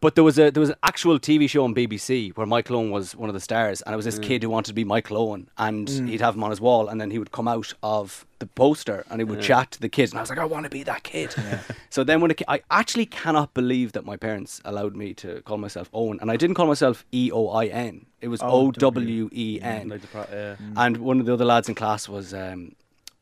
But 0.01 0.15
there 0.15 0.25
was 0.25 0.39
a 0.39 0.51
there 0.51 0.63
was 0.63 0.71
an 0.71 0.77
actual 0.83 1.19
TV 1.19 1.49
show 1.49 1.63
on 1.63 1.75
BBC 1.75 2.35
where 2.35 2.47
Michael 2.47 2.77
Owen 2.77 2.91
was 2.91 3.15
one 3.15 3.29
of 3.29 3.35
the 3.35 3.41
stars, 3.41 3.83
and 3.83 3.93
it 3.93 3.97
was 3.97 4.07
this 4.07 4.19
kid 4.19 4.43
who 4.43 4.49
wanted 4.49 4.71
to 4.71 4.75
be 4.75 4.85
Michael 4.85 5.19
Owen, 5.19 5.51
and 5.59 5.89
he'd 5.89 6.23
have 6.23 6.35
him 6.37 6.43
on 6.43 6.49
his 6.51 6.61
wall, 6.61 6.89
and 6.89 6.99
then 6.99 7.11
he 7.11 7.19
would 7.19 7.33
come 7.33 7.47
out 7.47 7.75
of 7.83 8.25
the 8.39 8.47
poster 8.47 9.05
and 9.11 9.21
he 9.21 9.25
would 9.25 9.43
chat 9.43 9.71
to 9.73 9.81
the 9.81 9.91
kids, 9.91 10.13
and 10.13 10.19
I 10.19 10.23
was 10.23 10.31
like, 10.31 10.39
I 10.39 10.47
want 10.47 10.65
to 10.65 10.71
be 10.71 10.83
that 10.85 11.03
kid. 11.03 11.35
so 11.91 12.03
then 12.03 12.23
when 12.23 12.31
it, 12.31 12.41
I 12.49 12.63
actually 12.71 13.05
cannot 13.05 13.53
believe 13.53 13.93
that 13.93 14.07
my 14.07 14.17
parents 14.17 14.63
allowed 14.65 14.97
me 14.97 15.13
to 15.15 15.43
call 15.43 15.59
myself 15.59 15.91
Owen, 15.93 16.19
and 16.23 16.31
I 16.31 16.37
didn't 16.37 16.55
call 16.55 16.67
myself 16.67 17.05
E 17.13 17.31
O 17.31 17.49
I 17.49 17.67
N. 17.67 18.07
It 18.23 18.29
was 18.29 18.41
O 18.43 18.71
W 18.71 19.29
E 19.33 19.59
N. 19.61 19.91
Like 19.91 20.01
the 20.01 20.07
pro- 20.07 20.27
yeah. 20.33 20.57
And 20.79 20.97
one 20.97 21.21
of 21.21 21.27
the 21.27 21.35
other 21.35 21.45
lads 21.45 21.69
in 21.69 21.75
class 21.75 22.09
was 22.09 22.33
um, 22.33 22.75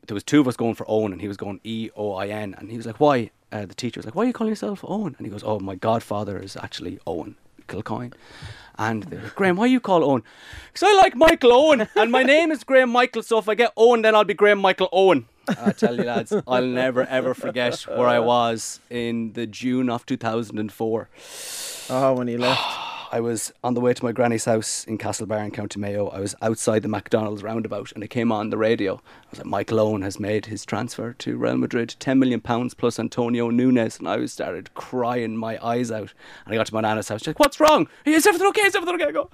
there 0.08 0.14
was 0.14 0.24
two 0.24 0.40
of 0.40 0.48
us 0.48 0.56
going 0.56 0.74
for 0.74 0.84
Owen, 0.88 1.12
and 1.12 1.20
he 1.20 1.28
was 1.28 1.36
going 1.36 1.60
E 1.64 1.90
O 1.96 2.14
I 2.14 2.26
N, 2.28 2.54
and 2.58 2.70
he 2.70 2.76
was 2.76 2.86
like, 2.86 2.98
"Why?" 2.98 3.30
Uh, 3.52 3.64
the 3.66 3.74
teacher 3.74 3.98
was 3.98 4.04
like, 4.04 4.14
"Why 4.14 4.24
are 4.24 4.26
you 4.26 4.32
calling 4.32 4.50
yourself 4.50 4.84
Owen?" 4.86 5.14
And 5.16 5.26
he 5.26 5.30
goes, 5.30 5.44
"Oh, 5.44 5.60
my 5.60 5.74
godfather 5.74 6.38
is 6.38 6.56
actually 6.56 6.98
Owen 7.06 7.36
Kilcoyne." 7.68 8.12
And 8.80 9.02
they're 9.04 9.22
like, 9.22 9.34
Graham, 9.34 9.56
why 9.56 9.66
you 9.66 9.80
call 9.80 10.04
Owen? 10.04 10.22
Because 10.72 10.88
I 10.88 10.94
like 10.94 11.16
Michael 11.16 11.52
Owen, 11.52 11.88
and 11.96 12.12
my 12.12 12.22
name 12.22 12.52
is 12.52 12.62
Graham 12.62 12.90
Michael. 12.90 13.22
So 13.22 13.38
if 13.38 13.48
I 13.48 13.54
get 13.56 13.72
Owen, 13.76 14.02
then 14.02 14.14
I'll 14.14 14.24
be 14.24 14.34
Graham 14.34 14.60
Michael 14.60 14.88
Owen. 14.92 15.26
I 15.48 15.72
tell 15.72 15.96
you, 15.96 16.04
lads, 16.04 16.32
I'll 16.46 16.64
never 16.64 17.04
ever 17.06 17.34
forget 17.34 17.80
where 17.82 18.06
I 18.06 18.18
was 18.18 18.80
in 18.90 19.32
the 19.32 19.46
June 19.46 19.90
of 19.90 20.06
2004. 20.06 21.08
Oh, 21.90 22.12
when 22.14 22.28
he 22.28 22.36
left. 22.36 22.87
I 23.10 23.20
was 23.20 23.52
on 23.64 23.72
the 23.74 23.80
way 23.80 23.94
to 23.94 24.04
my 24.04 24.12
granny's 24.12 24.44
house 24.44 24.84
in 24.84 24.98
Castlebar 24.98 25.42
in 25.42 25.50
County 25.50 25.80
Mayo. 25.80 26.08
I 26.08 26.20
was 26.20 26.34
outside 26.42 26.82
the 26.82 26.88
McDonald's 26.88 27.42
roundabout 27.42 27.90
and 27.92 28.04
it 28.04 28.08
came 28.08 28.30
on 28.30 28.50
the 28.50 28.58
radio. 28.58 28.94
I 28.96 29.30
was 29.30 29.38
like, 29.38 29.46
Michael 29.46 29.80
Owen 29.80 30.02
has 30.02 30.20
made 30.20 30.46
his 30.46 30.66
transfer 30.66 31.14
to 31.14 31.36
Real 31.38 31.56
Madrid, 31.56 31.96
£10 31.98 32.18
million 32.18 32.40
pounds 32.40 32.74
plus 32.74 32.98
Antonio 32.98 33.48
Nunes. 33.48 33.98
And 33.98 34.08
I 34.08 34.26
started 34.26 34.74
crying 34.74 35.36
my 35.36 35.58
eyes 35.64 35.90
out. 35.90 36.12
And 36.44 36.52
I 36.52 36.56
got 36.56 36.66
to 36.66 36.74
my 36.74 36.82
nana's 36.82 37.08
house. 37.08 37.20
She's 37.20 37.28
like, 37.28 37.40
What's 37.40 37.60
wrong? 37.60 37.88
Is 38.04 38.26
everything 38.26 38.48
okay? 38.48 38.62
Is 38.62 38.76
everything 38.76 38.96
okay? 38.96 39.08
I 39.08 39.12
go, 39.12 39.30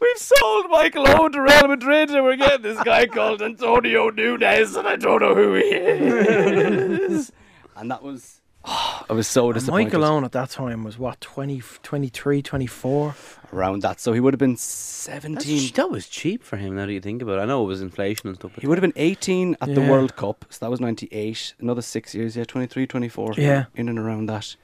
We've 0.00 0.16
sold 0.16 0.70
Michael 0.70 1.06
Owen 1.06 1.32
to 1.32 1.42
Real 1.42 1.68
Madrid 1.68 2.10
and 2.10 2.24
we're 2.24 2.36
getting 2.36 2.62
this 2.62 2.82
guy 2.82 3.06
called 3.08 3.42
Antonio 3.42 4.08
Nunes 4.08 4.74
and 4.74 4.88
I 4.88 4.96
don't 4.96 5.20
know 5.20 5.34
who 5.34 5.54
he 5.54 5.64
is. 5.64 7.30
and 7.76 7.90
that 7.90 8.02
was, 8.02 8.39
I 8.72 9.12
was 9.12 9.26
so 9.26 9.52
disappointed. 9.52 9.86
Michael 9.86 10.04
Owen 10.04 10.24
at 10.24 10.32
that 10.32 10.50
time 10.50 10.84
was 10.84 10.96
what 10.98 11.20
20, 11.20 11.60
23, 11.82 12.40
24. 12.42 13.14
Around 13.52 13.82
that. 13.82 13.98
So 13.98 14.12
he 14.12 14.20
would 14.20 14.32
have 14.32 14.38
been 14.38 14.56
17. 14.56 15.58
ch- 15.68 15.72
that 15.72 15.90
was 15.90 16.06
cheap 16.06 16.44
for 16.44 16.56
him. 16.56 16.76
Now 16.76 16.86
that 16.86 16.92
you 16.92 17.00
think 17.00 17.20
about 17.20 17.38
it, 17.38 17.42
I 17.42 17.44
know 17.46 17.64
it 17.64 17.66
was 17.66 17.80
inflation 17.80 18.28
and 18.28 18.36
stuff. 18.36 18.52
But 18.54 18.62
He 18.62 18.68
would 18.68 18.78
have 18.78 18.82
been 18.82 18.92
18 18.94 19.56
at 19.60 19.74
the 19.74 19.80
World 19.80 20.14
Cup, 20.14 20.44
so 20.50 20.64
that 20.64 20.70
was 20.70 20.80
98. 20.80 21.54
Another 21.58 21.82
six 21.82 22.14
years, 22.14 22.36
yeah, 22.36 22.44
23, 22.44 22.86
24. 22.86 23.34
Yeah. 23.36 23.64
In 23.74 23.88
and 23.88 23.98
around 23.98 24.26
that. 24.26 24.54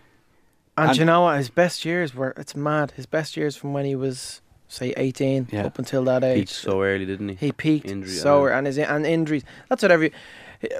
And, 0.79 0.91
And- 0.91 0.99
you 0.99 1.05
know 1.05 1.23
what? 1.23 1.39
His 1.39 1.51
best 1.51 1.85
years 1.85 2.15
were, 2.15 2.31
it's 2.37 2.55
mad. 2.55 2.93
His 2.93 3.07
best 3.07 3.37
years 3.37 3.57
from 3.57 3.73
when 3.73 3.87
he 3.87 3.97
was, 3.97 4.41
say, 4.69 4.95
18 4.97 5.49
Yeah. 5.51 5.67
up 5.67 5.81
until 5.81 6.05
that 6.05 6.23
age. 6.23 6.35
He 6.37 6.41
peaked 6.43 6.53
so 6.53 6.83
early, 6.83 7.07
didn't 7.07 7.31
he? 7.31 7.35
He 7.47 7.51
peaked 7.53 7.87
Injury, 7.91 8.13
so 8.13 8.47
uh, 8.47 8.51
and 8.51 8.67
his 8.69 8.79
and 8.79 9.05
injuries. 9.05 9.43
That's 9.69 9.83
what 9.83 9.91
every 9.91 10.13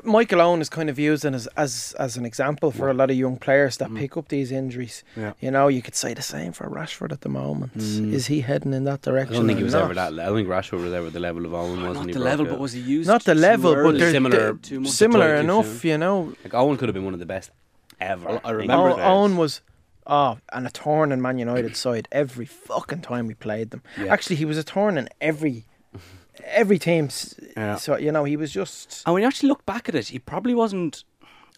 Michael 0.05 0.41
Owen 0.41 0.61
is 0.61 0.69
kind 0.69 0.89
of 0.89 0.99
used 0.99 1.25
as 1.25 1.47
as 1.57 1.95
as 1.99 2.17
an 2.17 2.25
example 2.25 2.71
for 2.71 2.89
a 2.89 2.95
lot 2.95 3.11
of 3.11 3.17
young 3.17 3.37
players 3.37 3.77
that 3.79 3.95
pick 3.95 4.17
up 4.17 4.29
these 4.29 4.51
injuries. 4.53 5.05
Yeah. 5.17 5.33
You 5.41 5.51
know, 5.51 5.69
you 5.69 5.83
could 5.83 5.95
say 5.95 6.15
the 6.15 6.23
same 6.23 6.53
for 6.53 6.69
Rashford 6.69 7.13
at 7.13 7.21
the 7.21 7.29
moment. 7.29 7.77
Mm. 7.77 8.13
Is 8.13 8.27
he 8.29 8.41
heading 8.41 8.73
in 8.73 8.85
that 8.85 9.03
direction? 9.03 9.09
I 9.09 9.13
direction? 9.13 9.35
don't 9.37 9.47
think 9.47 9.59
he 9.59 9.65
was 9.65 9.75
not? 9.75 9.85
ever 9.85 9.95
that. 9.95 10.13
le- 10.13 10.31
I 10.31 10.35
think 10.35 10.49
Rashford 10.49 10.83
was 10.83 10.93
ever 10.93 11.11
the 11.11 11.21
level 11.21 11.45
of 11.47 11.53
Owen 11.55 11.83
was 11.83 11.83
when 11.83 11.95
Not 11.95 12.07
he 12.07 12.13
the 12.13 12.19
level, 12.21 12.47
out. 12.47 12.51
but 12.53 12.59
was 12.59 12.73
he 12.73 12.81
used 12.81 13.09
Not 13.09 13.25
the 13.25 13.35
too 13.35 13.41
level, 13.41 13.75
but 13.75 13.79
early? 13.79 13.99
they're 13.99 14.13
Similar- 14.13 14.37
they're 14.39 14.53
Too 14.55 14.81
much 14.81 14.91
similar 14.93 15.35
too 15.37 15.41
enough. 15.41 15.67
soon. 15.67 15.91
You 15.91 15.99
know, 15.99 16.33
like 16.45 16.55
Owen 16.55 16.77
could 16.77 16.89
have 16.89 16.95
been 16.95 17.05
one 17.05 17.15
of 17.15 17.21
the 17.21 17.27
best 17.27 17.51
ever. 18.01 18.27
Well, 18.29 18.41
I 18.45 18.51
remember 18.53 18.89
Owen, 18.91 18.97
that. 18.99 19.07
Owen 19.07 19.37
was. 19.37 19.61
Oh, 20.09 20.39
and 20.53 20.65
a 20.67 20.71
thorn 20.71 21.11
in 21.11 21.21
Man 21.21 21.37
United 21.39 21.75
side 21.77 22.07
every 22.13 22.47
fucking 22.47 23.01
time 23.01 23.27
we 23.27 23.35
played 23.35 23.71
them. 23.73 23.83
Yeah. 24.01 24.13
Actually, 24.13 24.37
he 24.37 24.45
was 24.45 24.57
a 24.57 24.63
thorn 24.63 24.97
in 24.99 25.09
every 25.21 25.65
every 26.45 26.79
team. 26.79 27.07
s- 27.07 27.35
Yeah. 27.57 27.77
So 27.77 27.97
you 27.97 28.13
know, 28.13 28.25
he 28.25 28.37
was 28.37 28.53
just 28.53 29.03
And 29.07 29.15
when 29.15 29.23
you 29.23 29.27
actually 29.29 29.49
look 29.49 29.65
back 29.67 29.89
at 29.89 29.95
it, 29.95 30.09
he 30.09 30.19
probably 30.19 30.55
wasn't. 30.55 31.05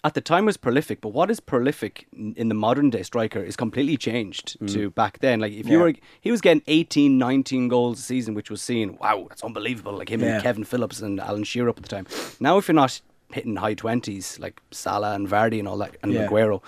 At 0.04 0.14
the 0.14 0.20
time 0.20 0.46
was 0.46 0.56
prolific, 0.56 1.00
but 1.00 1.08
what 1.08 1.28
is 1.28 1.40
prolific 1.40 2.06
in 2.12 2.48
the 2.48 2.54
modern 2.54 2.88
day 2.88 3.02
striker 3.02 3.40
is 3.42 3.56
completely 3.56 3.96
changed 3.96 4.56
to 4.68 4.90
back 4.90 5.18
then. 5.18 5.40
Like 5.40 5.52
if 5.52 5.66
you 5.66 5.78
Yeah. 5.78 5.82
were, 5.84 5.94
he 6.20 6.30
was 6.30 6.40
getting 6.40 6.62
18, 6.68 7.18
19 7.18 7.66
goals 7.66 7.98
a 7.98 8.02
season, 8.02 8.34
which 8.34 8.48
was 8.48 8.62
seen. 8.62 8.96
Wow, 9.00 9.26
that's 9.28 9.42
unbelievable. 9.42 9.94
Like 9.98 10.08
him 10.08 10.20
Yeah. 10.20 10.34
and 10.34 10.42
Kevin 10.42 10.62
Phillips 10.62 11.00
and 11.00 11.18
Alan 11.18 11.42
Shearer 11.42 11.68
up 11.68 11.78
at 11.78 11.82
the 11.82 11.88
time. 11.88 12.06
Now, 12.38 12.58
if 12.58 12.68
you're 12.68 12.76
not 12.76 13.00
hitting 13.32 13.56
high 13.56 13.74
twenties 13.74 14.38
like 14.38 14.62
Salah 14.70 15.14
and 15.16 15.28
Vardy 15.28 15.58
and 15.58 15.66
all 15.66 15.76
that, 15.78 15.96
and 16.04 16.12
Yeah. 16.12 16.28
Aguero, 16.28 16.62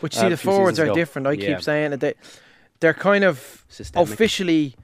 But 0.00 0.14
you 0.14 0.20
uh, 0.20 0.22
see, 0.22 0.28
the 0.28 0.36
forwards 0.36 0.78
are 0.78 0.84
ago. 0.84 0.94
different. 0.94 1.26
I 1.26 1.32
Yeah. 1.32 1.54
keep 1.56 1.62
saying 1.62 1.90
that 1.90 1.98
They, 2.00 2.14
they're 2.78 2.94
kind 2.94 3.24
of 3.24 3.64
Systemic. 3.68 4.08
officially 4.08 4.76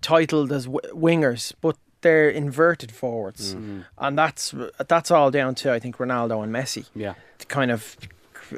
titled 0.00 0.50
as 0.50 0.64
w- 0.64 0.80
wingers, 0.94 1.52
but 1.60 1.76
they're 2.00 2.28
inverted 2.30 2.92
forwards, 2.92 3.54
Mm-hmm. 3.54 3.80
and 3.98 4.18
that's 4.18 4.54
that's 4.86 5.10
all 5.10 5.30
down 5.30 5.54
to 5.56 5.72
I 5.72 5.78
think 5.78 5.96
Ronaldo 5.98 6.42
and 6.42 6.52
Messi. 6.54 6.86
yeah, 6.94 7.14
To 7.38 7.46
kind 7.46 7.70
of, 7.70 7.96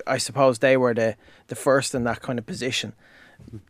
I 0.07 0.19
suppose 0.19 0.59
they 0.59 0.77
were 0.77 0.95
the 0.95 1.17
the 1.49 1.55
first 1.57 1.95
in 1.95 2.05
that 2.05 2.21
kind 2.21 2.39
of 2.39 2.47
position. 2.47 2.93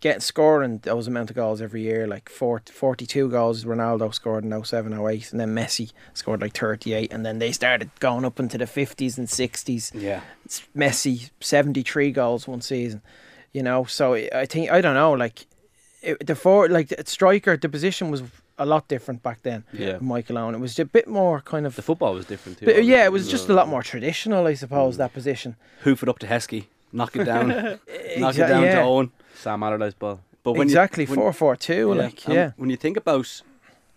Getting 0.01 0.21
scoring 0.21 0.79
those 0.83 1.07
amount 1.07 1.31
of 1.31 1.37
goals 1.37 1.63
every 1.63 1.83
year, 1.83 2.09
like 2.09 2.29
40, 2.29 2.73
42 2.73 3.29
goals 3.31 3.65
Ronaldo 3.65 4.13
scored 4.13 4.45
in 4.45 4.65
07, 4.65 4.93
08, 4.93 5.31
and 5.31 5.39
then 5.41 5.55
Messi 5.55 5.93
scored 6.13 6.41
like 6.43 6.55
38, 6.59 7.13
and 7.13 7.25
then 7.25 7.39
they 7.39 7.53
started 7.53 7.89
going 8.01 8.25
up 8.25 8.41
into 8.41 8.59
the 8.59 8.65
50s 8.65 9.17
and 9.17 9.29
60s. 9.29 9.93
yeah. 9.95 10.23
It's 10.45 10.63
Messi 10.77 11.31
73 11.39 12.11
goals 12.11 12.49
one 12.49 12.61
season, 12.63 13.01
you 13.53 13.63
know. 13.63 13.85
So 13.85 14.15
I 14.15 14.45
think 14.45 14.73
I 14.73 14.81
don't 14.81 14.95
know, 14.95 15.13
like 15.13 15.47
it, 16.03 16.27
the 16.27 16.35
four, 16.35 16.69
like 16.69 16.89
the 16.89 17.05
striker, 17.07 17.57
the 17.57 17.69
position 17.69 18.11
was 18.11 18.25
a 18.61 18.67
lot 18.67 18.87
different 18.89 19.23
back 19.23 19.43
then. 19.43 19.65
Yeah. 19.73 19.95
with 19.95 20.03
Michael 20.03 20.39
Owen, 20.39 20.55
it 20.55 20.61
was 20.61 20.79
a 20.79 20.85
bit 20.85 21.09
more 21.09 21.41
kind 21.41 21.67
of. 21.67 21.75
The 21.75 21.83
football 21.83 22.15
was 22.15 22.27
different 22.27 22.59
too. 22.59 22.67
but, 22.67 22.85
yeah, 22.85 23.05
it 23.05 23.13
was 23.13 23.29
just 23.29 23.49
a 23.49 23.55
lot 23.55 23.67
mm. 23.67 23.71
more 23.71 23.83
traditional, 23.83 24.47
I 24.47 24.55
suppose. 24.55 24.97
That 24.99 25.11
mm. 25.11 25.15
position. 25.15 25.57
Hoof 25.81 26.03
it 26.03 26.09
up 26.09 26.19
to 26.21 26.27
Heskey, 26.27 26.67
knock 26.93 27.17
it 27.17 27.25
down, 27.25 27.49
knock 28.19 28.35
Exa- 28.35 28.45
it 28.45 28.49
down 28.49 28.63
yeah. 28.63 28.75
to 28.77 28.83
Owen. 28.83 29.11
Sam 29.35 29.63
Allardyce 29.63 29.95
ball. 29.95 30.21
But 30.43 30.53
when 30.53 30.69
exactly 30.69 31.05
you, 31.05 31.11
when- 31.11 31.17
four 31.17 31.33
four 31.33 31.57
two. 31.57 31.89
Yeah. 31.95 32.03
Like 32.03 32.25
And 32.27 32.35
yeah, 32.35 32.53
When 32.57 32.71
you 32.71 32.77
think 32.77 32.97
about 32.97 33.43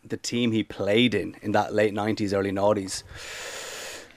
the 0.05 0.17
team 0.17 0.51
he 0.51 0.63
played 0.63 1.13
in 1.13 1.35
in 1.41 1.51
that 1.51 1.73
late 1.73 1.93
nineties, 1.93 2.33
early 2.33 2.51
noughties, 2.51 3.03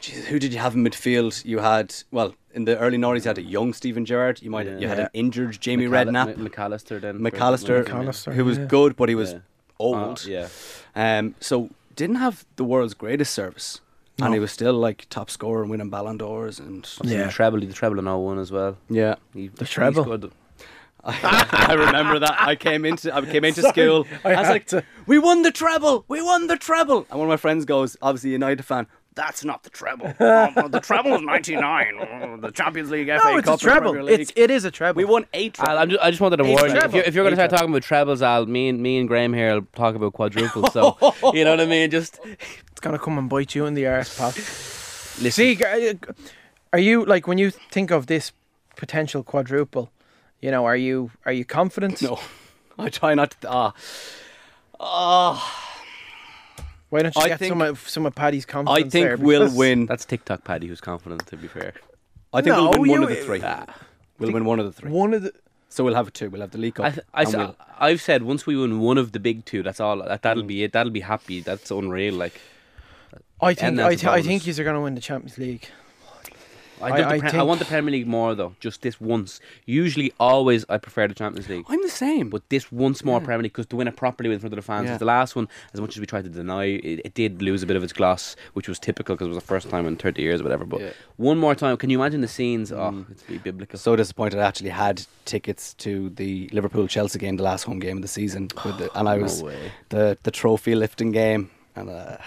Jesus, 0.00 0.26
who 0.26 0.38
did 0.38 0.52
you 0.52 0.60
have 0.60 0.74
in 0.74 0.84
midfield? 0.84 1.44
You 1.44 1.58
had 1.58 1.94
well 2.10 2.34
in 2.54 2.64
the 2.64 2.78
early 2.78 2.98
noughties, 2.98 3.24
you 3.24 3.28
had 3.28 3.38
a 3.38 3.42
young 3.42 3.72
Steven 3.72 4.04
Gerrard. 4.04 4.42
You 4.42 4.50
might 4.50 4.66
Yeah. 4.66 4.78
you 4.78 4.88
had 4.88 4.98
Yeah. 4.98 5.04
an 5.04 5.10
injured 5.14 5.60
Jamie 5.60 5.86
McAll- 5.86 6.06
Redknapp, 6.06 6.38
M- 6.38 6.48
McAllister 6.48 7.00
then. 7.00 7.18
McAllister, 7.18 7.84
McAllister, 7.84 8.34
who 8.34 8.44
was 8.44 8.58
yeah. 8.58 8.64
good, 8.66 8.96
but 8.96 9.08
he 9.08 9.14
was 9.14 9.32
Yeah. 9.32 9.38
Old. 9.78 10.24
Uh, 10.26 10.28
yeah. 10.28 10.48
Um, 10.94 11.34
so 11.40 11.70
didn't 11.94 12.16
have 12.16 12.44
the 12.56 12.64
world's 12.64 12.94
greatest 12.94 13.32
service, 13.34 13.80
and 14.20 14.32
he 14.34 14.40
was 14.40 14.50
still 14.52 14.74
like 14.74 15.06
top 15.10 15.30
scorer 15.30 15.62
and 15.62 15.70
winning 15.70 15.90
Ballon 15.90 16.16
d'Ors 16.18 16.58
and 16.58 16.88
Yeah. 17.02 17.24
The 17.26 17.30
treble, 17.32 17.60
the 17.60 17.72
treble 17.72 17.98
in 17.98 18.04
01 18.06 18.38
as 18.38 18.50
well. 18.52 18.76
yeah. 18.90 19.16
He, 19.34 19.48
The 19.48 19.64
he 19.64 19.70
treble. 19.72 20.02
scored- 20.04 20.30
I 21.08 21.74
remember 21.78 22.18
that. 22.18 22.36
I 22.40 22.56
came 22.56 22.84
into 22.84 23.14
I 23.14 23.20
came 23.22 23.44
into 23.44 23.62
school. 23.72 24.06
I 24.24 24.32
I, 24.32 24.36
was 24.38 24.46
had 24.46 24.52
like, 24.52 24.66
to- 24.68 24.84
"We 25.06 25.18
won 25.20 25.42
the 25.42 25.52
treble! 25.52 26.04
We 26.08 26.20
won 26.20 26.48
the 26.48 26.56
treble!" 26.56 27.06
And 27.10 27.20
one 27.20 27.28
of 27.28 27.32
my 27.32 27.36
friends 27.36 27.64
goes, 27.64 27.96
obviously 28.02 28.30
a 28.30 28.32
United 28.32 28.64
fan, 28.64 28.88
That's 29.16 29.44
not 29.44 29.62
the 29.64 29.70
treble. 29.70 30.12
Oh, 30.20 30.68
the 30.68 30.78
treble 30.80 31.14
is 31.14 31.22
'99. 31.22 32.40
the 32.42 32.50
Champions 32.52 32.90
League, 32.90 33.08
FA 33.08 33.18
No, 33.24 33.36
it's 33.38 33.46
Cup, 33.48 33.58
a 33.58 33.62
treble. 33.62 33.96
and 33.96 34.08
It's 34.10 34.32
it 34.36 34.50
is 34.50 34.64
a 34.64 34.70
treble. 34.70 34.98
we 34.98 35.04
won 35.04 35.26
eight. 35.32 35.58
Al, 35.58 35.64
trebles. 35.66 35.82
I'm 35.82 35.90
just, 35.90 36.02
I 36.02 36.10
just 36.10 36.20
wanted 36.20 36.36
to 36.36 36.44
Eight 36.44 36.50
warn 36.50 36.60
you. 36.70 36.76
If 36.76 36.78
treble. 36.80 36.94
you're, 36.96 37.04
if 37.04 37.14
you're 37.14 37.24
going 37.24 37.32
to 37.34 37.36
start 37.40 37.50
talking 37.50 37.70
about 37.70 37.82
trebles, 37.82 38.22
Al, 38.22 38.46
me 38.46 38.68
and 38.68 38.80
me 38.80 38.98
and 38.98 39.08
Graham 39.08 39.32
here 39.32 39.54
will 39.54 39.66
talk 39.74 39.94
about 39.96 40.12
quadruples. 40.12 40.72
So 40.72 40.96
you 41.34 41.44
know 41.44 41.50
what 41.50 41.60
I 41.60 41.66
mean. 41.66 41.90
Just 41.90 42.20
it's 42.24 42.80
gonna 42.80 42.98
come 42.98 43.16
and 43.18 43.28
bite 43.28 43.54
you 43.54 43.64
in 43.66 43.74
the 43.74 43.86
arse, 43.86 44.16
pal. 44.18 44.28
listen. 44.28 45.30
See, 45.32 45.56
g- 45.56 45.64
are 46.74 46.78
you 46.78 47.04
like 47.06 47.26
when 47.26 47.38
you 47.38 47.50
think 47.50 47.90
of 47.90 48.06
this 48.06 48.32
potential 48.76 49.22
quadruple? 49.22 49.90
You 50.42 50.50
know, 50.50 50.66
are 50.66 50.76
you 50.76 51.10
are 51.24 51.32
you 51.32 51.44
confident? 51.46 52.02
no, 52.02 52.20
I 52.78 52.90
try 52.90 53.14
not 53.14 53.30
to. 53.40 53.48
Ah, 53.50 53.74
ah. 54.78 55.62
Why 56.90 57.02
don't 57.02 57.14
you 57.16 57.22
I 57.22 57.28
get 57.28 57.38
think- 57.38 57.50
some 57.50 57.62
of 57.62 57.88
some 57.88 58.06
of 58.06 58.14
Paddy's 58.14 58.44
confidence? 58.46 58.70
I 58.76 58.80
confidence? 58.82 58.92
think 58.92 59.04
there? 59.06 59.16
we'll 59.26 59.40
Because- 59.44 59.56
win. 59.56 59.86
That's 59.86 60.04
TikTok 60.04 60.44
Paddy 60.44 60.66
who's 60.68 60.80
confident. 60.80 61.26
To 61.26 61.36
be 61.36 61.48
fair, 61.48 61.74
I 62.32 62.42
think 62.42 62.54
No, 62.56 62.70
we'll 62.70 62.80
win 62.80 62.90
one 62.90 63.02
of 63.04 63.10
you- 63.10 63.16
the 63.16 63.22
three. 63.24 63.42
We'll 64.18 64.32
win 64.32 64.44
one 64.44 64.60
of 64.60 64.66
the 64.66 64.72
three. 64.72 64.90
one 64.90 65.12
of 65.14 65.22
the. 65.22 65.32
So 65.68 65.84
we'll 65.84 65.94
have 65.96 66.12
two. 66.12 66.30
We'll 66.30 66.40
have 66.40 66.52
the 66.52 66.58
League 66.58 66.76
Cup. 66.76 66.86
I, 66.86 66.90
th- 66.90 67.06
I, 67.12 67.20
and 67.22 67.28
s- 67.28 67.36
we'll- 67.36 67.56
I've 67.78 68.00
said 68.00 68.22
once 68.22 68.46
we 68.46 68.56
win 68.56 68.78
one 68.80 68.98
of 68.98 69.12
the 69.12 69.18
big 69.20 69.44
two, 69.44 69.62
that's 69.62 69.80
all. 69.80 69.98
That, 69.98 70.22
that'll 70.22 70.44
mm. 70.44 70.46
be 70.46 70.62
it. 70.64 70.72
That'll 70.72 70.92
be 70.92 71.00
happy. 71.00 71.40
That's 71.40 71.70
unreal. 71.70 72.14
Like 72.14 72.40
I 73.40 73.52
think 73.52 73.62
And 73.68 73.80
I, 73.80 73.90
that's 73.90 73.94
a 73.94 74.04
th- 74.04 74.06
I 74.08 74.12
bonus. 74.16 74.26
think 74.26 74.46
you're 74.46 74.64
going 74.64 74.76
to 74.76 74.80
win 74.80 74.94
the 74.94 75.00
Champions 75.00 75.36
League. 75.38 75.68
I, 76.80 76.88
I- 76.90 77.08
I 77.14 77.18
Pre- 77.20 77.30
I 77.38 77.42
want 77.42 77.58
the 77.58 77.64
Premier 77.64 77.90
League 77.92 78.06
more 78.06 78.34
though. 78.34 78.54
Just 78.60 78.82
this 78.82 79.00
once. 79.00 79.40
Usually, 79.64 80.12
always 80.20 80.64
I 80.68 80.78
prefer 80.78 81.08
the 81.08 81.14
Champions 81.14 81.48
League. 81.48 81.64
I'm 81.68 81.80
the 81.82 81.88
same. 81.88 82.28
But 82.30 82.48
this 82.50 82.70
once 82.70 83.04
more 83.04 83.20
Premier 83.20 83.42
League 83.44 83.52
because 83.52 83.66
to 83.66 83.76
win 83.76 83.88
it 83.88 83.96
properly 83.96 84.32
in 84.32 84.38
front 84.38 84.52
of 84.52 84.56
the 84.56 84.62
fans. 84.62 84.88
Yeah. 84.88 84.98
The 84.98 85.04
last 85.04 85.34
one, 85.36 85.48
as 85.72 85.80
much 85.80 85.96
as 85.96 86.00
we 86.00 86.06
tried 86.06 86.24
to 86.24 86.30
deny, 86.30 86.64
it, 86.64 87.00
it 87.04 87.14
did 87.14 87.40
lose 87.42 87.62
a 87.62 87.66
bit 87.66 87.76
of 87.76 87.82
its 87.82 87.92
gloss, 87.92 88.36
which 88.54 88.68
was 88.68 88.78
typical 88.78 89.14
because 89.14 89.26
it 89.26 89.30
was 89.30 89.38
the 89.38 89.44
first 89.44 89.70
time 89.70 89.86
in 89.86 89.96
30 89.96 90.20
years 90.22 90.40
or 90.40 90.44
whatever. 90.44 90.64
But 90.64 90.80
Yeah. 90.80 90.90
one 91.16 91.38
more 91.38 91.54
time, 91.54 91.76
can 91.78 91.88
you 91.90 92.00
imagine 92.00 92.20
the 92.20 92.28
scenes? 92.28 92.70
Oh, 92.72 93.04
it's 93.10 93.22
be 93.22 93.38
biblical. 93.38 93.78
so 93.78 93.96
disappointed. 93.96 94.38
I 94.38 94.46
actually 94.46 94.70
had 94.70 95.04
tickets 95.24 95.74
to 95.74 96.10
the 96.10 96.48
Liverpool 96.52 96.86
Chelsea 96.88 97.18
game, 97.18 97.36
the 97.36 97.42
last 97.42 97.64
home 97.64 97.78
game 97.78 97.96
of 97.96 98.02
the 98.02 98.08
season, 98.08 98.48
with 98.64 98.78
the, 98.78 98.90
and 98.98 99.08
I 99.08 99.16
No 99.16 99.22
was 99.22 99.42
way. 99.42 99.72
the 99.88 100.18
the 100.24 100.30
trophy 100.30 100.74
lifting 100.74 101.10
game, 101.12 101.50
and 101.74 101.88
uh, 101.90 102.18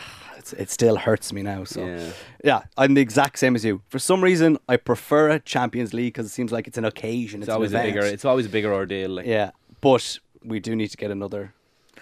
it's, 0.54 0.62
it 0.62 0.70
still 0.72 0.96
hurts 0.98 1.32
me 1.34 1.42
now. 1.44 1.64
So 1.64 1.86
Yeah. 1.86 2.12
yeah, 2.44 2.62
I'm 2.78 2.94
the 2.94 3.02
exact 3.02 3.40
same 3.40 3.56
as 3.56 3.64
you. 3.66 3.82
For 3.90 4.00
some 4.00 4.24
reason, 4.24 4.58
I 4.68 4.78
prefer 4.78 5.30
a 5.30 5.40
Champions 5.40 5.94
League 5.94 6.14
because 6.14 6.26
it 6.26 6.30
seems 6.30 6.52
like 6.52 6.68
it's 6.68 6.78
an 6.78 6.86
occasion. 6.86 7.42
It's, 7.42 7.48
It's, 7.48 7.54
always 7.56 7.74
a 7.74 7.82
bigger. 7.82 8.02
It's 8.02 8.26
always 8.26 8.46
a 8.46 8.50
bigger 8.50 8.74
ordeal. 8.74 9.10
Like. 9.12 9.26
yeah, 9.26 9.52
but 9.82 10.20
we 10.44 10.60
do 10.60 10.76
need 10.76 10.88
to 10.90 10.98
get 10.98 11.12
another 11.12 11.54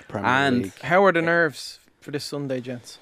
Premier 0.08 0.30
And- 0.30 0.62
League. 0.64 0.80
How 0.82 1.04
are 1.06 1.12
the 1.12 1.22
nerves 1.22 1.80
for 2.02 2.12
this 2.12 2.24
Sunday, 2.24 2.62
gents? 2.62 3.00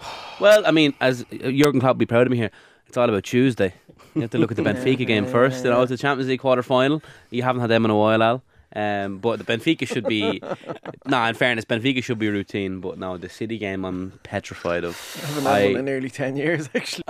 Well, 0.40 0.66
I 0.66 0.72
mean, 0.72 0.94
as 1.00 1.22
uh, 1.22 1.50
Jurgen 1.50 1.78
Klopp 1.80 1.94
will 1.94 2.00
be 2.00 2.06
proud 2.06 2.26
of 2.26 2.30
me 2.32 2.36
here, 2.36 2.50
it's 2.88 2.96
all 2.96 3.08
about 3.08 3.22
Tuesday. 3.22 3.74
You 4.14 4.22
have 4.22 4.30
to 4.30 4.38
look 4.38 4.50
at 4.50 4.56
the 4.56 4.62
Benfica 4.70 5.06
game 5.06 5.24
first. 5.26 5.64
You 5.64 5.70
know, 5.70 5.82
it's 5.82 5.90
the 5.90 5.96
Champions 5.96 6.28
League 6.28 6.40
quarter 6.40 6.62
final. 6.62 7.02
You 7.30 7.42
haven't 7.44 7.60
had 7.60 7.70
them 7.70 7.84
in 7.84 7.90
a 7.90 7.96
while, 7.96 8.22
Al. 8.22 8.42
Um, 8.74 9.18
but 9.18 9.38
the 9.38 9.44
Benfica 9.44 9.86
should 9.86 10.06
be. 10.06 10.42
nah, 11.06 11.28
in 11.28 11.34
fairness, 11.34 11.64
Benfica 11.64 12.02
should 12.02 12.18
be 12.18 12.28
routine. 12.28 12.80
But 12.80 12.98
no, 12.98 13.16
the 13.16 13.28
City 13.28 13.58
game, 13.58 13.84
I'm 13.84 14.18
petrified 14.22 14.84
of. 14.84 14.96
I 15.22 15.26
haven't 15.26 15.44
had 15.44 15.64
one 15.66 15.76
in 15.76 15.84
nearly 15.84 16.10
ten 16.10 16.36
years, 16.36 16.68
actually. 16.74 17.04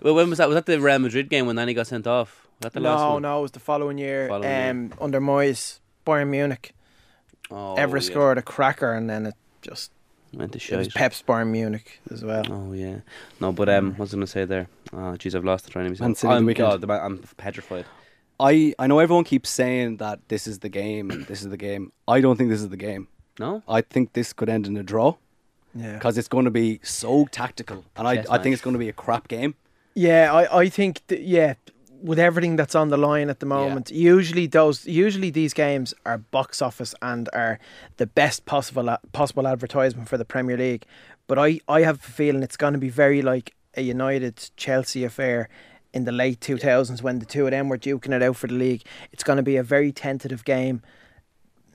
Well, 0.00 0.14
when 0.14 0.28
was 0.30 0.38
that? 0.38 0.48
Was 0.48 0.54
that 0.54 0.66
the 0.66 0.80
Real 0.80 0.98
Madrid 0.98 1.28
game 1.28 1.46
when 1.46 1.56
Nani 1.56 1.74
got 1.74 1.86
sent 1.86 2.06
off? 2.06 2.48
Was 2.58 2.64
that 2.64 2.72
the 2.72 2.80
last 2.80 3.00
no, 3.00 3.12
one? 3.14 3.22
no, 3.22 3.38
it 3.38 3.42
was 3.42 3.50
the 3.50 3.60
following 3.60 3.98
year. 3.98 4.28
Following 4.28 4.48
year. 4.50 4.70
um, 4.70 4.92
under 5.00 5.20
Moyes, 5.20 5.80
Bayern 6.06 6.28
Munich. 6.28 6.74
Oh, 7.50 7.74
Ever 7.74 7.98
yeah. 7.98 8.02
scored 8.02 8.38
a 8.38 8.42
cracker, 8.42 8.92
and 8.92 9.10
then 9.10 9.26
it 9.26 9.34
just 9.60 9.90
Went 10.32 10.52
to 10.52 10.58
it 10.58 10.76
was 10.78 10.86
shite. 10.86 10.94
Pep's 10.94 11.22
Bayern 11.22 11.48
Munich 11.48 12.00
as 12.10 12.24
well. 12.24 12.44
Oh 12.50 12.72
yeah, 12.72 13.00
no, 13.38 13.52
but 13.52 13.68
um, 13.68 13.90
what 13.90 14.00
was 14.00 14.14
I 14.14 14.16
gonna 14.16 14.26
say 14.26 14.46
there? 14.46 14.66
Oh, 14.92 15.16
jeez, 15.18 15.34
I've 15.34 15.44
lost 15.44 15.66
the 15.66 15.70
train 15.70 15.84
of 15.84 16.00
Man 16.00 16.10
myself. 16.10 16.18
City 16.18 16.28
the 16.30 16.36
I'm, 16.36 16.46
weekend. 16.46 16.68
God, 16.70 16.80
the 16.80 17.04
I'm 17.04 17.18
petrified. 17.36 17.84
I 18.50 18.74
I 18.78 18.86
know 18.88 18.98
everyone 18.98 19.24
keeps 19.24 19.48
saying 19.50 19.98
that 19.98 20.18
this 20.28 20.46
is 20.46 20.56
the 20.58 20.68
game 20.68 21.10
and 21.12 21.26
this 21.30 21.40
is 21.44 21.48
the 21.48 21.56
game. 21.68 21.92
I 22.14 22.20
don't 22.20 22.36
think 22.38 22.50
this 22.50 22.60
is 22.60 22.70
the 22.76 22.82
game. 22.90 23.04
No, 23.38 23.62
I 23.78 23.80
think 23.92 24.12
this 24.12 24.32
could 24.32 24.48
end 24.48 24.66
in 24.66 24.76
a 24.76 24.82
draw 24.92 25.10
Yeah, 25.74 25.94
because 25.94 26.18
it's 26.20 26.28
going 26.28 26.44
to 26.44 26.50
be 26.50 26.80
so 26.82 27.26
tactical, 27.30 27.84
and 27.96 28.06
I, 28.06 28.16
Chess 28.16 28.26
I 28.28 28.36
think 28.36 28.44
match. 28.46 28.52
it's 28.54 28.62
going 28.66 28.74
to 28.74 28.84
be 28.86 28.90
a 28.90 28.98
crap 29.04 29.28
game. 29.28 29.54
yeah. 29.94 30.24
I, 30.40 30.42
I 30.62 30.68
think 30.68 30.92
th- 31.08 31.24
yeah, 31.36 31.54
with 32.10 32.18
everything 32.18 32.56
that's 32.56 32.74
on 32.74 32.88
the 32.90 32.96
line 32.98 33.30
at 33.30 33.38
the 33.40 33.46
moment, 33.46 33.90
usually 33.90 34.46
those 34.48 34.78
usually 35.04 35.30
these 35.30 35.54
games 35.54 35.94
are 36.04 36.18
box 36.18 36.60
office 36.60 36.94
and 37.00 37.28
are 37.32 37.58
the 37.96 38.06
best 38.06 38.44
possible 38.44 38.88
a- 38.88 39.00
possible 39.12 39.46
advertisement 39.46 40.08
for 40.08 40.18
the 40.18 40.24
Premier 40.34 40.56
League. 40.58 40.84
But 41.28 41.38
I 41.38 41.60
I 41.68 41.82
have 41.88 41.96
a 42.08 42.10
feeling 42.20 42.42
it's 42.42 42.58
going 42.64 42.74
to 42.74 42.84
be 42.88 42.90
very 43.04 43.22
like 43.22 43.54
a 43.76 43.82
United 43.96 44.50
Chelsea 44.56 45.04
affair. 45.04 45.48
In 45.92 46.04
the 46.04 46.12
late 46.12 46.40
2000s, 46.40 47.02
when 47.02 47.18
the 47.18 47.26
two 47.26 47.44
of 47.44 47.50
them 47.50 47.68
were 47.68 47.76
duking 47.78 48.12
it 48.14 48.22
out 48.22 48.36
for 48.36 48.46
the 48.46 48.54
league, 48.54 48.82
it's 49.12 49.22
going 49.22 49.36
to 49.36 49.42
be 49.42 49.56
a 49.56 49.62
very 49.62 49.92
tentative 49.92 50.44
game. 50.44 50.80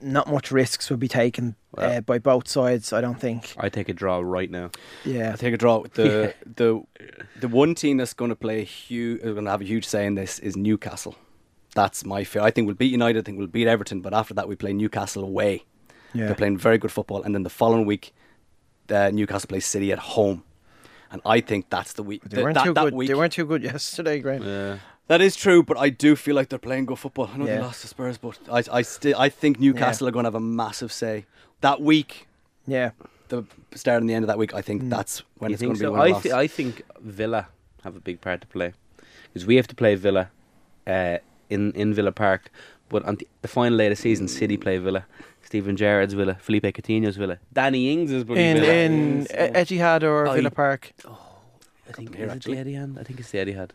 Not 0.00 0.28
much 0.28 0.50
risks 0.52 0.90
will 0.90 0.96
be 0.96 1.08
taken 1.08 1.56
Well- 1.72 1.98
uh, 1.98 2.00
by 2.00 2.18
both 2.18 2.46
sides, 2.48 2.92
I 2.92 3.00
don't 3.00 3.20
think. 3.20 3.54
I 3.58 3.68
take 3.68 3.88
a 3.88 3.92
draw 3.92 4.18
right 4.20 4.50
now. 4.50 4.70
Yeah, 5.04 5.32
I 5.32 5.36
take 5.36 5.54
a 5.54 5.56
draw. 5.56 5.82
The 5.94 6.34
the 6.56 6.82
the 7.40 7.48
one 7.48 7.74
team 7.74 7.96
that's 7.96 8.12
going 8.14 8.28
to 8.30 8.36
play 8.36 8.62
huge, 8.64 9.20
is 9.20 9.32
going 9.34 9.44
to 9.44 9.50
have 9.50 9.60
a 9.60 9.64
huge 9.64 9.84
say 9.84 10.06
in 10.06 10.14
this 10.14 10.38
is 10.38 10.56
Newcastle. 10.56 11.16
That's 11.74 12.04
my 12.04 12.22
fear. 12.24 12.42
I 12.42 12.50
think 12.52 12.66
we'll 12.66 12.76
beat 12.76 12.92
United. 12.92 13.18
I 13.20 13.22
think 13.22 13.38
we'll 13.38 13.46
beat 13.48 13.66
Everton, 13.68 14.00
but 14.00 14.14
after 14.14 14.34
that 14.34 14.48
we 14.48 14.54
play 14.56 14.72
Newcastle 14.72 15.22
away. 15.24 15.64
yeah. 16.12 16.26
They're 16.26 16.34
playing 16.34 16.58
very 16.58 16.78
good 16.78 16.92
football, 16.92 17.22
and 17.22 17.34
then 17.34 17.42
the 17.42 17.50
following 17.50 17.84
week, 17.84 18.12
uh, 18.90 19.10
Newcastle 19.10 19.48
plays 19.48 19.66
City 19.66 19.90
at 19.92 19.98
home, 19.98 20.44
and 21.10 21.20
I 21.24 21.40
think 21.40 21.70
that's 21.70 21.92
the 21.94 22.02
week. 22.02 22.22
They 22.24 22.36
th- 22.36 22.44
weren't 22.44 22.54
that, 22.54 22.64
too 22.64 22.74
that 22.74 22.84
good. 22.84 22.94
week. 22.94 23.08
They 23.08 23.14
weren't 23.14 23.32
too 23.32 23.44
good 23.46 23.62
yesterday, 23.72 24.20
Graham. 24.20 24.42
Yeah. 24.42 24.78
That 25.08 25.20
is 25.22 25.36
true, 25.36 25.62
but 25.62 25.78
I 25.78 25.88
do 25.88 26.16
feel 26.16 26.34
like 26.36 26.50
they're 26.50 26.58
playing 26.58 26.84
good 26.86 26.98
football. 26.98 27.30
I 27.32 27.38
know 27.38 27.46
they 27.46 27.58
lost 27.58 27.80
to 27.80 27.88
Spurs, 27.88 28.18
but 28.18 28.38
I 28.52 28.62
I 28.78 28.82
still 28.82 29.18
I 29.18 29.28
think 29.30 29.58
Newcastle 29.58 30.06
are 30.06 30.10
going 30.10 30.24
to 30.24 30.28
have 30.28 30.34
a 30.34 30.40
massive 30.40 30.92
say 30.92 31.24
that 31.62 31.80
week. 31.80 32.26
Yeah, 32.66 32.90
The 33.28 33.44
start 33.74 34.02
and 34.02 34.10
the 34.10 34.14
end 34.14 34.24
of 34.24 34.26
that 34.26 34.36
week, 34.38 34.52
I 34.52 34.60
think 34.60 34.82
Mm. 34.82 34.90
that's 34.90 35.22
when 35.38 35.50
you 35.50 35.54
it's 35.54 35.62
going 35.62 35.74
to 35.74 35.78
be 35.80 35.84
so? 35.86 35.94
a 35.94 35.98
win 35.98 36.14
I, 36.14 36.20
th- 36.20 36.34
I 36.34 36.46
think 36.46 36.82
Villa 37.00 37.48
have 37.84 37.96
a 37.96 38.00
big 38.00 38.20
part 38.20 38.42
to 38.42 38.46
play 38.46 38.74
because 39.32 39.46
we 39.46 39.56
have 39.56 39.66
to 39.68 39.74
play 39.74 39.94
Villa 39.94 40.28
uh, 40.86 41.16
in 41.48 41.72
in 41.72 41.94
Villa 41.94 42.12
Park, 42.12 42.50
but 42.90 43.02
on 43.06 43.14
the, 43.16 43.26
the 43.40 43.48
final 43.48 43.78
day 43.78 43.86
of 43.86 43.92
the 43.92 43.96
season, 43.96 44.28
City 44.28 44.58
play 44.58 44.76
Villa. 44.76 45.06
Steven 45.48 45.76
Gerrard's 45.78 46.12
Villa, 46.12 46.34
Philippe 46.38 46.72
Coutinho's 46.72 47.16
Villa, 47.16 47.38
Danny 47.54 47.90
Ings' 47.90 48.22
bloody 48.22 48.42
in 48.50 48.56
Villa. 48.58 48.72
in 48.74 49.26
yeah. 49.30 49.62
Etihad 49.62 50.02
or 50.02 50.28
Oh, 50.28 50.34
Villa 50.34 50.50
Park. 50.50 50.92
Oh, 51.06 51.18
I 51.88 51.92
think 51.92 52.14
here, 52.14 52.26
is 52.26 52.34
it 52.34 52.42
the 52.44 52.50
Etihad? 52.52 52.98
I 53.00 53.02
think 53.02 53.18
it's 53.18 53.30
the 53.30 53.38
Etihad. 53.38 53.70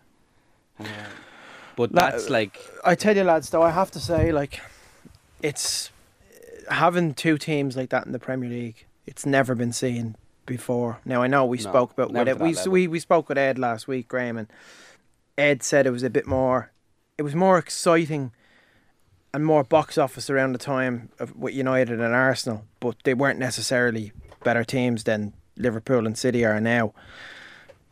Uh, 0.79 0.83
uh, 0.83 0.87
but 1.75 1.91
La- 1.91 2.11
that's 2.11 2.29
like 2.29 2.59
I 2.85 2.93
tell 2.93 3.17
you, 3.17 3.23
lads, 3.23 3.49
though, 3.49 3.63
I 3.63 3.71
have 3.71 3.89
to 3.89 3.99
say, 3.99 4.31
like, 4.31 4.61
it's 5.41 5.89
having 6.69 7.15
two 7.15 7.39
teams 7.39 7.75
like 7.75 7.89
that 7.89 8.05
in 8.05 8.11
the 8.11 8.19
Premier 8.19 8.49
League. 8.51 8.85
It's 9.07 9.25
never 9.25 9.55
been 9.55 9.73
seen 9.73 10.15
before. 10.45 10.99
Now 11.05 11.23
I 11.23 11.27
know 11.27 11.43
we 11.43 11.57
No, 11.57 11.63
spoke 11.63 11.91
about 11.93 12.11
with 12.11 12.27
it. 12.27 12.39
We, 12.39 12.55
we 12.69 12.87
we 12.87 12.99
spoke 12.99 13.29
with 13.29 13.39
Ed 13.39 13.57
last 13.57 13.87
week, 13.87 14.07
Graham, 14.07 14.37
and 14.37 14.47
Ed 15.39 15.63
said 15.63 15.87
it 15.87 15.91
was 15.91 16.03
a 16.03 16.09
bit 16.11 16.27
more. 16.27 16.71
It 17.17 17.23
was 17.23 17.33
more 17.33 17.57
exciting 17.57 18.31
and 19.33 19.45
more 19.45 19.63
box 19.63 19.97
office 19.97 20.29
around 20.29 20.51
the 20.53 20.59
time 20.59 21.09
of 21.19 21.35
with 21.35 21.53
United 21.53 21.99
and 21.99 22.13
Arsenal, 22.13 22.65
but 22.79 22.95
they 23.03 23.13
weren't 23.13 23.39
necessarily 23.39 24.11
better 24.43 24.63
teams 24.63 25.03
than 25.05 25.33
Liverpool 25.57 26.05
and 26.05 26.17
City 26.17 26.45
are 26.45 26.59
now. 26.61 26.93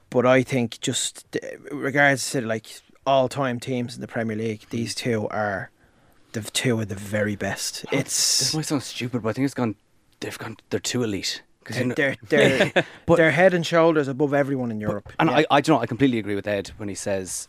But 0.10 0.25
I 0.25 0.43
think 0.43 0.80
just 0.82 1.25
uh, 1.41 1.75
regards 1.75 2.30
to 2.32 2.41
like 2.41 2.67
all 3.06 3.27
time 3.30 3.60
teams 3.60 3.95
in 3.95 4.01
the 4.01 4.08
Premier 4.08 4.36
League, 4.36 4.65
these 4.69 4.93
two 4.93 5.27
are 5.30 5.71
the 6.34 6.41
two 6.41 6.80
of 6.82 6.88
the 6.89 6.95
very 6.95 7.36
best. 7.36 7.86
This 7.91 8.01
It's 8.41 8.54
might 8.54 8.65
sound 8.65 8.84
stupid, 8.84 9.23
but 9.23 9.30
I 9.30 9.34
think 9.34 9.45
it's 9.45 9.54
gone. 9.54 9.75
They've 10.19 10.38
gone. 10.38 10.58
They're 10.69 10.80
too 10.80 11.04
elite. 11.04 11.41
you 11.69 11.75
they're 11.75 11.86
know- 11.86 11.95
they're, 11.95 12.15
they're, 12.27 12.86
But- 13.06 13.15
they're 13.17 13.32
head 13.32 13.54
and 13.54 13.65
shoulders 13.65 14.08
above 14.08 14.34
everyone 14.34 14.69
in 14.71 14.80
Europe. 14.82 15.12
And 15.19 15.30
Yeah. 15.30 15.38
I, 15.38 15.45
I, 15.49 15.62
do 15.62 15.71
know, 15.73 15.80
I 15.80 15.86
completely 15.88 16.19
agree 16.19 16.36
with 16.36 16.47
Ed 16.47 16.71
when 16.77 16.89
he 16.89 16.95
says 16.95 17.47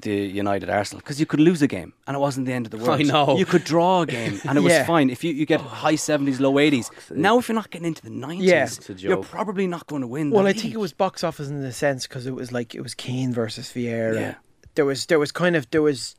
the 0.00 0.14
United 0.14 0.68
Arsenal 0.70 1.00
because 1.00 1.20
you 1.20 1.26
could 1.26 1.38
lose 1.40 1.62
a 1.62 1.66
game 1.68 1.92
and 2.06 2.16
it 2.16 2.20
wasn't 2.20 2.46
the 2.46 2.52
end 2.52 2.66
of 2.66 2.70
the 2.72 2.78
world. 2.84 3.00
I 3.00 3.02
know. 3.04 3.36
you 3.36 3.44
could 3.46 3.64
draw 3.64 4.02
a 4.02 4.06
game 4.06 4.40
and 4.44 4.58
it 4.58 4.60
was 4.60 4.78
fine. 4.86 5.10
If 5.10 5.22
you, 5.22 5.32
you 5.32 5.46
get 5.46 5.60
oh. 5.60 5.64
high 5.64 5.96
seventies, 5.96 6.40
low 6.40 6.58
eighties. 6.58 6.90
Now, 7.10 7.38
if 7.38 7.48
you're 7.48 7.54
not 7.54 7.70
getting 7.70 7.86
into 7.88 8.02
the 8.02 8.10
nineties, 8.10 8.48
Yeah. 8.48 8.68
You're 8.96 9.22
probably 9.22 9.66
not 9.66 9.86
going 9.86 10.00
to 10.02 10.08
win. 10.08 10.30
the 10.30 10.36
Well, 10.36 10.46
I 10.46 10.50
league. 10.52 10.60
think 10.60 10.74
it 10.74 10.78
was 10.78 10.92
box 10.92 11.22
office 11.22 11.48
in 11.48 11.60
the 11.60 11.72
sense 11.72 12.06
because 12.06 12.26
it 12.26 12.34
was 12.34 12.50
like 12.52 12.74
it 12.74 12.80
was 12.80 12.94
Keane 12.94 13.32
versus 13.32 13.68
Vieira. 13.72 14.14
Yeah. 14.14 14.34
There 14.74 14.84
was 14.84 15.06
there 15.06 15.18
was 15.18 15.30
kind 15.30 15.54
of 15.56 15.70
there 15.70 15.82
was 15.82 16.16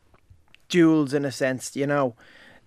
duels 0.70 1.14
in 1.14 1.26
a 1.26 1.32
sense, 1.32 1.76
you 1.76 1.88
know. 1.88 2.16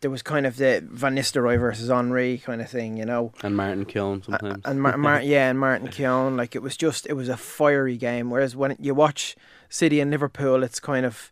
There 0.03 0.11
was 0.11 0.21
kind 0.23 0.45
of 0.47 0.57
the 0.59 0.85
Van 0.87 1.17
Nistelrooy 1.17 1.59
versus 1.59 1.89
Henry 1.89 2.37
kind 2.45 2.61
of 2.61 2.69
thing, 2.69 2.99
you 2.99 3.07
know. 3.07 3.33
and 3.43 3.57
Martin 3.57 3.87
Keown 3.87 4.21
A- 4.21 4.25
sometimes. 4.25 4.63
And 4.67 4.83
Mar- 4.83 4.99
Mar- 4.99 5.23
yeah, 5.35 5.49
and 5.49 5.59
Martin 5.59 5.89
Keown, 5.89 6.37
like 6.37 6.55
it 6.55 6.61
was 6.63 6.77
just 6.77 7.07
it 7.07 7.15
was 7.15 7.29
a 7.31 7.37
fiery 7.37 7.97
game. 7.97 8.29
Whereas 8.31 8.55
when 8.55 8.77
you 8.79 8.95
watch 8.95 9.37
City 9.77 10.01
and 10.01 10.11
Liverpool, 10.11 10.63
it's 10.63 10.81
kind 10.81 11.05
of 11.07 11.31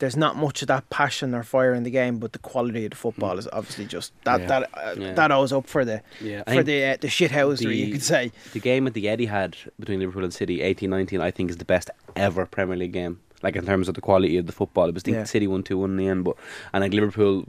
there's 0.00 0.16
not 0.16 0.34
much 0.36 0.60
of 0.62 0.68
that 0.68 0.84
passion 0.90 1.34
or 1.36 1.44
fire 1.44 1.72
in 1.72 1.84
the 1.84 1.90
game, 1.90 2.18
but 2.18 2.32
the 2.32 2.38
quality 2.40 2.84
of 2.84 2.90
the 2.90 2.96
football 2.96 3.38
is 3.38 3.46
obviously 3.52 3.86
just 3.86 4.12
that 4.24 4.40
Yeah. 4.40 4.46
that 4.52 4.62
uh, 4.74 4.94
Yeah. 4.98 5.12
that 5.14 5.30
owes 5.30 5.52
up 5.52 5.66
for 5.68 5.84
the 5.84 6.02
Yeah. 6.20 6.40
For 6.42 6.50
think 6.50 6.66
the 6.66 6.78
uh, 6.84 6.96
the 7.00 7.08
shithousery 7.08 7.76
you 7.76 7.92
could 7.92 8.02
say. 8.02 8.32
The 8.52 8.60
game 8.60 8.86
at 8.88 8.94
the 8.94 9.04
Etihad 9.06 9.54
between 9.78 10.00
Liverpool 10.00 10.24
and 10.24 10.34
City, 10.34 10.56
18-19, 10.60 11.20
I 11.20 11.30
think 11.30 11.48
is 11.50 11.58
the 11.58 11.64
best 11.64 11.88
ever 12.16 12.44
Premier 12.46 12.76
League 12.76 12.92
game. 12.92 13.20
Like 13.44 13.54
in 13.56 13.64
terms 13.66 13.88
of 13.88 13.94
the 13.94 14.00
quality 14.00 14.36
of 14.38 14.46
the 14.46 14.52
football, 14.60 14.88
it 14.88 14.94
was 14.94 15.02
I 15.04 15.06
think 15.06 15.16
Yeah. 15.18 15.24
City 15.24 15.46
won 15.46 15.62
two 15.62 15.84
in 15.84 15.96
the 15.96 16.08
end, 16.08 16.24
but 16.24 16.36
and 16.72 16.82
like 16.82 16.92
Liverpool, 16.92 17.44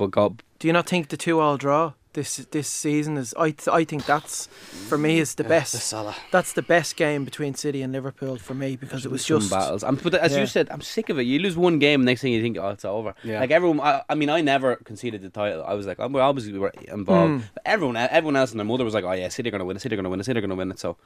but 0.00 0.10
got 0.10 0.32
Do 0.58 0.68
you 0.68 0.72
not 0.74 0.86
think 0.88 1.08
the 1.08 1.16
two 1.16 1.40
all 1.40 1.56
draw 1.56 1.92
this 2.16 2.36
this 2.50 2.66
season 2.68 3.16
is? 3.16 3.32
I 3.38 3.50
th- 3.52 3.68
I 3.80 3.84
think 3.84 4.04
that's 4.06 4.48
for 4.88 4.98
me 4.98 5.20
is 5.20 5.36
the 5.36 5.44
best. 5.44 5.70
The 5.72 5.78
Salah. 5.78 6.16
That's 6.32 6.52
the 6.54 6.62
best 6.62 6.96
game 6.96 7.24
between 7.24 7.54
City 7.54 7.80
and 7.82 7.92
Liverpool 7.92 8.36
for 8.36 8.54
me 8.54 8.74
because 8.74 9.06
it 9.06 9.12
was 9.12 9.24
some 9.24 9.38
just 9.38 9.50
battles. 9.52 9.84
I'm, 9.84 9.94
but 9.96 10.14
as 10.14 10.32
Yeah. 10.32 10.40
you 10.40 10.46
said, 10.46 10.66
I'm 10.72 10.80
sick 10.80 11.08
of 11.10 11.18
it. 11.20 11.22
You 11.22 11.38
lose 11.38 11.56
one 11.56 11.78
game, 11.78 12.04
next 12.04 12.22
thing 12.22 12.32
you 12.32 12.42
think, 12.42 12.56
oh, 12.58 12.70
it's 12.70 12.84
over. 12.84 13.14
Yeah. 13.22 13.38
Like 13.40 13.52
everyone, 13.52 13.78
I, 13.80 14.02
I 14.08 14.14
mean, 14.16 14.30
I 14.30 14.40
never 14.40 14.76
conceded 14.76 15.22
the 15.22 15.30
title. 15.30 15.62
I 15.64 15.74
was 15.74 15.86
like, 15.86 15.98
I'm 16.00 16.16
obviously 16.16 16.52
we 16.52 16.58
were 16.58 16.72
involved. 16.88 17.34
Mm. 17.34 17.42
But 17.54 17.62
everyone, 17.64 17.96
everyone 17.96 18.36
else 18.36 18.50
and 18.50 18.58
their 18.58 18.64
mother 18.66 18.84
was 18.84 18.94
like, 18.94 19.04
oh 19.04 19.12
yeah, 19.12 19.28
City 19.28 19.48
are 19.48 19.52
going 19.52 19.60
to 19.60 19.64
win 19.64 19.76
it. 19.76 19.80
City 19.80 19.94
are 19.94 19.98
going 19.98 20.04
to 20.04 20.10
win 20.10 20.20
it. 20.20 20.24
City 20.24 20.38
are 20.38 20.42
going 20.42 20.50
to 20.50 20.56
win 20.56 20.70
it. 20.72 20.78
So 20.80 20.96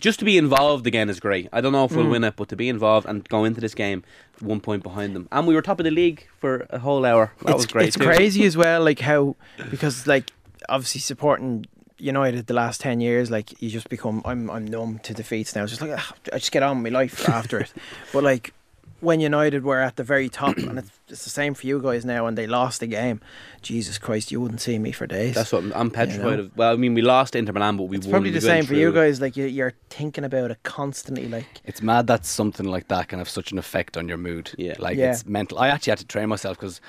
just 0.00 0.18
to 0.20 0.24
be 0.24 0.38
involved 0.38 0.86
again 0.86 1.10
is 1.10 1.20
great. 1.20 1.48
I 1.52 1.60
don't 1.60 1.72
know 1.72 1.84
if 1.84 1.92
we'll 1.92 2.06
Mm. 2.06 2.10
win 2.12 2.24
it, 2.24 2.36
but 2.36 2.48
to 2.48 2.56
be 2.56 2.68
involved 2.68 3.06
and 3.08 3.28
go 3.28 3.44
into 3.44 3.60
this 3.60 3.74
game 3.74 4.02
one 4.40 4.60
point 4.60 4.82
behind 4.82 5.14
them, 5.14 5.28
and 5.32 5.46
we 5.46 5.54
were 5.54 5.60
top 5.60 5.80
of 5.80 5.84
the 5.84 5.90
league 5.90 6.26
for 6.38 6.66
a 6.70 6.78
whole 6.78 7.04
hour. 7.04 7.32
That 7.42 7.50
it's, 7.50 7.56
was 7.56 7.66
great. 7.66 7.88
It's 7.88 7.96
too. 7.98 8.04
crazy 8.04 8.44
as 8.44 8.56
well, 8.56 8.82
like 8.82 9.00
how 9.00 9.36
because 9.70 10.06
like 10.06 10.30
obviously 10.68 11.00
supporting 11.00 11.66
United 11.98 12.46
the 12.46 12.54
last 12.54 12.80
ten 12.80 13.00
years, 13.00 13.30
like 13.30 13.60
you 13.62 13.68
just 13.70 13.88
become 13.88 14.22
I'm 14.24 14.50
I'm 14.50 14.66
numb 14.66 14.98
to 15.00 15.14
defeats 15.14 15.54
now. 15.54 15.62
It's 15.64 15.72
just 15.72 15.82
like 15.82 15.92
ah, 15.98 16.14
I 16.32 16.38
just 16.38 16.52
get 16.52 16.62
on 16.62 16.82
with 16.82 16.92
my 16.92 16.98
life 16.98 17.28
after 17.40 17.58
it. 17.60 17.72
But 18.12 18.24
like 18.24 18.54
when 19.00 19.18
United 19.18 19.64
were 19.64 19.80
at 19.80 19.96
the 19.96 20.04
very 20.04 20.28
top, 20.28 20.58
and 20.58 20.78
it's, 20.78 20.90
it's 21.08 21.24
the 21.24 21.30
same 21.30 21.54
for 21.54 21.66
you 21.66 21.80
guys 21.80 22.04
now, 22.04 22.26
and 22.26 22.36
they 22.36 22.46
lost 22.46 22.80
the 22.80 22.86
game. 22.86 23.18
Jesus 23.62 23.96
Christ, 23.96 24.30
you 24.30 24.38
wouldn't 24.42 24.60
see 24.60 24.78
me 24.78 24.92
for 24.92 25.06
days. 25.06 25.34
That's 25.34 25.52
what 25.52 25.62
I'm, 25.62 25.72
I'm 25.74 25.90
petrified 25.90 26.38
know? 26.38 26.44
of. 26.44 26.56
Well, 26.56 26.72
I 26.74 26.76
mean, 26.76 26.92
we 26.92 27.00
lost 27.00 27.34
Inter 27.34 27.52
Milan, 27.54 27.78
but 27.78 27.84
we 27.84 27.96
it's 27.96 28.06
won. 28.06 28.12
probably 28.12 28.28
the 28.30 28.34
went 28.36 28.44
same 28.44 28.66
for 28.66 28.74
you 28.74 28.92
guys. 28.92 29.18
Like 29.18 29.38
you, 29.38 29.46
you're 29.46 29.72
thinking 29.88 30.22
about 30.24 30.50
it 30.50 30.58
constantly. 30.64 31.28
Like 31.28 31.46
It's 31.64 31.80
mad 31.80 32.08
that 32.08 32.26
something 32.26 32.66
like 32.66 32.88
that 32.88 33.08
can 33.08 33.18
have 33.18 33.28
such 33.28 33.52
an 33.52 33.58
effect 33.58 33.96
on 33.96 34.06
your 34.06 34.18
mood. 34.18 34.50
Yeah. 34.58 34.74
Like 34.78 34.98
Yeah. 34.98 35.12
it's 35.12 35.24
mental. 35.24 35.58
I 35.58 35.68
actually 35.68 35.92
had 35.92 35.98
to 36.00 36.06
train 36.06 36.28
myself 36.28 36.58
because 36.58 36.82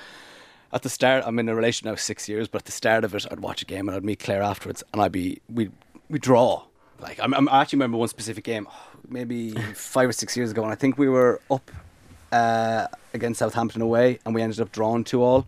at 0.72 0.82
the 0.82 0.88
start, 0.88 1.24
I'm 1.26 1.38
in 1.38 1.48
a 1.48 1.54
relation 1.54 1.88
now 1.88 1.94
six 1.96 2.28
years, 2.28 2.48
but 2.48 2.62
at 2.62 2.64
the 2.64 2.72
start 2.72 3.04
of 3.04 3.14
it, 3.14 3.26
I'd 3.30 3.40
watch 3.40 3.62
a 3.62 3.66
game 3.66 3.88
and 3.88 3.96
I'd 3.96 4.04
meet 4.04 4.20
Claire 4.20 4.42
afterwards, 4.42 4.82
and 4.92 5.02
I'd 5.02 5.12
be 5.12 5.40
we 5.52 5.70
we 6.08 6.18
draw. 6.18 6.64
Like 7.00 7.18
I'm, 7.20 7.34
I'm, 7.34 7.48
I 7.48 7.60
actually 7.60 7.78
remember 7.78 7.98
one 7.98 8.08
specific 8.08 8.44
game, 8.44 8.66
maybe 9.08 9.52
five 9.74 10.08
or 10.08 10.12
six 10.12 10.36
years 10.36 10.50
ago, 10.50 10.62
and 10.62 10.72
I 10.72 10.76
think 10.76 10.98
we 10.98 11.08
were 11.08 11.40
up 11.50 11.70
uh, 12.30 12.86
against 13.12 13.40
Southampton 13.40 13.82
away, 13.82 14.18
and 14.24 14.34
we 14.34 14.42
ended 14.42 14.60
up 14.60 14.72
drawing 14.72 15.04
two 15.04 15.22
all. 15.22 15.46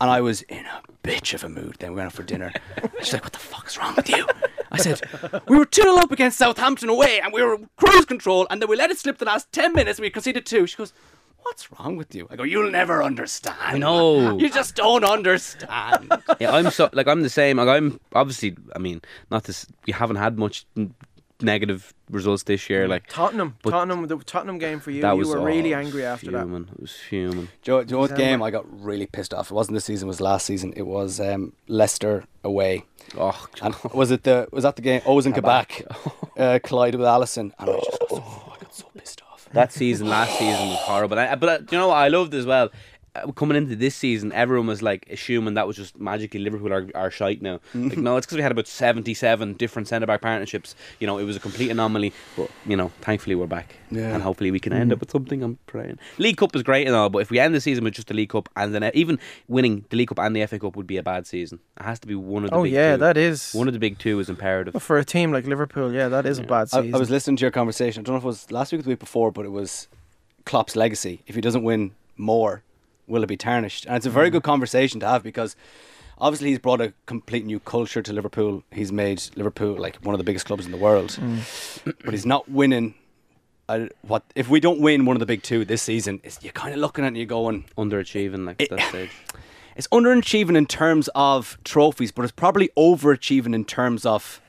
And 0.00 0.10
I 0.10 0.22
was 0.22 0.40
in 0.42 0.64
a 0.64 0.80
bitch 1.04 1.34
of 1.34 1.44
a 1.44 1.48
mood. 1.50 1.76
Then 1.78 1.90
we 1.90 1.96
went 1.96 2.06
out 2.06 2.14
for 2.14 2.22
dinner. 2.22 2.52
She's 3.02 3.12
like, 3.12 3.22
"What 3.22 3.34
the 3.34 3.38
fuck's 3.38 3.76
wrong 3.78 3.94
with 3.94 4.08
you?" 4.08 4.26
I 4.72 4.78
said, 4.78 5.02
"We 5.46 5.58
were 5.58 5.66
two 5.66 5.82
0 5.82 5.96
up 5.96 6.10
against 6.10 6.38
Southampton 6.38 6.88
away, 6.88 7.20
and 7.20 7.34
we 7.34 7.42
were 7.42 7.58
cruise 7.76 8.06
control, 8.06 8.46
and 8.50 8.62
then 8.62 8.68
we 8.70 8.76
let 8.76 8.90
it 8.90 8.98
slip 8.98 9.18
the 9.18 9.26
last 9.26 9.52
ten 9.52 9.74
minutes. 9.74 9.98
and 9.98 10.04
We 10.04 10.10
conceded 10.10 10.46
two. 10.46 10.66
She 10.66 10.76
goes, 10.76 10.94
"What's 11.42 11.70
wrong 11.72 11.96
with 11.96 12.14
you?" 12.14 12.26
I 12.30 12.36
go, 12.36 12.42
"You'll 12.44 12.70
never 12.70 13.02
understand. 13.02 13.56
I 13.60 13.78
know. 13.78 14.38
You 14.40 14.50
just 14.50 14.74
don't 14.76 15.04
understand." 15.04 16.12
yeah, 16.40 16.52
I'm 16.52 16.70
so 16.70 16.88
like 16.92 17.06
I'm 17.08 17.22
the 17.22 17.30
same. 17.30 17.56
Like 17.58 17.68
I'm 17.68 18.00
obviously, 18.14 18.56
I 18.74 18.78
mean, 18.78 19.00
not 19.30 19.44
this. 19.44 19.66
We 19.86 19.92
haven't 19.92 20.16
had 20.16 20.38
much 20.38 20.64
n- 20.76 20.94
negative 21.42 21.94
results 22.10 22.42
this 22.44 22.68
year. 22.68 22.86
Like 22.88 23.06
Tottenham, 23.08 23.56
But- 23.62 23.70
Tottenham, 23.70 24.06
the 24.06 24.16
Tottenham 24.18 24.58
game 24.58 24.80
for 24.80 24.90
you. 24.90 25.02
that 25.02 25.12
you 25.12 25.18
was 25.18 25.28
were 25.28 25.40
really 25.40 25.74
oh, 25.74 25.78
angry 25.78 26.04
after 26.04 26.30
that. 26.32 26.42
fuming. 26.44 26.68
It 26.72 26.80
was 26.80 26.92
fuming. 26.92 27.48
Do 27.62 27.76
you, 27.76 27.84
do 27.84 27.90
you 27.90 27.96
know 27.96 28.00
what 28.00 28.16
game 28.16 28.42
I 28.42 28.50
got 28.50 28.64
really 28.82 29.06
pissed 29.06 29.32
off? 29.34 29.50
It 29.50 29.54
wasn't 29.54 29.74
this 29.76 29.84
season. 29.86 30.06
It 30.08 30.10
was 30.10 30.20
last 30.20 30.46
season. 30.46 30.72
It 30.76 30.86
was 30.86 31.20
um, 31.20 31.52
Leicester 31.68 32.24
away. 32.44 32.84
Oh, 33.18 33.46
And 33.62 33.74
was 33.94 34.10
it 34.10 34.22
the 34.24 34.48
was 34.52 34.62
that 34.64 34.76
the 34.76 34.82
game? 34.82 35.00
Oh, 35.06 35.12
it 35.12 35.16
was 35.16 35.26
in 35.26 35.32
Kabak. 35.32 35.68
Quebec. 35.86 36.28
uh, 36.38 36.58
collided 36.62 37.00
with 37.00 37.08
Alisson, 37.08 37.52
and 37.58 37.70
I 37.70 37.74
just 37.76 37.98
got 38.00 38.08
so, 38.10 38.16
I 38.16 38.56
got 38.62 38.74
so 38.74 38.86
pissed 38.96 39.22
off. 39.32 39.39
That 39.52 39.72
season, 39.72 40.08
last 40.08 40.38
season 40.38 40.68
was 40.68 40.78
horrible. 40.78 41.18
I, 41.18 41.34
but 41.34 41.48
uh, 41.48 41.58
you 41.70 41.78
know 41.78 41.88
what 41.88 41.96
I 41.96 42.08
loved 42.08 42.34
as 42.34 42.46
well? 42.46 42.70
Uh, 43.16 43.32
coming 43.32 43.56
into 43.56 43.74
this 43.74 43.96
season, 43.96 44.32
everyone 44.32 44.68
was 44.68 44.82
like 44.82 45.04
assuming 45.10 45.54
that 45.54 45.66
was 45.66 45.74
just 45.76 45.98
magically 45.98 46.38
Liverpool 46.38 46.72
are, 46.72 46.88
are 46.94 47.10
shite 47.10 47.42
now. 47.42 47.58
Like, 47.74 47.98
no, 47.98 48.16
it's 48.16 48.24
because 48.26 48.36
we 48.36 48.42
had 48.42 48.52
about 48.52 48.68
seventy-seven 48.68 49.54
different 49.54 49.88
centre 49.88 50.06
back 50.06 50.20
partnerships. 50.22 50.76
You 51.00 51.06
know, 51.08 51.18
it 51.18 51.24
was 51.24 51.34
a 51.34 51.40
complete 51.40 51.70
anomaly. 51.70 52.12
But 52.36 52.50
you 52.66 52.76
know, 52.76 52.92
thankfully 53.00 53.34
we're 53.34 53.46
back, 53.48 53.74
Yeah. 53.90 54.14
and 54.14 54.22
hopefully 54.22 54.50
we 54.52 54.60
can 54.60 54.72
end 54.72 54.92
up 54.92 55.00
with 55.00 55.10
something. 55.10 55.42
I'm 55.42 55.58
praying. 55.66 55.98
League 56.18 56.36
Cup 56.36 56.54
is 56.54 56.62
great 56.62 56.86
and 56.86 56.94
all, 56.94 57.08
but 57.10 57.18
if 57.18 57.30
we 57.30 57.38
end 57.40 57.52
the 57.54 57.60
season 57.60 57.82
with 57.82 57.94
just 57.94 58.06
the 58.08 58.14
League 58.14 58.30
Cup 58.30 58.48
and 58.54 58.72
then 58.74 58.82
uh, 58.84 58.90
even 58.94 59.18
winning 59.48 59.84
the 59.90 59.96
League 59.96 60.08
Cup 60.08 60.20
and 60.20 60.36
the 60.36 60.46
FA 60.46 60.58
Cup 60.60 60.76
would 60.76 60.86
be 60.86 60.96
a 60.96 61.02
bad 61.02 61.26
season. 61.26 61.58
It 61.80 61.82
has 61.82 61.98
to 62.00 62.06
be 62.06 62.14
one 62.14 62.44
of 62.44 62.50
the 62.50 62.56
Oh 62.56 62.62
big 62.62 62.72
yeah, 62.72 62.92
two. 62.92 62.98
that 63.00 63.16
is 63.16 63.52
one 63.52 63.66
of 63.66 63.72
the 63.74 63.80
big 63.80 63.98
two 63.98 64.20
is 64.20 64.28
imperative. 64.28 64.80
for 64.80 64.98
a 64.98 65.04
team 65.04 65.32
like 65.32 65.46
Liverpool. 65.46 65.92
Yeah, 65.92 66.08
that 66.08 66.26
is 66.26 66.38
a 66.38 66.42
bad 66.44 66.68
I, 66.72 66.82
season. 66.82 66.94
I 66.94 66.98
was 66.98 67.10
listening 67.10 67.36
to 67.38 67.42
your 67.42 67.50
conversation. 67.50 68.02
I 68.02 68.04
don't 68.04 68.14
know 68.14 68.18
if 68.18 68.24
it 68.24 68.26
was 68.26 68.52
last 68.52 68.70
week 68.70 68.78
or 68.78 68.82
the 68.84 68.90
week 68.90 69.00
before, 69.00 69.32
but 69.32 69.44
it 69.44 69.50
was 69.50 69.88
Klopp's 70.44 70.76
legacy. 70.76 71.22
If 71.26 71.34
he 71.34 71.40
doesn't 71.40 71.64
win 71.64 71.90
more, 72.16 72.62
will 73.10 73.22
it 73.22 73.26
be 73.26 73.36
tarnished? 73.36 73.84
And 73.86 73.96
it's 73.96 74.06
a 74.06 74.10
very 74.10 74.28
mm-hmm. 74.28 74.34
good 74.34 74.42
conversation 74.44 75.00
to 75.00 75.06
have 75.06 75.22
because 75.22 75.56
obviously 76.18 76.50
he's 76.50 76.58
brought 76.58 76.80
a 76.80 76.92
complete 77.06 77.44
new 77.44 77.60
culture 77.60 78.02
to 78.02 78.12
Liverpool. 78.12 78.62
He's 78.70 78.92
made 78.92 79.22
Liverpool 79.36 79.76
like 79.76 79.96
one 79.96 80.14
of 80.14 80.18
the 80.18 80.24
biggest 80.24 80.46
clubs 80.46 80.64
in 80.64 80.72
the 80.72 80.78
world, 80.78 81.10
mm. 81.10 81.94
but 82.04 82.14
he's 82.14 82.26
not 82.26 82.48
winning. 82.48 82.94
What 84.02 84.24
if 84.34 84.48
we 84.48 84.58
don't 84.58 84.80
win 84.80 85.04
one 85.04 85.14
of 85.14 85.20
the 85.20 85.26
big 85.26 85.42
two 85.42 85.64
this 85.64 85.82
season? 85.82 86.20
You're 86.40 86.52
kind 86.52 86.74
of 86.74 86.80
looking 86.80 87.04
at 87.04 87.06
it 87.06 87.08
and 87.08 87.16
you're 87.16 87.26
going, 87.26 87.66
Underachieving 87.78 88.44
like 88.44 88.60
It- 88.60 88.72
at 88.72 88.78
that 88.78 88.88
stage. 88.88 89.10
it's 89.76 89.86
underachieving 89.88 90.56
in 90.56 90.66
terms 90.66 91.08
of 91.14 91.56
trophies, 91.64 92.10
but 92.10 92.22
it's 92.22 92.32
probably 92.32 92.70
overachieving 92.76 93.54
in 93.54 93.64
terms 93.64 94.04
of 94.04 94.40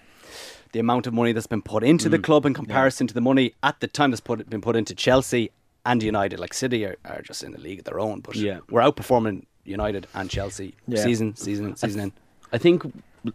the 0.72 0.80
amount 0.80 1.06
of 1.06 1.14
money 1.14 1.34
that's 1.34 1.48
been 1.48 1.62
put 1.62 1.84
into 1.84 2.10
the 2.10 2.18
mm. 2.18 2.24
club 2.24 2.46
in 2.46 2.54
comparison 2.54 3.06
to 3.06 3.14
the 3.14 3.22
money 3.22 3.54
at 3.62 3.80
the 3.80 3.88
time 3.88 4.10
that's 4.10 4.22
put, 4.22 4.50
been 4.50 4.62
put 4.62 4.76
into 4.76 4.96
Chelsea 4.96 5.52
and 5.86 6.02
United. 6.04 6.40
Like 6.40 6.54
City 6.54 6.86
are, 6.86 6.96
are 7.06 7.22
just 7.22 7.44
in 7.44 7.52
the 7.52 7.60
league 7.60 7.80
of 7.80 7.86
their 7.86 8.00
own, 8.00 8.20
but 8.22 8.36
Yeah. 8.36 8.60
we're 8.70 8.82
outperforming 8.82 9.46
United 9.66 10.08
and 10.14 10.30
Chelsea 10.30 10.76
Yeah. 10.88 11.04
season, 11.04 11.36
season, 11.36 11.76
season 11.76 12.02
in. 12.02 12.12
I 12.54 12.58
think 12.58 12.84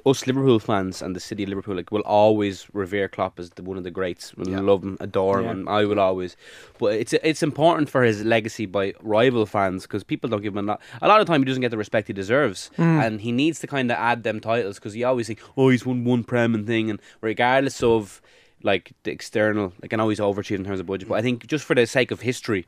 us 0.04 0.26
Liverpool 0.26 0.58
fans 0.58 1.00
and 1.00 1.14
the 1.14 1.20
city 1.20 1.44
of 1.44 1.48
Liverpool 1.48 1.76
like 1.76 1.92
will 1.92 2.00
always 2.02 2.66
revere 2.72 3.08
Klopp 3.08 3.38
as 3.38 3.50
the, 3.50 3.62
one 3.62 3.78
of 3.78 3.84
the 3.84 3.90
greats. 3.90 4.34
We'll 4.34 4.48
Yeah. 4.50 4.60
love 4.60 4.82
him, 4.82 4.96
adore 5.00 5.38
him, 5.38 5.44
Yeah. 5.44 5.50
and 5.52 5.68
I 5.68 5.84
will 5.84 6.00
always. 6.00 6.36
But 6.78 6.94
it's 6.94 7.12
it's 7.12 7.42
important 7.42 7.88
for 7.88 8.02
his 8.02 8.24
legacy 8.24 8.66
by 8.66 8.94
rival 9.00 9.46
fans 9.46 9.82
because 9.82 10.02
people 10.02 10.28
don't 10.28 10.42
give 10.42 10.54
him 10.56 10.64
a 10.68 10.72
lot. 10.72 10.80
A 11.00 11.08
lot 11.08 11.20
of 11.20 11.26
time 11.28 11.40
he 11.40 11.44
doesn't 11.46 11.60
get 11.62 11.70
the 11.70 11.78
respect 11.78 12.08
he 12.08 12.12
deserves, 12.12 12.70
hmm. 12.76 12.82
and 12.82 13.20
he 13.20 13.30
needs 13.32 13.60
to 13.60 13.66
kind 13.68 13.90
of 13.90 13.96
add 13.96 14.24
them 14.24 14.40
titles 14.40 14.76
because 14.76 14.92
he 14.94 15.04
always 15.04 15.28
think, 15.28 15.40
oh, 15.56 15.68
he's 15.68 15.86
won 15.86 16.04
one 16.04 16.24
prem 16.24 16.54
and 16.54 16.66
thing, 16.66 16.90
and 16.90 17.00
regardless 17.20 17.80
of 17.82 18.20
like 18.62 18.92
the 19.02 19.10
external, 19.10 19.72
like 19.82 19.92
I 19.92 19.96
know 19.96 20.08
he's 20.08 20.20
overachieved 20.20 20.56
in 20.56 20.64
terms 20.64 20.80
of 20.80 20.86
budget, 20.86 21.08
but 21.08 21.16
I 21.16 21.22
think 21.22 21.46
just 21.46 21.64
for 21.64 21.74
the 21.74 21.86
sake 21.86 22.10
of 22.10 22.20
history. 22.20 22.66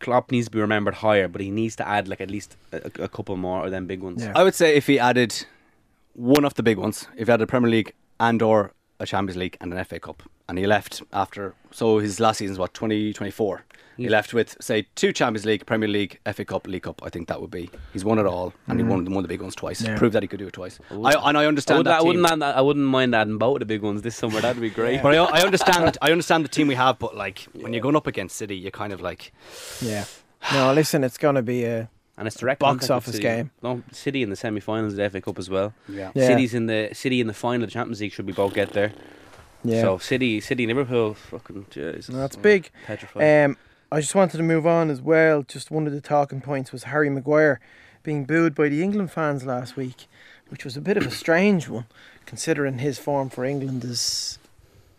Klopp 0.00 0.30
needs 0.30 0.46
to 0.46 0.50
be 0.50 0.58
remembered 0.58 0.94
higher, 0.94 1.28
but 1.28 1.42
he 1.42 1.50
needs 1.50 1.76
to 1.76 1.86
add 1.86 2.08
like 2.08 2.22
at 2.22 2.30
least 2.30 2.56
a, 2.72 2.86
a 2.98 3.08
couple 3.08 3.36
more 3.36 3.66
of 3.66 3.70
them 3.70 3.86
big 3.86 4.00
ones. 4.00 4.24
Yeah. 4.24 4.32
I 4.34 4.42
would 4.42 4.54
say 4.54 4.74
if 4.74 4.86
he 4.86 4.98
added 4.98 5.44
one 6.14 6.46
of 6.46 6.54
the 6.54 6.62
big 6.62 6.78
ones, 6.78 7.06
if 7.18 7.28
he 7.28 7.30
had 7.30 7.42
a 7.42 7.46
Premier 7.46 7.70
League 7.70 7.92
and 8.18 8.40
or 8.40 8.72
a 8.98 9.04
Champions 9.04 9.36
League 9.36 9.58
and 9.60 9.74
an 9.74 9.84
FA 9.84 10.00
Cup, 10.00 10.22
and 10.48 10.58
he 10.58 10.66
left 10.66 11.02
after, 11.12 11.54
so 11.70 11.98
his 11.98 12.20
last 12.20 12.38
season's 12.38 12.58
what, 12.58 12.74
2024? 12.74 13.64
He 13.96 14.04
Yeah. 14.04 14.10
left 14.10 14.34
with, 14.34 14.56
say, 14.60 14.86
two 14.94 15.10
Champions 15.10 15.46
League, 15.46 15.64
Premier 15.64 15.88
League, 15.88 16.18
FA 16.26 16.44
Cup, 16.44 16.66
League 16.66 16.82
Cup. 16.82 17.00
I 17.02 17.08
think 17.08 17.28
that 17.28 17.40
would 17.40 17.50
be. 17.50 17.70
He's 17.94 18.04
won 18.04 18.18
it 18.18 18.26
all, 18.26 18.52
and 18.68 18.78
he 18.78 18.82
mm-hmm. 18.84 18.90
won 18.90 19.14
one 19.14 19.22
the 19.22 19.28
big 19.28 19.40
ones 19.40 19.54
twice. 19.54 19.80
Yeah. 19.80 19.96
Proved 19.96 20.14
that 20.14 20.22
he 20.22 20.28
could 20.28 20.38
do 20.38 20.46
it 20.48 20.52
twice. 20.52 20.78
would- 20.90 21.14
I, 21.14 21.28
and 21.28 21.38
I 21.38 21.44
I, 21.44 21.46
understand 21.46 21.78
would, 21.78 21.86
that 21.86 22.00
I 22.00 22.02
wouldn't. 22.02 22.30
add- 22.30 22.42
I 22.42 22.60
wouldn't 22.60 22.84
mind 22.84 23.14
adding 23.14 23.38
both 23.38 23.54
of 23.54 23.60
the 23.60 23.64
big 23.66 23.80
ones 23.80 24.02
this 24.02 24.14
summer. 24.14 24.38
That'd 24.40 24.60
be 24.60 24.68
great. 24.68 25.00
But 25.02 25.14
I, 25.14 25.40
I 25.40 25.42
understand. 25.42 25.96
I 26.02 26.10
understand 26.12 26.44
the 26.44 26.48
team 26.50 26.68
we 26.68 26.74
have. 26.74 26.98
But 26.98 27.16
like 27.16 27.46
when 27.54 27.72
you're 27.72 27.80
going 27.82 27.96
up 27.96 28.06
against 28.06 28.36
City, 28.36 28.56
you're 28.56 28.70
kind 28.70 28.92
of 28.92 29.00
like, 29.00 29.32
yeah. 29.80 30.04
No, 30.52 30.74
listen, 30.74 31.02
it's 31.02 31.16
gonna 31.18 31.42
be 31.42 31.64
a 31.64 31.88
And 32.18 32.26
it's 32.28 32.36
direct 32.36 32.60
Box 32.60 32.90
office 32.90 33.18
game. 33.18 33.50
No, 33.62 33.82
City 33.92 34.22
in 34.22 34.28
the 34.28 34.36
semi-finals 34.36 34.92
of 34.92 34.98
the 34.98 35.08
FA 35.08 35.22
Cup 35.22 35.38
as 35.38 35.48
well. 35.48 35.72
yeah. 35.88 36.12
Yeah. 36.14 36.26
City's 36.26 36.52
in 36.52 36.66
the 36.66 36.90
City 36.92 37.20
in 37.22 37.28
the 37.28 37.34
final 37.34 37.64
of 37.64 37.70
the 37.70 37.72
Champions 37.72 38.02
League. 38.02 38.12
Should 38.12 38.26
we 38.26 38.34
both 38.34 38.52
get 38.52 38.74
there? 38.74 38.92
Yeah. 39.68 39.82
So 39.82 39.98
City, 39.98 40.40
City, 40.40 40.66
Liverpool, 40.66 41.14
fucking 41.14 41.66
Jesus. 41.70 42.08
No, 42.08 42.18
that's 42.18 42.36
big. 42.36 42.70
Petrified. 42.86 43.44
Um, 43.44 43.56
I 43.90 44.00
just 44.00 44.14
wanted 44.14 44.36
to 44.38 44.42
move 44.42 44.66
on 44.66 44.90
as 44.90 45.00
well. 45.00 45.42
Just 45.42 45.70
one 45.70 45.86
of 45.86 45.92
the 45.92 46.00
talking 46.00 46.40
points 46.40 46.72
was 46.72 46.84
Harry 46.84 47.08
Maguire 47.08 47.60
being 48.02 48.24
booed 48.24 48.54
by 48.54 48.68
the 48.68 48.82
England 48.82 49.10
fans 49.10 49.44
last 49.44 49.76
week, 49.76 50.06
which 50.48 50.64
was 50.64 50.76
a 50.76 50.80
bit 50.80 50.96
of 50.96 51.06
a 51.06 51.10
strange 51.10 51.68
one, 51.68 51.86
considering 52.24 52.78
his 52.78 52.98
form 52.98 53.28
for 53.30 53.44
England 53.44 53.84
is 53.84 54.38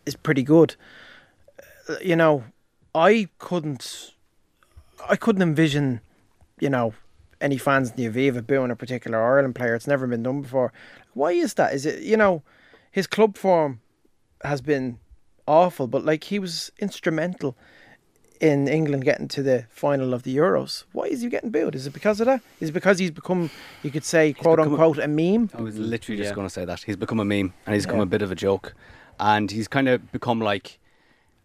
is 0.06 0.16
pretty 0.16 0.42
good. 0.42 0.74
Uh, 1.88 1.96
you 2.02 2.16
know, 2.16 2.44
I 2.94 3.28
couldn't, 3.38 4.12
I 5.08 5.16
couldn't 5.16 5.42
envision, 5.42 6.00
you 6.60 6.70
know, 6.70 6.94
any 7.40 7.58
fans 7.58 7.90
in 7.90 7.96
the 7.96 8.08
Aviva 8.08 8.46
booing 8.46 8.70
a 8.70 8.76
particular 8.76 9.22
Ireland 9.22 9.54
player. 9.54 9.74
It's 9.74 9.86
never 9.86 10.06
been 10.06 10.22
done 10.22 10.42
before. 10.42 10.72
Why 11.12 11.32
is 11.32 11.54
that? 11.54 11.74
Is 11.74 11.84
it 11.84 12.02
you 12.02 12.16
know, 12.16 12.42
his 12.90 13.06
club 13.06 13.36
form 13.36 13.80
has 14.44 14.60
been 14.60 14.98
awful, 15.46 15.86
but 15.86 16.04
like 16.04 16.24
he 16.24 16.38
was 16.38 16.70
instrumental 16.78 17.56
in 18.40 18.68
England 18.68 19.04
getting 19.04 19.26
to 19.26 19.42
the 19.42 19.66
final 19.68 20.14
of 20.14 20.22
the 20.22 20.36
Euros. 20.36 20.84
Why 20.92 21.04
is 21.04 21.22
he 21.22 21.28
getting 21.28 21.50
booed? 21.50 21.74
Is 21.74 21.86
it 21.88 21.92
because 21.92 22.20
of 22.20 22.26
that? 22.26 22.40
Is 22.60 22.68
it 22.68 22.72
because 22.72 22.98
he's 23.00 23.10
become, 23.10 23.50
you 23.82 23.90
could 23.90 24.04
say, 24.04 24.32
quote 24.32 24.58
become 24.58 24.72
a- 24.72 24.76
unquote, 24.76 24.98
a 24.98 25.08
meme? 25.08 25.50
I 25.54 25.60
was 25.62 25.76
literally 25.76 26.18
just 26.18 26.30
Yeah. 26.30 26.34
going 26.34 26.46
to 26.46 26.52
say 26.52 26.64
that. 26.64 26.82
He's 26.84 26.94
become 26.96 27.18
a 27.18 27.24
meme 27.24 27.52
and 27.66 27.74
he's 27.74 27.84
become 27.86 27.98
Yeah. 27.98 28.04
a 28.04 28.06
bit 28.06 28.22
of 28.22 28.30
a 28.30 28.36
joke. 28.36 28.74
And 29.18 29.50
he's 29.50 29.66
kind 29.66 29.88
of 29.88 30.12
become 30.12 30.40
like 30.40 30.78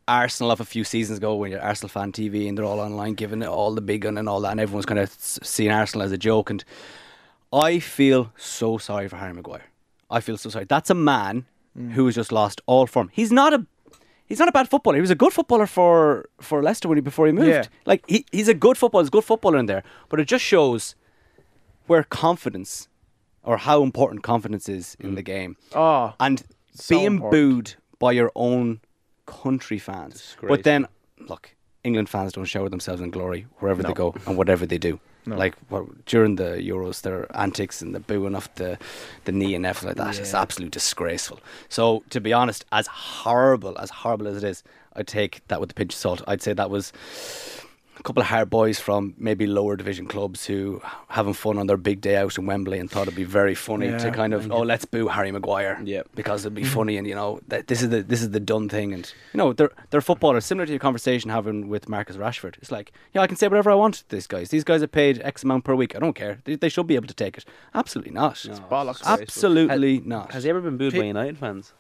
Arsenal 0.08 0.52
of 0.52 0.60
a 0.60 0.66
few 0.66 0.84
seasons 0.84 1.18
ago 1.18 1.34
when 1.34 1.50
you're 1.50 1.62
Arsenal 1.62 1.90
fan 1.90 2.12
TV 2.12 2.48
and 2.48 2.56
they're 2.58 2.66
all 2.66 2.80
online 2.80 3.14
giving 3.16 3.42
it 3.42 3.48
all 3.48 3.74
the 3.74 3.82
big 3.82 4.06
one 4.06 4.18
and 4.20 4.30
all 4.30 4.42
that. 4.42 4.52
And 4.52 4.60
everyone's 4.60 4.86
kind 4.86 5.00
of 5.00 5.10
seeing 5.18 5.72
Arsenal 5.72 6.06
as 6.06 6.12
a 6.12 6.18
joke. 6.18 6.52
And 6.52 6.64
I 7.52 7.80
feel 7.80 8.32
so 8.38 8.78
sorry 8.78 9.08
for 9.08 9.16
Harry 9.16 9.34
Maguire. 9.34 9.64
I 10.12 10.20
feel 10.20 10.38
so 10.38 10.50
sorry. 10.52 10.66
That's 10.66 10.92
a 10.92 10.94
man 10.96 11.46
who 11.76 12.06
has 12.06 12.16
just 12.16 12.32
lost 12.32 12.62
all 12.66 12.88
form. 12.88 13.10
He's 13.14 13.32
not 13.32 13.54
a. 13.54 13.66
He's 14.26 14.40
not 14.40 14.48
a 14.48 14.54
bad 14.54 14.70
footballer. 14.70 14.96
He 14.96 15.02
was 15.02 15.12
a 15.12 15.16
good 15.16 15.34
footballer 15.34 15.68
for, 15.68 16.30
for 16.40 16.64
Leicester 16.64 16.88
when 16.88 16.98
he 16.98 17.02
before 17.02 17.28
he 17.28 17.34
moved. 17.34 17.50
Yeah. 17.50 17.66
Like 17.86 18.04
he, 18.08 18.26
he's 18.32 18.48
a 18.48 18.54
good 18.54 18.78
footballer. 18.78 19.04
He's 19.04 19.10
a 19.10 19.12
good 19.12 19.26
footballer 19.26 19.60
in 19.60 19.66
there. 19.66 19.84
But 20.10 20.22
it 20.22 20.26
just 20.26 20.44
shows 20.44 20.96
where 21.88 22.04
confidence 22.04 22.88
or 23.44 23.58
how 23.58 23.84
important 23.84 24.24
confidence 24.24 24.70
is 24.70 24.96
in 25.00 25.12
mm. 25.12 25.16
the 25.16 25.22
game. 25.22 25.58
Oh, 25.76 26.14
And 26.20 26.42
So 26.74 26.96
being 26.96 27.06
important. 27.06 27.32
booed 27.32 27.76
by 28.00 28.14
your 28.14 28.32
own 28.34 28.80
country 29.26 29.78
fans. 29.78 30.38
But 30.42 30.64
then, 30.64 30.88
look, 31.20 31.54
England 31.84 32.10
fans 32.10 32.34
don't 32.34 32.46
shower 32.46 32.70
themselves 32.70 33.02
in 33.02 33.12
glory 33.12 33.46
wherever 33.60 33.84
they 33.84 33.94
go 33.94 34.16
and 34.26 34.38
whatever 34.38 34.66
they 34.66 34.78
do. 34.78 35.00
No. 35.26 35.38
Like 35.38 35.56
what, 35.70 36.06
during 36.06 36.36
the 36.36 36.58
Euros, 36.62 37.02
their 37.02 37.28
antics 37.38 37.82
and 37.82 37.96
the 37.96 38.00
booing 38.02 38.36
off 38.36 38.54
the, 38.56 38.78
the 39.24 39.32
knee 39.32 39.56
and 39.56 39.66
everything 39.66 39.88
like 39.90 39.98
that 39.98 40.20
is 40.20 40.34
Yeah. 40.34 40.42
absolutely 40.42 40.72
disgraceful. 40.72 41.40
So, 41.70 42.04
to 42.10 42.20
be 42.20 42.34
honest, 42.34 42.66
as 42.74 42.88
horrible 42.88 43.78
as 43.80 43.90
horrible 43.90 44.28
as 44.28 44.38
it 44.38 44.44
is, 44.44 44.64
I'd 44.96 45.08
take 45.08 45.42
that 45.48 45.62
with 45.62 45.72
a 45.72 45.74
pinch 45.74 45.94
of 45.94 45.98
salt. 46.00 46.22
I'd 46.28 46.42
say 46.42 46.52
that 46.54 46.70
was 46.70 46.92
a 48.00 48.04
couple 48.04 48.22
of 48.22 48.28
hard 48.28 48.50
boys 48.50 48.80
from 48.80 49.14
maybe 49.18 49.46
lower 49.46 49.76
division 49.76 50.08
clubs 50.08 50.46
who 50.46 50.82
having 51.10 51.34
fun 51.34 51.58
on 51.58 51.68
their 51.68 51.78
big 51.78 52.02
day 52.02 52.16
out 52.16 52.38
in 52.38 52.46
Wembley 52.46 52.80
and 52.80 52.90
thought 52.90 53.04
it'd 53.04 53.16
be 53.16 53.24
very 53.24 53.54
funny 53.56 53.88
to 53.92 54.12
kind 54.12 54.34
of 54.34 54.52
oh 54.52 54.62
let's 54.62 54.84
boo 54.86 55.08
Harry 55.08 55.32
Maguire 55.32 55.80
Yeah. 55.84 56.02
because 56.16 56.42
it'd 56.44 56.56
be 56.56 56.64
mm-hmm. 56.64 56.74
funny 56.74 56.98
and 56.98 57.08
you 57.08 57.14
know 57.16 57.40
that 57.50 57.68
this 57.68 57.82
is 57.82 57.90
the 57.90 58.02
this 58.02 58.22
is 58.22 58.32
the 58.32 58.40
done 58.40 58.68
thing 58.68 58.94
and 58.94 59.12
you 59.34 59.38
know 59.38 59.54
they're 59.54 59.72
they're 59.92 60.02
footballers 60.02 60.46
similar 60.46 60.66
to 60.66 60.72
your 60.72 60.80
conversation 60.80 61.30
having 61.30 61.70
with 61.70 61.88
Marcus 61.88 62.18
Rashford 62.18 62.58
it's 62.58 62.72
like 62.72 62.92
yeah 63.14 63.22
I 63.22 63.28
can 63.28 63.38
say 63.38 63.48
whatever 63.48 63.70
I 63.72 63.76
want 63.76 63.96
to 63.96 64.10
these 64.10 64.28
guys 64.28 64.50
these 64.50 64.64
guys 64.64 64.82
are 64.82 64.88
paid 64.88 65.22
X 65.24 65.44
amount 65.44 65.64
per 65.64 65.76
week 65.76 65.96
I 65.96 66.00
don't 66.00 66.14
care 66.14 66.40
they, 66.46 66.56
they 66.56 66.70
should 66.70 66.88
be 66.88 66.96
able 66.96 67.08
to 67.08 67.14
take 67.14 67.38
it 67.38 67.46
absolutely 67.76 68.12
not 68.14 68.44
No, 68.46 68.54
bollocks. 68.54 68.98
disgraceful. 69.00 69.22
absolutely 69.22 69.96
Has- 69.98 70.06
not 70.06 70.32
Has 70.32 70.44
he 70.44 70.50
ever 70.50 70.62
been 70.62 70.78
booed 70.78 70.94
by 70.94 71.04
United 71.04 71.38
fans? 71.38 71.74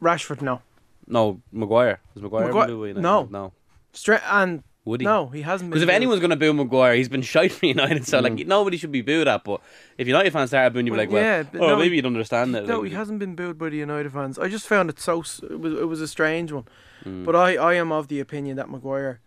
Rashford, 0.00 0.40
no. 0.40 0.62
No, 1.06 1.40
Maguire. 1.52 2.00
Has 2.14 2.22
Maguire 2.22 2.46
Maguire- 2.46 2.66
been 2.68 2.76
booed 2.76 2.82
by 2.82 2.88
United? 2.88 3.02
no. 3.02 3.28
no. 3.30 3.52
Straight 3.92 4.20
and 4.30 4.62
Would 4.86 5.00
he? 5.02 5.04
no, 5.04 5.26
he 5.28 5.42
hasn't. 5.42 5.70
Because 5.70 5.82
if 5.82 5.88
booed. 5.88 5.94
anyone's 5.94 6.20
going 6.20 6.30
to 6.30 6.36
boo 6.36 6.52
Maguire, 6.54 6.94
he's 6.94 7.08
been 7.08 7.20
shite 7.22 7.52
for 7.52 7.66
United. 7.66 8.06
So 8.06 8.18
Mm. 8.20 8.22
like 8.22 8.46
nobody 8.46 8.76
should 8.78 8.90
be 8.92 9.02
booed 9.02 9.28
at. 9.28 9.44
But 9.44 9.60
if 9.98 10.06
United 10.06 10.32
fans 10.32 10.50
started 10.50 10.72
booing, 10.72 10.86
you'd 10.86 10.92
be 10.92 10.98
like, 10.98 11.10
well, 11.10 11.22
yeah, 11.22 11.42
but 11.42 11.60
oh, 11.60 11.66
no, 11.68 11.76
maybe 11.76 11.90
he- 11.90 11.96
you'd 11.96 12.06
understand 12.06 12.56
it. 12.56 12.66
No, 12.66 12.80
like, 12.80 12.88
he 12.90 12.94
hasn't 12.96 13.18
been 13.18 13.34
booed 13.34 13.58
by 13.58 13.68
the 13.68 13.76
United 13.76 14.10
fans. 14.12 14.38
I 14.38 14.48
just 14.48 14.66
found 14.66 14.88
it 14.88 14.98
so. 14.98 15.20
It 15.20 15.60
was, 15.60 15.74
it 15.74 15.86
was 15.88 16.00
a 16.00 16.08
strange 16.08 16.50
one. 16.50 16.64
Mm. 17.04 17.24
But 17.26 17.36
I, 17.36 17.56
I 17.56 17.74
am 17.74 17.92
of 17.92 18.08
the 18.08 18.20
opinion 18.20 18.56
that 18.56 18.70
Maguire, 18.70 19.20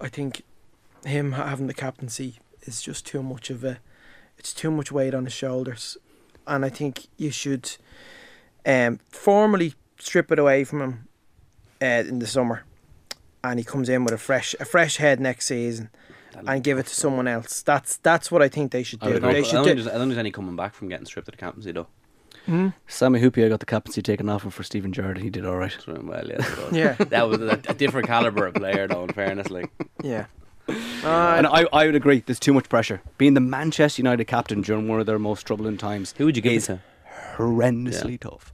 I 0.00 0.08
think, 0.08 0.42
him 1.04 1.32
having 1.32 1.66
the 1.66 1.74
captaincy 1.74 2.36
is 2.62 2.80
just 2.82 3.04
too 3.06 3.22
much 3.22 3.50
of 3.50 3.64
a. 3.64 3.78
It's 4.38 4.52
too 4.52 4.70
much 4.70 4.90
weight 4.92 5.14
on 5.14 5.24
his 5.24 5.32
shoulders, 5.34 5.96
and 6.46 6.62
I 6.64 6.68
think 6.68 7.06
you 7.16 7.30
should, 7.30 7.74
um, 8.66 9.00
formally 9.10 9.72
strip 9.98 10.30
it 10.30 10.38
away 10.38 10.62
from 10.64 10.80
him, 10.82 11.08
uh, 11.80 12.04
in 12.06 12.18
the 12.18 12.26
summer, 12.26 12.64
and 13.44 13.58
he 13.58 13.64
comes 13.64 13.88
in 13.88 14.04
with 14.04 14.14
a 14.14 14.18
fresh 14.18 14.54
a 14.60 14.64
fresh 14.64 14.96
head 14.96 15.20
next 15.20 15.46
season, 15.46 15.90
and 16.46 16.62
give 16.64 16.78
it 16.78 16.86
to 16.86 16.94
someone 16.94 17.26
else. 17.28 17.62
That's 17.62 17.96
that's 17.98 18.30
what 18.30 18.42
I 18.42 18.48
think 18.48 18.72
they 18.72 18.82
should 18.82 19.02
I, 19.02 19.06
do. 19.06 19.12
would 19.14 19.22
They 19.22 19.26
hope- 19.42 19.48
I, 19.48 19.52
don't 19.52 19.62
do. 19.64 19.68
think 19.70 19.76
there's, 19.76 19.86
I 19.88 19.90
don't 19.92 20.00
think 20.00 20.08
there's 20.10 20.18
any 20.18 20.30
coming 20.32 20.56
back 20.56 20.74
from 20.74 20.88
getting 20.88 21.06
stripped 21.06 21.28
of 21.28 21.32
the 21.32 21.38
captaincy 21.38 21.72
though. 21.72 21.86
Hmm? 22.46 22.68
Sami 22.86 23.20
Hyypiä 23.20 23.48
got 23.48 23.58
the 23.60 23.66
captaincy 23.66 24.02
taken 24.02 24.28
off 24.28 24.44
him 24.44 24.50
for 24.52 24.62
Steven 24.62 24.92
Gerrard 24.92 25.18
he 25.18 25.30
did 25.30 25.44
alright 25.44 25.76
So, 25.84 26.00
well, 26.04 26.24
yeah, 26.28 26.42
so- 26.44 26.68
Yeah. 26.72 26.92
that 26.98 27.28
was 27.28 27.40
a, 27.40 27.60
a 27.68 27.74
different 27.74 28.06
caliber 28.06 28.46
of 28.46 28.54
player, 28.54 28.86
though. 28.86 29.02
In 29.02 29.12
fairness, 29.12 29.50
like 29.50 29.68
Yeah. 30.02 30.26
and 30.68 31.46
Uh, 31.46 31.50
I, 31.52 31.66
I 31.72 31.86
would 31.86 31.96
agree 31.96 32.22
there's 32.24 32.38
too 32.38 32.52
much 32.54 32.68
pressure 32.68 33.00
being 33.18 33.34
the 33.34 33.40
Manchester 33.40 34.00
United 34.00 34.26
captain 34.26 34.62
during 34.62 34.86
one 34.86 35.00
of 35.00 35.06
their 35.06 35.18
most 35.18 35.44
troubling 35.46 35.76
times 35.76 36.14
who 36.18 36.24
would 36.26 36.36
you 36.36 36.42
give 36.42 36.52
it 36.52 36.56
is 36.56 36.66
to? 36.66 36.80
horrendously 37.36 38.18
tough 38.20 38.52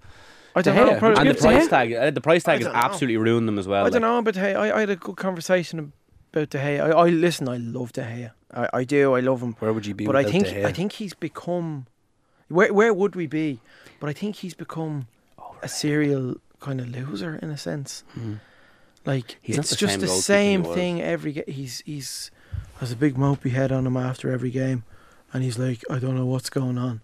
I 0.54 0.62
don't 0.62 0.76
know. 0.76 0.98
Probably- 0.98 1.18
And 1.20 1.28
the 1.28 1.32
give 1.34 1.36
it 1.36 1.40
to 1.40 1.48
price 1.48 1.68
tag, 1.68 1.92
uh, 1.92 2.10
the 2.10 2.20
price 2.20 2.42
tag 2.42 2.58
has 2.58 2.66
know. 2.66 2.72
absolutely 2.74 3.16
ruined 3.16 3.48
them 3.48 3.58
as 3.58 3.66
well. 3.66 3.86
I 3.86 3.90
don't 3.90 4.02
know, 4.02 4.20
but 4.22 4.36
hey, 4.36 4.54
I, 4.54 4.76
I 4.76 4.80
had 4.80 4.90
a 4.90 4.96
good 4.96 5.16
conversation 5.16 5.92
about 6.32 6.50
De 6.50 6.58
Gea. 6.58 6.80
I, 6.80 6.90
I 6.90 7.08
listen. 7.08 7.48
I 7.48 7.56
love 7.56 7.92
De 7.92 8.02
Gea. 8.02 8.30
I, 8.54 8.68
I 8.80 8.84
do. 8.84 9.14
I 9.14 9.20
love 9.20 9.42
him. 9.42 9.54
where 9.60 9.72
would 9.72 9.86
you 9.86 9.94
be 9.94 10.04
But 10.06 10.16
I 10.16 10.24
think 10.24 10.46
De 10.46 10.52
Gea? 10.54 10.64
I 10.66 10.72
think 10.72 10.92
he's 10.92 11.14
become. 11.14 11.86
Where 12.48 12.72
where 12.72 12.92
would 12.92 13.16
we 13.16 13.26
be? 13.26 13.60
But 13.98 14.10
I 14.10 14.12
think 14.12 14.36
he's 14.36 14.54
become 14.54 15.06
a 15.62 15.68
serial 15.68 16.36
kind 16.60 16.80
of 16.80 16.88
loser 16.88 17.38
in 17.42 17.50
a 17.50 17.56
sense. 17.56 18.04
Mm. 18.18 18.40
Like 19.06 19.38
He's 19.40 19.58
it's 19.58 19.70
the 19.70 19.76
just 19.76 20.00
the 20.00 20.06
same 20.08 20.64
thing 20.64 21.00
every. 21.00 21.32
Ga- 21.32 21.50
he's 21.50 21.82
he's 21.86 22.30
has 22.78 22.92
a 22.92 22.96
big 22.96 23.14
mopey 23.14 23.50
head 23.50 23.72
on 23.72 23.86
him 23.86 23.96
after 23.96 24.30
every 24.30 24.50
game, 24.50 24.84
and 25.32 25.42
he's 25.42 25.58
like, 25.58 25.82
I 25.90 25.98
don't 25.98 26.14
know 26.14 26.26
what's 26.26 26.50
going 26.50 26.76
on. 26.78 27.00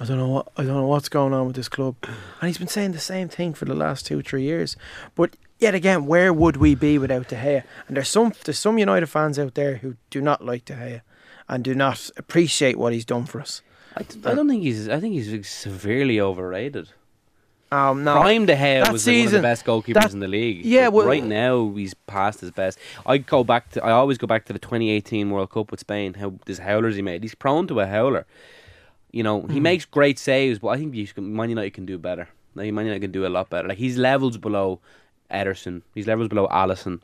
I 0.00 0.04
don't 0.04 0.18
know 0.18 0.28
what 0.28 0.48
I 0.56 0.64
don't 0.64 0.74
know 0.76 0.86
what's 0.86 1.08
going 1.08 1.32
on 1.32 1.46
with 1.46 1.56
this 1.56 1.68
club, 1.68 1.96
and 2.02 2.48
he's 2.48 2.58
been 2.58 2.68
saying 2.68 2.92
the 2.92 2.98
same 2.98 3.28
thing 3.28 3.54
for 3.54 3.64
the 3.64 3.74
last 3.74 4.06
two 4.06 4.20
three 4.22 4.42
years. 4.42 4.76
But 5.14 5.36
yet 5.58 5.74
again, 5.74 6.06
where 6.06 6.32
would 6.32 6.56
we 6.56 6.74
be 6.74 6.98
without 6.98 7.28
De 7.28 7.36
Gea? 7.36 7.62
And 7.88 7.96
there's 7.96 8.08
some 8.08 8.32
there's 8.44 8.58
some 8.58 8.78
United 8.78 9.06
fans 9.06 9.38
out 9.38 9.54
there 9.54 9.76
who 9.76 9.96
do 10.10 10.20
not 10.20 10.44
like 10.44 10.64
De 10.64 10.74
Gea, 10.74 11.00
and 11.48 11.62
do 11.64 11.74
not 11.74 12.10
appreciate 12.16 12.76
what 12.78 12.92
he's 12.92 13.04
done 13.04 13.24
for 13.26 13.40
us. 13.40 13.62
I, 13.96 14.02
d- 14.04 14.20
I 14.24 14.34
don't 14.34 14.48
think 14.48 14.62
he's. 14.62 14.88
I 14.88 15.00
think 15.00 15.14
he's 15.14 15.48
severely 15.48 16.20
overrated. 16.20 16.88
Um, 17.70 18.04
no, 18.04 18.20
Prime 18.20 18.44
De 18.44 18.54
Gea 18.54 18.84
that 18.84 18.92
was 18.92 19.06
like 19.06 19.16
one 19.16 19.26
of 19.26 19.32
the 19.32 19.40
best 19.40 19.64
goalkeepers 19.64 19.94
that- 19.94 20.12
in 20.12 20.20
the 20.20 20.28
league. 20.28 20.62
yeah, 20.64 20.88
well- 20.88 21.06
right 21.06 21.24
now 21.24 21.72
he's 21.74 21.94
past 21.94 22.40
his 22.40 22.50
best. 22.50 22.78
I 23.06 23.16
go 23.18 23.44
back 23.44 23.70
to. 23.70 23.82
I 23.84 23.92
always 23.92 24.18
go 24.18 24.26
back 24.26 24.44
to 24.46 24.52
the 24.52 24.58
2018 24.58 25.30
World 25.30 25.50
Cup 25.50 25.70
with 25.70 25.80
Spain. 25.80 26.14
How 26.14 26.34
these 26.44 26.58
howlers 26.58 26.96
he 26.96 27.02
made. 27.02 27.22
He's 27.22 27.34
prone 27.34 27.66
to 27.68 27.80
a 27.80 27.86
howler. 27.86 28.26
You 29.12 29.22
know, 29.22 29.42
he 29.42 29.58
Hmm. 29.58 29.62
makes 29.62 29.84
great 29.84 30.18
saves, 30.18 30.58
but 30.58 30.68
I 30.68 30.78
think 30.78 30.94
you 30.94 31.06
should- 31.06 31.18
Man 31.22 31.48
United 31.50 31.72
can 31.74 31.86
do 31.86 31.98
better. 31.98 32.28
Like, 32.54 32.72
Man 32.72 32.86
United 32.86 33.00
can 33.00 33.12
do 33.12 33.26
a 33.26 33.28
lot 33.28 33.50
better. 33.50 33.68
Like 33.68 33.78
he's 33.78 33.96
levels 33.98 34.36
below 34.38 34.80
Ederson. 35.30 35.82
He's 35.94 36.06
levels 36.06 36.28
below 36.28 36.48
Alisson. 36.48 37.00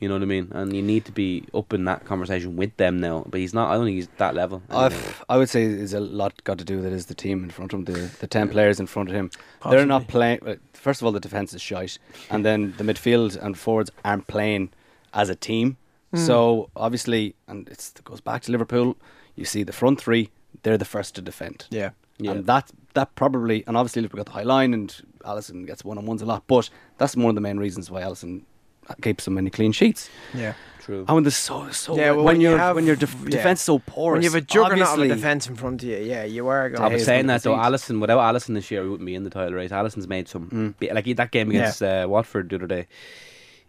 You 0.00 0.08
know 0.08 0.14
what 0.14 0.22
I 0.22 0.26
mean? 0.26 0.48
And 0.50 0.74
you 0.74 0.82
need 0.82 1.04
to 1.04 1.12
be 1.12 1.44
up 1.54 1.72
in 1.72 1.84
that 1.84 2.04
conversation 2.04 2.56
with 2.56 2.76
them 2.76 2.98
now. 2.98 3.24
But 3.28 3.38
he's 3.38 3.54
not. 3.54 3.70
I 3.70 3.74
don't 3.76 3.84
think 3.84 3.94
he's 3.94 4.08
that 4.18 4.34
level. 4.34 4.60
anymore. 4.68 4.86
I've, 4.86 5.24
I 5.28 5.36
would 5.38 5.48
say 5.48 5.68
there's 5.68 5.92
a 5.94 6.00
lot 6.00 6.42
got 6.42 6.58
to 6.58 6.64
do 6.64 6.76
with 6.78 6.86
it 6.86 6.92
is 6.92 7.06
the 7.06 7.14
team 7.14 7.44
in 7.44 7.50
front 7.50 7.72
of 7.72 7.78
him, 7.78 7.84
the, 7.84 8.10
the 8.18 8.26
10 8.26 8.48
players 8.48 8.80
in 8.80 8.86
front 8.88 9.08
of 9.10 9.14
him. 9.14 9.30
They're 9.70 9.86
not 9.86 10.08
playing. 10.08 10.40
uh, 10.44 10.56
First 10.74 11.00
of 11.00 11.06
all, 11.06 11.12
the 11.12 11.20
defence 11.20 11.54
is 11.54 11.62
shite. 11.62 11.98
And 12.30 12.44
then 12.44 12.74
the 12.78 12.82
midfield 12.84 13.40
and 13.40 13.56
forwards 13.56 13.92
aren't 14.04 14.26
playing 14.26 14.70
as 15.14 15.28
a 15.28 15.36
team. 15.36 15.76
So 16.14 16.68
obviously, 16.76 17.36
and 17.48 17.68
it's, 17.70 17.94
it 17.96 18.04
goes 18.04 18.20
back 18.20 18.42
to 18.42 18.52
Liverpool, 18.52 18.96
you 19.36 19.44
see 19.46 19.62
the 19.62 19.72
front 19.72 19.98
three, 20.00 20.28
they're 20.62 20.78
the 20.78 20.84
first 20.84 21.14
to 21.16 21.22
defend. 21.22 21.66
yeah. 21.70 21.90
Yeah. 22.18 22.32
And 22.32 22.46
that 22.46 22.70
that 22.94 23.14
probably, 23.16 23.64
and 23.66 23.76
obviously 23.76 24.02
Liverpool 24.02 24.18
got 24.22 24.26
the 24.26 24.32
high 24.38 24.42
line, 24.44 24.74
and 24.74 24.94
Alisson 25.24 25.66
gets 25.66 25.84
one 25.84 25.98
on 25.98 26.06
ones 26.06 26.22
a 26.22 26.26
lot. 26.26 26.44
But 26.46 26.68
that's 26.98 27.16
one 27.16 27.30
of 27.30 27.34
the 27.34 27.40
main 27.40 27.56
reasons 27.58 27.90
why 27.90 28.02
Alisson 28.02 28.42
keeps 29.00 29.24
so 29.24 29.30
many 29.32 29.50
clean 29.50 29.72
sheets. 29.72 30.08
Yeah. 30.34 30.52
True. 30.80 31.00
And 31.08 31.10
when 31.10 31.24
there's 31.24 31.36
so 31.36 31.70
so 31.70 31.96
Yeah, 31.96 32.10
well, 32.10 32.16
when, 32.18 32.24
when 32.26 32.40
you 32.40 32.50
you're 32.50 32.58
have- 32.58 32.76
when 32.76 32.86
your 32.86 32.94
def- 32.96 33.16
yeah. 33.24 33.30
defense 33.30 33.60
is 33.60 33.64
so 33.64 33.78
poor, 33.80 34.12
When 34.12 34.22
you 34.22 34.28
have 34.28 34.36
a 34.36 34.40
juggernaut 34.40 34.72
of 34.82 34.88
a 34.88 34.90
obviously- 34.92 35.08
defence 35.16 35.48
in 35.48 35.56
front 35.56 35.82
of 35.82 35.88
you, 35.88 35.96
yeah, 35.96 36.24
you 36.24 36.46
are 36.48 36.66
I 36.66 36.68
going. 36.68 36.82
Hayes 36.90 36.98
was 37.00 37.04
saying 37.06 37.26
that 37.28 37.42
though. 37.42 37.54
Alisson 37.56 38.00
without 38.00 38.18
Alisson 38.20 38.54
this 38.54 38.70
year, 38.70 38.82
we 38.84 38.90
wouldn't 38.90 39.06
be 39.06 39.14
in 39.14 39.24
the 39.24 39.30
title 39.30 39.54
race. 39.54 39.70
Alisson's 39.70 40.06
made 40.06 40.28
some 40.28 40.74
Mm. 40.80 40.94
like 40.94 41.16
that 41.16 41.30
game 41.32 41.50
against 41.50 41.82
uh, 41.82 42.06
Watford 42.08 42.50
the 42.50 42.56
other 42.56 42.66
day. 42.68 42.86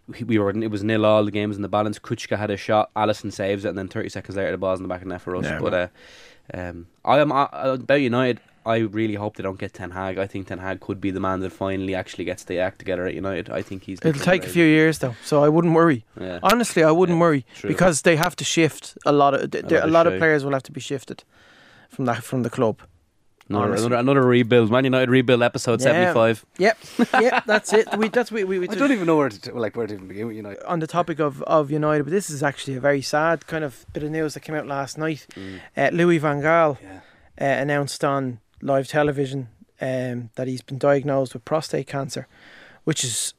We, 0.07 0.23
we 0.23 0.37
were 0.37 0.49
it 0.49 0.69
was 0.71 0.83
nil 0.83 1.05
all. 1.05 1.23
The 1.23 1.31
game 1.31 1.49
was 1.49 1.57
in 1.57 1.61
the 1.61 1.69
balance. 1.69 1.97
Kucka 1.99 2.37
had 2.37 2.51
a 2.51 2.57
shot. 2.57 2.91
Alisson 2.95 3.31
saves 3.31 3.63
it, 3.65 3.69
and 3.69 3.77
then 3.77 3.87
thirty 3.87 4.09
seconds 4.09 4.35
later, 4.35 4.51
the 4.51 4.57
ball's 4.57 4.79
in 4.79 4.83
the 4.83 4.89
back 4.89 5.01
of 5.01 5.07
the 5.07 5.13
net 5.13 5.21
for 5.21 5.35
us. 5.35 5.45
Yeah. 5.45 5.59
but 5.59 5.73
uh, 5.73 5.87
um, 6.53 6.87
I 7.05 7.19
am 7.19 7.31
uh, 7.31 7.47
about 7.51 8.01
United. 8.01 8.41
I 8.65 8.77
really 8.77 9.15
hope 9.15 9.35
they 9.35 9.43
don't 9.43 9.59
get 9.59 9.73
Ten 9.73 9.91
Hag. 9.91 10.17
I 10.17 10.25
think 10.27 10.47
Ten 10.47 10.57
Hag 10.59 10.79
could 10.79 11.01
be 11.01 11.11
the 11.11 11.19
man 11.19 11.41
that 11.41 11.51
finally 11.51 11.95
actually 11.95 12.23
gets 12.25 12.43
the 12.45 12.59
act 12.59 12.79
together 12.79 13.05
at 13.05 13.13
United. 13.13 13.49
I 13.49 13.61
think 13.61 13.83
he's. 13.83 13.99
It'll 14.03 14.21
take 14.21 14.45
a 14.45 14.49
few 14.49 14.63
years 14.65 14.99
though, 14.99 15.15
so 15.23 15.43
I 15.43 15.49
wouldn't 15.49 15.73
worry. 15.73 16.05
Yeah. 16.19 16.39
Honestly, 16.43 16.83
I 16.83 16.91
wouldn't 16.91 17.17
Yeah, 17.17 17.21
worry 17.21 17.45
true. 17.55 17.69
because 17.69 18.01
they 18.03 18.15
have 18.15 18.35
to 18.37 18.43
shift 18.43 18.97
a 19.05 19.11
lot 19.11 19.33
of 19.33 19.53
A 19.53 19.61
lot 19.61 19.83
a 19.83 19.87
lot 19.87 20.07
of 20.07 20.17
players 20.17 20.43
will 20.45 20.53
have 20.53 20.63
to 20.63 20.71
be 20.71 20.79
shifted 20.81 21.23
from 21.89 22.05
that 22.05 22.23
from 22.23 22.43
the 22.43 22.49
club. 22.49 22.81
Another, 23.49 23.73
another, 23.73 23.95
another 23.95 24.21
rebuild. 24.25 24.71
Man 24.71 24.83
United 24.85 25.09
rebuild 25.09 25.43
episode 25.43 25.79
Yeah. 25.81 25.83
seventy 25.83 26.13
five. 26.13 26.45
Yep, 26.57 26.77
yep, 27.21 27.43
that's 27.45 27.73
it. 27.73 27.87
We 27.97 28.07
that's 28.09 28.31
we 28.31 28.43
we, 28.43 28.59
we 28.59 28.69
I 28.69 28.75
don't 28.75 28.91
even 28.91 29.05
know 29.05 29.17
where 29.17 29.29
to 29.29 29.53
like 29.53 29.75
where 29.75 29.85
to 29.87 29.93
even 29.93 30.07
begin 30.07 30.27
with 30.27 30.35
United. 30.37 30.63
on 30.65 30.79
the 30.79 30.87
topic 30.87 31.19
of, 31.19 31.41
of 31.43 31.69
United, 31.69 32.03
but 32.03 32.11
this 32.11 32.29
is 32.29 32.41
actually 32.41 32.75
a 32.77 32.79
very 32.79 33.01
sad 33.01 33.45
kind 33.47 33.63
of 33.63 33.85
bit 33.93 34.03
of 34.03 34.11
news 34.11 34.33
that 34.35 34.39
came 34.41 34.55
out 34.55 34.65
last 34.67 34.97
night. 34.97 35.27
Mm. 35.35 35.59
Uh, 35.75 35.89
Louis 35.93 36.17
Van 36.19 36.41
Gaal 36.41 36.77
Yeah. 36.81 36.99
uh, 37.41 37.61
announced 37.61 38.03
on 38.03 38.39
live 38.61 38.87
television 38.87 39.49
um, 39.81 40.29
that 40.35 40.47
he's 40.47 40.61
been 40.61 40.77
diagnosed 40.77 41.33
with 41.33 41.43
prostate 41.43 41.87
cancer, 41.87 42.27
which 42.85 43.03
is 43.03 43.33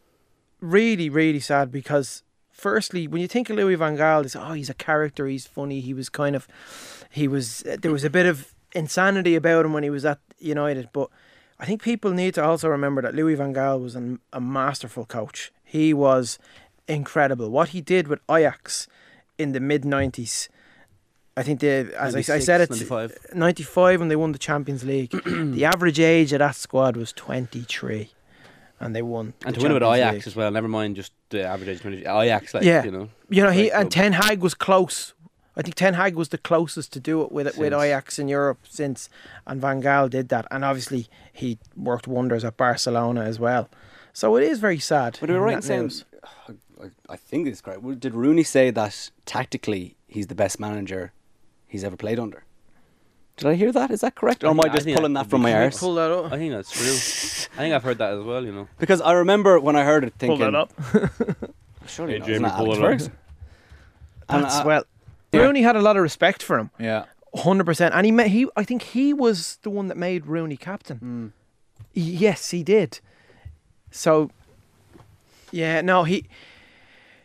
really, 0.61 1.09
really 1.09 1.41
sad 1.41 1.73
because 1.73 2.23
firstly, 2.51 3.07
when 3.09 3.21
you 3.23 3.29
think 3.29 3.49
of 3.51 3.57
Louis 3.57 3.75
Van 3.75 3.97
Gaal, 3.97 4.25
it's 4.25 4.37
oh, 4.37 4.53
he's 4.53 4.71
a 4.71 4.75
character. 4.75 5.27
He's 5.27 5.47
funny. 5.47 5.81
He 5.81 5.95
was 5.95 6.09
kind 6.09 6.37
of, 6.37 6.47
he 7.11 7.27
was. 7.27 7.65
There 7.81 7.91
was 7.93 8.05
a 8.05 8.11
bit 8.11 8.27
of 8.27 8.54
insanity 8.75 9.35
about 9.35 9.64
him 9.64 9.72
when 9.72 9.83
he 9.83 9.91
was 9.91 10.05
at 10.05 10.18
United, 10.39 10.89
but 10.93 11.09
I 11.59 11.66
think 11.66 11.83
people 11.83 12.11
need 12.12 12.35
to 12.35 12.45
also 12.45 12.68
remember 12.68 13.03
that 13.03 13.14
Louis 13.14 13.35
Van 13.35 13.55
Gaal 13.55 13.83
was 13.83 13.95
an, 13.95 14.20
a 14.33 14.41
masterful 14.41 15.05
coach. 15.05 15.53
He 15.62 15.95
was 15.95 16.39
incredible. 16.89 17.51
What 17.51 17.70
he 17.70 17.81
did 17.81 18.09
with 18.09 18.20
Ajax 18.31 18.87
in 19.39 19.53
the 19.53 19.61
mid 19.61 19.83
'90s. 19.83 20.49
I 21.37 21.43
think 21.43 21.61
the 21.61 21.93
as 21.99 22.14
I, 22.14 22.18
I 22.35 22.39
said 22.39 22.61
it 22.61 22.70
95. 22.70 23.16
95 23.35 24.01
when 24.01 24.09
they 24.09 24.16
won 24.16 24.33
the 24.33 24.39
Champions 24.39 24.85
League. 24.85 25.11
the 25.27 25.64
average 25.64 25.99
age 25.99 26.33
of 26.33 26.39
that 26.39 26.55
squad 26.55 26.97
was 26.97 27.12
23 27.12 28.11
and 28.81 28.95
they 28.95 29.03
won. 29.03 29.35
And 29.45 29.55
the 29.55 29.61
to 29.61 29.64
win 29.64 29.75
with 29.75 29.83
Ajax 29.83 30.14
League. 30.14 30.27
as 30.27 30.37
well, 30.37 30.51
never 30.51 30.68
mind 30.68 30.97
just 30.97 31.12
the 31.31 31.43
average 31.45 31.68
age 31.68 31.81
20. 31.81 31.99
Ajax, 32.01 32.55
like, 32.55 32.64
Yeah. 32.64 32.85
you 32.85 32.91
know. 32.91 33.09
You 33.31 33.43
know, 33.43 33.51
he 33.51 33.70
and. 33.70 33.87
Uh, 33.87 33.91
Ten 33.91 34.12
Hag 34.12 34.41
was 34.41 34.55
close. 34.55 35.14
I 35.57 35.63
think 35.63 35.75
Ten 35.77 35.95
Hag 35.95 36.17
was 36.17 36.31
the 36.31 36.39
closest 36.39 36.93
to 36.95 37.01
do 37.01 37.23
it 37.23 37.31
with 37.31 37.57
with 37.57 37.73
Ajax 37.73 38.19
in 38.19 38.29
Europe 38.29 38.59
since, 38.69 39.09
and 39.47 39.61
Van 39.61 39.81
Gaal 39.83 40.11
did 40.11 40.29
that, 40.31 40.47
and 40.51 40.65
obviously 40.65 41.07
he 41.33 41.59
worked 41.77 42.09
wonders 42.09 42.45
at 42.45 42.57
Barcelona 42.57 43.23
as 43.23 43.39
well. 43.39 43.69
So 44.13 44.37
it 44.37 44.45
is 44.45 44.59
very 44.59 44.79
sad. 44.79 45.19
But 45.21 45.31
we 45.31 45.35
were 45.37 45.41
in 45.49 45.55
right 45.55 45.57
in 45.57 45.63
saying. 45.63 45.93
I, 46.83 46.91
I 47.09 47.17
think 47.17 47.47
it's 47.49 47.61
correct. 47.61 48.01
Did 48.01 48.15
Rooney 48.15 48.43
say 48.43 48.71
that 48.71 49.11
tactically 49.27 49.97
he's 50.09 50.27
the 50.27 50.35
best 50.35 50.59
manager 50.61 51.13
he's 51.67 51.85
ever 51.85 51.97
played 51.97 52.19
under? 52.19 52.45
Did 53.37 53.49
I 53.49 53.55
hear 53.55 53.73
that? 53.73 53.91
Is 53.91 54.01
that 54.03 54.15
correct? 54.17 54.45
Or 54.45 54.49
am 54.49 54.61
I 54.61 54.65
think- 54.65 54.75
I 54.75 54.79
just 54.79 54.97
pulling 54.97 55.13
that 55.15 55.25
that 55.25 55.31
from 55.31 55.43
my 55.43 55.53
correct. 55.53 55.75
arse? 55.75 55.81
Pull 55.81 55.95
that 55.95 56.11
up. 56.11 56.33
I 56.33 56.37
think 56.37 56.53
that's 56.53 56.71
true. 56.71 57.49
I 57.55 57.59
think 57.63 57.75
I've 57.75 57.83
heard 57.83 57.99
that 57.99 58.13
as 58.15 58.23
well, 58.23 58.45
you 58.45 58.53
know. 58.53 58.69
Because 58.79 59.01
I 59.01 59.13
remember 59.13 59.59
when 59.61 59.77
I 59.77 59.85
heard 59.85 60.05
it 60.05 60.15
thinking, 60.19 60.39
Pull 60.39 60.51
that 60.51 60.55
up. 60.55 60.73
surely 61.87 62.15
Hey, 62.15 62.19
not, 62.21 62.27
Jamie, 62.29 62.45
isn't 62.47 62.57
pull 62.57 62.73
it 62.73 62.77
up. 62.77 62.81
Ferguson? 62.83 63.13
And 64.29 64.45
That's 64.45 64.57
I- 64.57 64.67
well. 64.67 64.85
Yeah. 65.35 65.43
Rooney 65.43 65.62
had 65.62 65.76
a 65.76 65.80
lot 65.82 65.97
of 65.97 66.03
respect 66.03 66.43
for 66.43 66.59
him, 66.59 66.70
Yeah. 66.78 67.05
hundred 67.35 67.64
percent, 67.64 67.95
and 67.95 68.05
he 68.07 68.12
ma- 68.12 68.24
he. 68.24 68.47
I 68.57 68.64
think 68.64 68.82
he 68.82 69.12
was 69.12 69.59
the 69.62 69.70
one 69.70 69.89
that 69.89 69.97
made 69.97 70.26
Rooney 70.26 70.57
captain. 70.57 70.99
Mm. 70.99 71.32
Yes, 71.93 72.51
he 72.51 72.62
did. 72.62 73.01
So, 73.91 74.30
yeah, 75.51 75.80
no, 75.80 76.05
he 76.05 76.26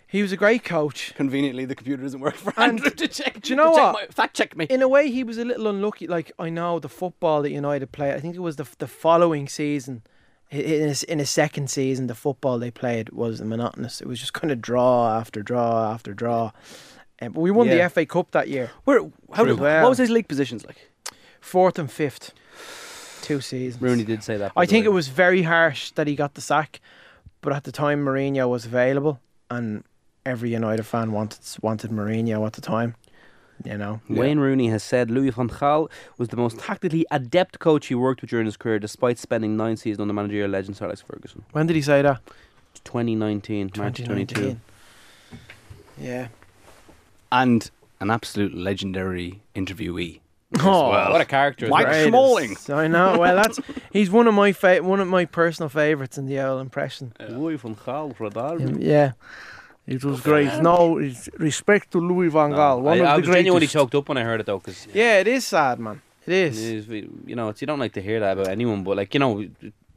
he 0.07 0.22
was 0.22 0.32
a 0.32 0.38
great 0.38 0.64
coach. 0.64 1.14
Conveniently, 1.16 1.66
the 1.66 1.76
computer 1.76 2.01
doesn't 2.03 2.20
work 2.20 2.36
for 2.36 2.53
And 2.57 2.80
Andrew 2.80 2.89
to 2.97 3.07
check. 3.07 3.41
do 3.41 3.49
you 3.49 3.55
know 3.55 3.72
what? 3.72 3.93
my- 3.93 4.05
fact 4.12 4.36
check 4.36 4.55
me. 4.55 4.66
In 4.70 4.82
a 4.82 4.88
way, 4.88 5.10
he 5.12 5.24
was 5.24 5.38
a 5.38 5.45
little 5.45 5.68
unlucky. 5.68 6.07
Like 6.07 6.32
I 6.39 6.49
know 6.49 6.80
the 6.80 6.89
football 6.89 7.41
that 7.43 7.51
United 7.51 7.91
played. 7.91 8.14
I 8.14 8.20
think 8.20 8.36
it 8.36 8.39
was 8.41 8.55
the 8.57 8.68
the 8.80 8.88
following 8.88 9.47
season, 9.47 10.01
in 10.51 10.88
his, 10.89 11.03
in 11.03 11.20
his 11.20 11.30
second 11.30 11.70
season, 11.70 12.07
the 12.07 12.16
football 12.16 12.57
they 12.60 12.72
played 12.72 13.10
was 13.10 13.41
monotonous. 13.41 14.01
It 14.01 14.07
was 14.07 14.20
just 14.20 14.34
kind 14.34 14.51
of 14.51 14.62
draw 14.62 15.18
after 15.20 15.41
draw 15.43 15.91
after 15.93 16.14
draw. 16.14 16.51
Um, 17.22 17.34
but 17.34 17.41
we 17.41 17.51
won 17.51 17.67
Yeah. 17.67 17.76
the 17.76 17.84
FA 17.89 18.05
Cup 18.05 18.32
that 18.32 18.47
year, 18.47 18.72
Where, 18.86 19.01
how 19.34 19.43
did, 19.45 19.59
Well. 19.59 19.84
what 19.84 19.89
was 19.89 19.97
his 19.97 20.09
league 20.09 20.28
positions 20.28 20.65
like? 20.65 20.89
fourth 21.41 21.78
and 21.80 21.91
fifth, 21.91 22.34
two 23.22 23.41
seasons. 23.41 23.82
Rooney 23.82 24.03
did 24.03 24.24
say 24.24 24.38
that. 24.38 24.51
I 24.55 24.65
think 24.65 24.84
way. 24.84 24.91
it 24.91 24.93
was 24.93 25.07
very 25.09 25.43
harsh 25.43 25.91
that 25.91 26.07
he 26.07 26.15
got 26.15 26.34
the 26.36 26.41
sack, 26.41 26.80
but 27.41 27.53
at 27.53 27.63
the 27.63 27.72
time 27.72 28.03
Mourinho 28.05 28.47
was 28.49 28.65
available, 28.65 29.20
and 29.49 29.84
every 30.26 30.49
United 30.51 30.84
fan 30.86 31.11
wanted 31.11 31.39
wanted 31.61 31.91
Mourinho 31.91 32.45
at 32.45 32.53
the 32.53 32.61
time. 32.61 32.95
You 33.65 33.78
know, 33.78 33.99
Wayne 34.07 34.39
Rooney 34.39 34.70
has 34.70 34.84
said 34.84 35.11
Louis 35.11 35.32
van 35.32 35.49
Gaal 35.49 35.89
was 36.17 36.30
the 36.30 36.38
most 36.38 36.57
tactically 36.59 37.05
adept 37.11 37.59
coach 37.59 37.88
he 37.88 37.95
worked 37.95 38.22
with 38.22 38.30
during 38.30 38.45
his 38.45 38.55
career, 38.55 38.80
despite 38.80 39.17
spending 39.20 39.57
nine 39.57 39.76
seasons 39.76 39.99
under 39.99 40.11
the 40.11 40.13
managerial 40.15 40.49
legend 40.49 40.78
Sir 40.78 40.86
Alex 40.86 41.01
Ferguson. 41.01 41.43
when 41.51 41.67
did 41.67 41.76
he 41.76 41.82
say 41.82 42.01
that? 42.01 42.22
2019, 42.86 43.72
March 43.76 43.97
22. 44.01 44.05
2019. 44.36 44.61
Yeah. 45.99 46.28
And 47.32 47.70
an 48.00 48.10
absolute 48.10 48.54
legendary 48.56 49.42
interviewee. 49.56 50.20
Oh, 50.62 50.90
What 50.90 51.22
a 51.22 51.26
character! 51.26 51.66
as 51.66 51.70
Mike 51.72 51.86
well. 51.86 51.94
Great. 51.94 52.08
Smalling. 52.10 52.56
So 52.56 52.76
I 52.76 52.88
know. 52.88 53.20
Well, 53.20 53.36
that's 53.36 53.60
he's 53.92 54.10
one 54.10 54.28
of 54.28 54.34
my 54.34 54.52
fa- 54.52 54.82
one 54.82 55.00
of 55.00 55.08
my 55.08 55.26
personal 55.26 55.70
favourites 55.70 56.18
in 56.18 56.26
the 56.26 56.40
owl 56.40 56.60
impression. 56.60 57.14
Louis 57.20 57.58
van 57.58 57.76
Gaal, 57.76 58.16
Rodal. 58.18 58.68
Um, 58.68 58.82
yeah, 58.82 59.12
it 59.86 60.04
was 60.04 60.22
great. 60.22 60.52
No, 60.62 60.96
respect 61.38 61.92
to 61.92 62.00
Louis 62.00 62.30
Van 62.30 62.50
Gaal, 62.52 62.82
one 62.82 62.98
I, 63.00 63.02
of 63.02 63.08
I 63.08 63.16
the 63.22 63.28
was 63.28 63.36
genuinely 63.36 63.68
choked 63.68 63.94
up 63.94 64.10
when 64.10 64.18
I 64.18 64.24
heard 64.24 64.40
it 64.40 64.48
though, 64.48 64.58
because 64.58 64.88
Yeah, 64.92 65.20
it 65.20 65.28
is 65.28 65.46
sad, 65.46 65.80
man. 65.80 66.02
It 66.26 66.34
is. 66.34 66.88
you 66.90 67.36
know, 67.36 67.50
it's, 67.50 67.62
you 67.62 67.68
don't 67.68 67.80
like 67.80 67.94
to 67.94 68.02
hear 68.02 68.20
that 68.20 68.34
about 68.34 68.48
anyone, 68.50 68.84
but 68.84 68.98
like 68.98 69.14
you 69.14 69.20
know, 69.20 69.46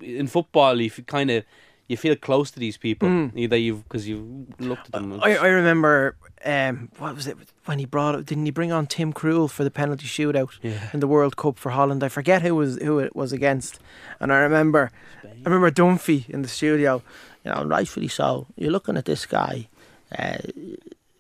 in 0.03 0.27
football, 0.27 0.79
if 0.81 0.99
you 0.99 1.05
kind 1.05 1.31
of 1.31 1.45
you 1.93 1.97
feel 1.97 2.17
close 2.17 2.51
to 2.51 2.59
these 2.59 2.77
people, 2.77 3.09
Mm. 3.09 3.31
either 3.37 3.57
you've 3.57 3.83
because 3.85 4.09
you've 4.09 4.59
looked 4.61 4.87
at 4.87 4.93
them. 4.93 5.21
I, 5.23 5.37
I 5.37 5.49
remember 5.49 6.17
um, 6.45 6.89
what 6.99 7.15
was 7.15 7.27
it 7.27 7.37
when 7.67 7.79
he 7.79 7.87
brought? 7.87 8.25
Didn't 8.25 8.47
he 8.47 8.51
bring 8.51 8.73
on 8.73 8.87
Tim 8.87 9.13
Krul 9.13 9.49
for 9.49 9.63
the 9.65 9.71
penalty 9.71 10.07
shootout 10.07 10.53
yeah. 10.63 10.89
in 10.93 11.01
the 11.01 11.07
World 11.07 11.37
Cup 11.37 11.59
for 11.59 11.71
Holland? 11.71 12.03
I 12.03 12.09
forget 12.09 12.43
who 12.43 12.55
was 12.55 12.79
who 12.83 12.99
it 12.99 13.15
was 13.15 13.33
against, 13.33 13.79
and 14.21 14.33
I 14.33 14.39
remember 14.39 14.91
I 15.25 15.29
remember 15.45 15.71
Dunphy 15.71 16.29
in 16.29 16.43
the 16.43 16.49
studio. 16.49 17.03
You 17.45 17.51
know, 17.53 17.65
rightfully 17.65 18.09
so. 18.09 18.47
You're 18.57 18.71
looking 18.71 18.97
at 18.97 19.05
this 19.05 19.27
guy. 19.27 19.69
Uh, 20.17 20.39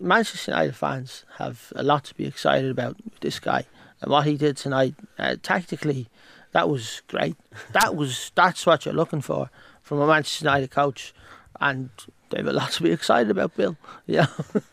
Manchester 0.01 0.51
United 0.53 0.75
fans 0.77 1.25
have 1.39 1.73
a 1.77 1.83
lot 1.83 2.05
to 2.05 2.15
be 2.15 2.27
excited 2.27 2.71
about 2.71 2.97
with 3.05 3.21
this 3.21 3.39
guy 3.41 3.67
and 4.01 4.11
what 4.11 4.27
he 4.27 4.37
did 4.37 4.57
tonight. 4.57 4.95
Uh, 5.19 5.37
tactically, 5.43 6.09
that 6.53 6.69
was 6.69 7.03
great. 7.09 7.37
That 7.73 7.95
was 7.97 8.31
that's 8.35 8.67
what 8.67 8.85
you're 8.85 8.95
looking 8.95 9.21
for 9.23 9.51
from 9.83 10.01
a 10.01 10.07
Manchester 10.07 10.45
United 10.45 10.71
coach, 10.71 11.13
and 11.61 11.91
they 12.31 12.39
have 12.39 12.47
a 12.47 12.53
lot 12.53 12.71
to 12.73 12.83
be 12.83 12.91
excited 12.93 13.31
about. 13.31 13.57
Bill, 13.57 13.77
yeah, 14.07 14.27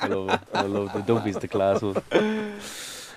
I 0.00 0.06
love 0.08 0.30
it. 0.30 0.40
I 0.54 0.62
love 0.62 0.92
the 0.92 1.00
Dunphy's 1.00 1.36
the 1.38 1.48
class 1.48 1.82
one. 1.82 2.02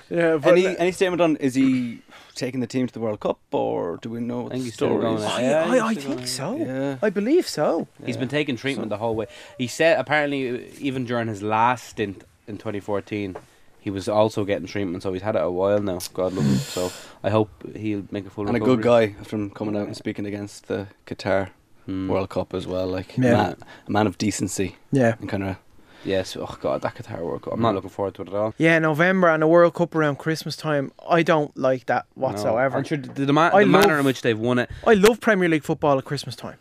yeah. 0.09 0.39
Any 0.43 0.77
any 0.77 0.91
statement 0.91 1.21
on 1.21 1.35
is 1.37 1.55
he 1.55 2.01
taking 2.35 2.59
the 2.59 2.67
team 2.67 2.85
to 2.87 2.93
the 2.93 2.99
World 2.99 3.19
Cup 3.21 3.39
or 3.53 3.97
do 4.01 4.09
we 4.09 4.19
know 4.19 4.41
what 4.41 4.51
I 4.51 4.55
think 4.55 4.59
the 4.61 4.65
he's 4.65 4.73
still 4.73 4.89
story 4.89 5.01
going. 5.03 5.23
I, 5.23 5.41
Yeah, 5.41 5.63
I, 5.63 5.71
he's 5.71 5.81
I 5.81 5.93
think 6.01 6.15
going, 6.17 6.25
so. 6.27 6.55
Yeah. 6.57 6.97
I 7.01 7.09
believe 7.09 7.47
so. 7.47 7.87
He's 8.05 8.15
Yeah. 8.15 8.19
been 8.19 8.27
taking 8.29 8.57
treatment 8.57 8.89
the 8.89 8.97
whole 8.97 9.15
way. 9.15 9.27
He 9.57 9.67
said 9.67 9.97
apparently 9.97 10.67
even 10.79 11.05
during 11.05 11.29
his 11.29 11.41
last 11.41 11.87
stint 11.87 12.25
in 12.45 12.57
2014, 12.57 13.37
he 13.85 13.91
was 13.91 14.09
also 14.09 14.43
getting 14.45 14.67
treatment. 14.67 15.03
So 15.03 15.13
he's 15.13 15.21
had 15.21 15.35
it 15.35 15.43
a 15.43 15.49
while 15.51 15.79
now. 15.81 15.99
God 16.13 16.33
love 16.33 16.43
him. 16.45 16.55
So 16.57 16.91
I 17.23 17.29
hope 17.29 17.49
he'll 17.75 18.05
make 18.11 18.25
a 18.25 18.29
full 18.31 18.47
And 18.47 18.57
a 18.57 18.59
good 18.59 18.81
guy 18.81 19.15
after 19.21 19.35
him 19.37 19.51
coming 19.51 19.77
out 19.77 19.85
and 19.87 19.95
speaking 19.95 20.25
against 20.25 20.67
the 20.67 20.87
Qatar 21.05 21.49
Hmm. 21.85 22.09
World 22.09 22.29
Cup 22.29 22.55
as 22.55 22.65
well. 22.65 22.87
Like 22.87 23.15
Yeah. 23.15 23.29
a, 23.29 23.37
man, 23.37 23.55
a 23.87 23.91
man 23.91 24.07
of 24.07 24.17
decency 24.17 24.75
Yeah. 24.91 25.15
and 25.19 25.29
kind 25.29 25.43
of 25.43 25.55
Yes. 26.03 26.35
Oh 26.35 26.57
God, 26.61 26.81
that 26.81 26.95
Qatar 26.95 27.19
World 27.21 27.43
Cup. 27.43 27.53
I'm 27.53 27.61
not 27.61 27.71
Mm. 27.71 27.75
looking 27.75 27.89
forward 27.91 28.13
to 28.15 28.21
it 28.23 28.27
at 28.29 28.33
all. 28.33 28.53
Yeah, 28.57 28.77
November 28.79 29.27
and 29.29 29.41
the 29.43 29.47
World 29.47 29.73
Cup 29.75 29.93
around 29.95 30.17
Christmas 30.17 30.55
time. 30.55 30.91
I 31.07 31.21
don't 31.23 31.55
like 31.57 31.85
that 31.85 32.05
whatsoever. 32.15 32.71
No. 32.73 32.77
I'm 32.79 32.83
sure 32.85 32.97
the, 32.97 33.25
the, 33.25 33.33
ma- 33.33 33.51
I 33.53 33.61
the 33.63 33.69
manner 33.69 33.97
in 33.99 34.05
which 34.05 34.21
they've 34.23 34.37
won 34.49 34.57
it. 34.59 34.69
I 34.85 34.93
love 34.95 35.19
Premier 35.19 35.47
League 35.49 35.63
football 35.63 35.97
at 35.99 36.05
Christmas 36.05 36.35
time. 36.35 36.57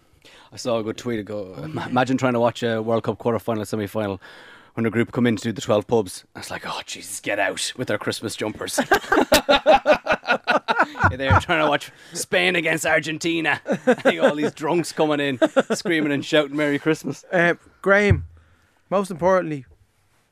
I 0.53 0.57
saw 0.57 0.79
a 0.79 0.83
good 0.83 0.97
tweet 0.99 1.19
ago. 1.21 1.55
Ima- 1.63 1.87
Imagine 1.91 2.17
trying 2.19 2.35
to 2.35 2.41
watch 2.41 2.63
a 2.63 2.83
World 2.83 3.03
Cup 3.03 3.17
quarter 3.19 3.39
final, 3.39 3.65
semi 3.65 3.87
final 3.87 4.21
when 4.75 4.87
a 4.87 4.91
group 4.91 5.13
come 5.13 5.27
in 5.27 5.37
to 5.37 5.43
do 5.43 5.53
the 5.53 5.61
12 5.61 5.87
pubs. 5.87 6.25
I 6.35 6.41
was 6.41 6.51
like, 6.51 6.65
oh, 6.67 6.81
Jesus, 6.85 7.21
get 7.21 7.39
out 7.39 7.73
with 7.77 7.89
their 7.89 7.99
Christmas 7.99 8.35
jumpers. 8.37 8.77
They're 11.11 11.39
trying 11.41 11.65
to 11.65 11.69
watch 11.69 11.91
Spain 12.13 12.57
against 12.57 12.85
Argentina. 12.87 13.61
I 13.67 13.77
think 13.95 14.21
all 14.23 14.35
these 14.35 14.53
drunks 14.53 14.93
coming 14.93 15.21
in, 15.21 15.39
screaming 15.75 16.13
and 16.13 16.25
shouting 16.25 16.57
Merry 16.57 16.79
Christmas. 16.79 17.25
Uh, 17.33 17.55
Graham, 17.83 18.25
most 18.91 19.11
importantly, 19.11 19.65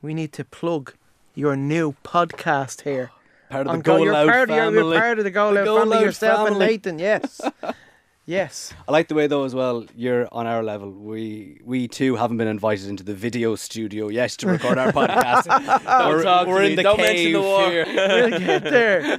we 0.01 0.13
need 0.13 0.33
to 0.33 0.43
plug 0.43 0.93
your 1.35 1.55
new 1.55 1.95
podcast 2.03 2.81
here. 2.81 3.11
Part 3.49 3.67
of 3.67 3.77
the 3.77 3.83
Go- 3.83 4.03
you're 4.03 4.13
Loud 4.13 4.27
part 4.29 4.49
of, 4.49 4.55
you're- 4.55 4.65
family. 4.75 4.91
You're 4.91 4.99
part 5.01 5.17
of 5.19 5.23
the 5.25 5.31
Go 5.31 5.49
The 5.53 5.55
Loud 5.59 5.65
Go 5.65 5.79
family 5.79 5.95
Loud 5.97 6.05
yourself 6.05 6.39
and 6.47 6.55
family. 6.57 6.65
Nathan. 6.67 6.99
Yes, 6.99 7.41
yes. 8.25 8.73
I 8.87 8.91
like 8.91 9.07
the 9.07 9.15
way 9.15 9.27
though 9.27 9.43
as 9.43 9.53
well. 9.55 9.85
You're 9.95 10.27
on 10.31 10.45
our 10.47 10.63
level. 10.63 10.91
We 10.91 11.59
we 11.63 11.87
too 11.87 12.15
haven't 12.15 12.37
been 12.37 12.47
invited 12.47 12.87
into 12.87 13.03
the 13.03 13.13
video 13.13 13.55
studio 13.55 14.07
yet 14.09 14.31
to 14.39 14.47
record 14.47 14.77
our 14.77 14.91
podcast. 14.91 15.45
Don't 15.85 16.09
we're 16.15 16.23
talk 16.23 16.47
we're 16.47 16.61
me. 16.61 16.69
in 16.71 16.75
the 16.75 16.83
Don't 16.83 16.97
mention 16.97 17.15
cave 17.15 17.33
the 17.33 17.41
war. 17.41 17.69
here. 17.69 17.85
We'll 17.95 18.39
get 18.39 18.63
there. 18.63 19.17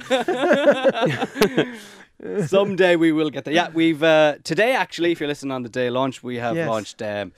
Someday 2.47 2.95
we 2.95 3.11
will 3.11 3.29
get 3.29 3.43
there. 3.45 3.53
Yeah, 3.53 3.69
we've 3.73 4.01
uh, 4.01 4.35
today 4.43 4.73
actually. 4.73 5.11
If 5.11 5.19
you're 5.19 5.27
listening 5.27 5.51
on 5.51 5.63
the 5.63 5.69
day 5.69 5.89
launch, 5.89 6.23
we 6.23 6.37
have 6.37 6.55
Yes. 6.55 6.67
launched 6.69 7.01
um, 7.01 7.33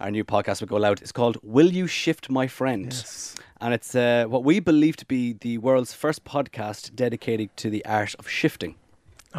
our 0.00 0.10
new 0.10 0.24
podcast. 0.24 0.60
Will 0.60 0.68
go 0.68 0.76
loud. 0.76 1.00
It's 1.00 1.12
called 1.12 1.38
"Will 1.42 1.70
You 1.72 1.86
Shift 1.86 2.28
My 2.30 2.46
Friend," 2.46 2.84
Yes. 2.92 3.34
and 3.60 3.72
it's 3.74 3.94
uh, 3.94 4.26
what 4.28 4.44
we 4.44 4.60
believe 4.60 4.96
to 4.98 5.06
be 5.06 5.32
the 5.32 5.58
world's 5.58 5.94
first 5.94 6.24
podcast 6.24 6.94
dedicated 6.94 7.48
to 7.56 7.70
the 7.70 7.84
art 7.86 8.14
of 8.18 8.28
shifting. 8.28 8.76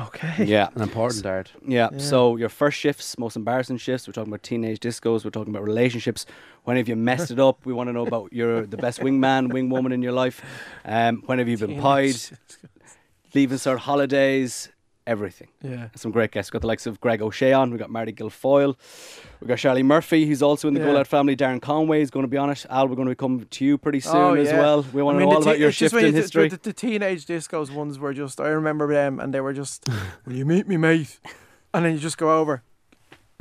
Okay. 0.08 0.46
Yeah, 0.46 0.70
An 0.76 0.82
important 0.82 1.26
art. 1.26 1.52
Yeah. 1.66 1.90
Yeah. 1.92 1.98
So 1.98 2.36
your 2.36 2.50
first 2.50 2.78
shifts, 2.78 3.18
most 3.18 3.36
embarrassing 3.36 3.78
shifts. 3.78 4.08
We're 4.08 4.14
talking 4.14 4.32
about 4.32 4.44
teenage 4.44 4.80
discos. 4.80 5.24
We're 5.26 5.32
talking 5.32 5.54
about 5.54 5.64
relationships. 5.64 6.26
When 6.64 6.78
have 6.78 6.88
you 6.88 6.96
messed 6.96 7.32
it 7.32 7.40
up? 7.40 7.66
We 7.66 7.74
want 7.74 7.88
to 7.90 7.94
know 7.94 8.06
about 8.06 8.32
your 8.32 8.66
the 8.66 8.78
best 8.78 9.00
wingman, 9.00 9.52
wingwoman 9.52 9.94
in 9.94 10.02
your 10.02 10.14
life. 10.14 10.42
Um, 10.86 11.24
when 11.26 11.40
have 11.40 11.48
you 11.48 11.58
been 11.58 11.82
pied? 11.82 12.16
Leaving 13.34 13.58
cert 13.58 13.78
holidays. 13.80 14.70
Everything. 15.10 15.48
Yeah. 15.64 15.90
Some 15.96 16.12
great 16.12 16.32
guests. 16.32 16.50
We've 16.50 16.54
got 16.54 16.62
the 16.62 16.68
likes 16.68 16.86
of 16.86 17.02
Greg 17.02 17.22
O'Shea 17.22 17.52
on. 17.52 17.72
We've 17.72 17.80
got 17.80 17.90
Marty 17.90 18.14
Guilfoyle. 18.14 18.76
We've 19.42 19.48
got 19.48 19.58
Charlie 19.58 19.84
Murphy, 19.84 20.26
who's 20.28 20.44
also 20.44 20.68
in 20.68 20.76
the 20.76 20.80
Yeah. 20.80 21.04
Family. 21.04 21.36
Darren 21.36 21.62
Conway 21.62 22.02
is 22.02 22.12
going 22.12 22.24
to 22.24 22.28
be 22.28 22.38
on 22.38 22.50
it. 22.50 22.66
Al, 22.70 22.88
we're 22.88 22.96
going 22.96 23.08
to 23.08 23.12
be 23.12 23.16
coming 23.16 23.46
to 23.46 23.66
you 23.66 23.78
pretty 23.78 24.00
oh, 24.06 24.12
soon 24.12 24.16
Oh, 24.16 24.34
as 24.36 24.52
well. 24.54 24.86
We 24.94 25.02
want 25.02 25.16
I 25.16 25.20
to 25.20 25.26
mean, 25.26 25.30
know 25.30 25.36
all 25.36 25.42
the 25.42 25.50
about 25.50 25.60
your 25.60 25.72
shift 25.72 25.96
in 25.96 26.14
history. 26.14 26.50
The 26.50 26.74
teenage 26.74 27.26
discos 27.26 27.74
ones 27.74 27.98
were 27.98 28.14
just, 28.14 28.40
I 28.40 28.50
remember 28.50 28.88
them, 28.94 29.20
and 29.20 29.34
they 29.34 29.42
were 29.42 29.54
just, 29.54 29.88
will 30.26 30.34
you 30.34 30.46
meet 30.46 30.68
me, 30.68 30.78
mate? 30.78 31.20
And 31.72 31.86
then 31.86 31.94
you 31.94 32.00
just 32.00 32.18
go 32.18 32.40
over. 32.40 32.64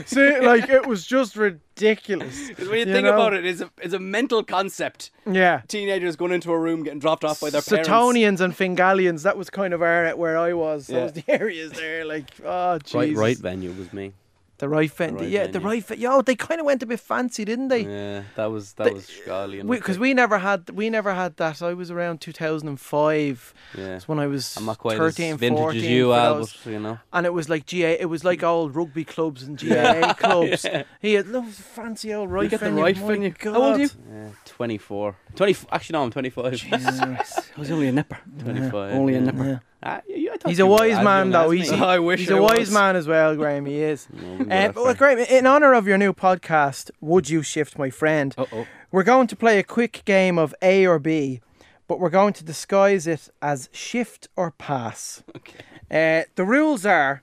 See, 0.04 0.40
like, 0.40 0.68
it 0.68 0.86
was 0.86 1.04
just 1.04 1.36
ridiculous. 1.36 2.50
when 2.56 2.68
you, 2.68 2.76
you 2.76 2.84
think 2.84 3.04
know? 3.04 3.14
about 3.14 3.34
it, 3.34 3.44
it's 3.44 3.60
a, 3.60 3.70
it's 3.82 3.94
a 3.94 3.98
mental 3.98 4.44
concept. 4.44 5.10
Yeah. 5.26 5.62
Teenagers 5.66 6.14
going 6.14 6.32
into 6.32 6.52
a 6.52 6.58
room, 6.58 6.84
getting 6.84 7.00
dropped 7.00 7.24
off 7.24 7.40
by 7.40 7.50
their 7.50 7.62
parents. 7.62 7.88
Suttonians 7.88 8.40
and 8.40 8.56
Fingalians, 8.56 9.22
that 9.24 9.36
was 9.36 9.50
kind 9.50 9.74
of 9.74 9.82
our, 9.82 10.14
where 10.16 10.38
I 10.38 10.52
was. 10.52 10.88
Yeah. 10.88 11.00
Those 11.00 11.12
the 11.14 11.24
areas 11.28 11.72
there, 11.72 12.04
like, 12.04 12.30
oh, 12.44 12.78
Jesus. 12.78 12.94
Right, 12.94 13.16
right 13.16 13.38
venue 13.38 13.72
was 13.72 13.92
me. 13.92 14.12
The 14.58 14.68
right 14.68 14.90
fen- 14.90 15.14
right 15.14 15.28
yeah, 15.28 15.46
the 15.46 15.52
venue. 15.60 15.68
right 15.68 15.84
fen- 15.84 16.00
Yo, 16.00 16.20
they 16.20 16.34
kind 16.34 16.60
of 16.60 16.66
went 16.66 16.82
a 16.82 16.86
bit 16.86 16.98
fancy, 16.98 17.44
didn't 17.44 17.68
they? 17.68 17.84
Yeah, 17.84 18.22
that 18.34 18.46
was 18.46 18.72
that 18.74 18.84
They- 18.84 18.92
was 18.92 19.06
Scully. 19.06 19.62
Because 19.62 19.98
Ricky. 19.98 20.00
we, 20.10 20.14
never 20.14 20.38
had 20.38 20.70
we 20.70 20.90
never 20.90 21.14
had 21.14 21.36
that. 21.36 21.62
I 21.62 21.74
was 21.74 21.90
around 21.92 22.20
2005. 22.20 23.54
yeah, 23.76 23.84
That's 23.86 24.08
when 24.08 24.18
I 24.18 24.26
was 24.26 24.56
I'm 24.56 24.66
not 24.66 24.78
quite 24.78 24.96
13, 24.96 25.34
as 25.34 25.38
vintage 25.40 25.58
14 25.58 25.80
as 25.80 25.86
you, 25.88 26.08
for 26.08 26.14
Al, 26.18 26.34
those. 26.36 26.52
but 26.64 26.70
you 26.72 26.80
know. 26.80 26.98
and 27.12 27.26
it 27.26 27.32
was 27.32 27.48
like 27.48 27.66
GA. 27.66 27.98
It 28.00 28.06
was 28.06 28.24
like 28.24 28.42
old 28.42 28.74
rugby 28.74 29.04
clubs 29.04 29.42
and 29.42 29.56
GAA 29.62 30.14
clubs. 30.14 30.66
He 31.00 31.14
had 31.14 31.26
those 31.26 31.54
fancy 31.54 32.12
old 32.12 32.30
right 32.30 32.44
You 32.44 32.50
get 32.50 32.60
the 32.60 32.66
venue. 32.66 32.82
right 32.82 33.00
My 33.00 33.06
venue. 33.06 33.30
God. 33.38 33.54
How 33.54 33.62
old 33.62 33.76
are 33.76 33.80
you? 33.80 33.90
Yeah, 34.12 34.28
24. 34.44 35.16
20, 35.36 35.56
actually, 35.70 35.92
no, 35.94 36.02
I'm 36.04 36.10
25. 36.10 36.52
Jesus 36.56 37.00
Christ. 37.00 37.38
I 37.56 37.60
was 37.60 37.70
only 37.70 37.88
a 37.88 37.92
nipper. 37.92 38.18
25. 38.40 38.94
Only 38.94 39.14
a 39.14 39.18
yeah. 39.20 39.24
nipper. 39.24 39.44
Yeah. 39.44 39.44
Ah, 39.44 39.46
yeah, 39.46 39.58
yeah, 39.82 40.00
I 40.44 40.48
He's 40.48 40.58
a 40.58 40.66
wise 40.66 41.02
man, 41.02 41.30
young 41.30 41.30
though. 41.30 41.50
He's, 41.50 41.70
me. 41.70 41.78
I 41.80 41.98
wish 41.98 42.20
he's 42.20 42.30
I 42.30 42.36
a 42.38 42.42
wise 42.42 42.58
was. 42.60 42.70
man 42.72 42.96
as 42.96 43.06
well, 43.06 43.36
Graham. 43.36 43.66
He 43.66 43.80
is. 43.82 44.08
No, 44.12 44.22
we 44.22 44.28
wouldn't 44.30 44.48
go 44.48 44.54
Uh, 44.54 44.58
that 44.58 44.74
well, 44.74 44.84
far. 44.86 44.94
Graham, 44.94 45.18
in 45.18 45.46
honor 45.46 45.72
of 45.74 45.86
your 45.86 45.98
new 45.98 46.12
podcast, 46.12 46.90
Would 47.00 47.28
You 47.30 47.42
Shift 47.42 47.78
My 47.78 47.90
Friend? 47.90 48.34
Uh 48.36 48.46
oh. 48.52 48.66
We're 48.90 49.02
going 49.04 49.26
to 49.28 49.36
play 49.36 49.58
a 49.58 49.62
quick 49.62 50.02
game 50.04 50.38
of 50.38 50.54
A 50.62 50.86
or 50.86 50.98
B, 50.98 51.40
but 51.86 52.00
we're 52.00 52.10
going 52.10 52.32
to 52.34 52.44
disguise 52.44 53.06
it 53.06 53.28
as 53.42 53.68
shift 53.72 54.28
or 54.36 54.50
pass. 54.50 55.22
Okay. 55.36 55.60
Uh, 55.90 56.24
the 56.34 56.44
rules 56.44 56.84
are 56.84 57.22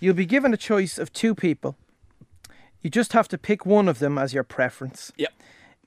you'll 0.00 0.14
be 0.14 0.26
given 0.26 0.52
a 0.52 0.56
choice 0.56 0.98
of 0.98 1.12
two 1.12 1.34
people. 1.34 1.76
You 2.82 2.90
just 2.90 3.12
have 3.12 3.26
to 3.28 3.38
pick 3.38 3.66
one 3.66 3.88
of 3.88 3.98
them 3.98 4.18
as 4.18 4.32
your 4.34 4.44
preference. 4.44 5.12
Yep. 5.16 5.32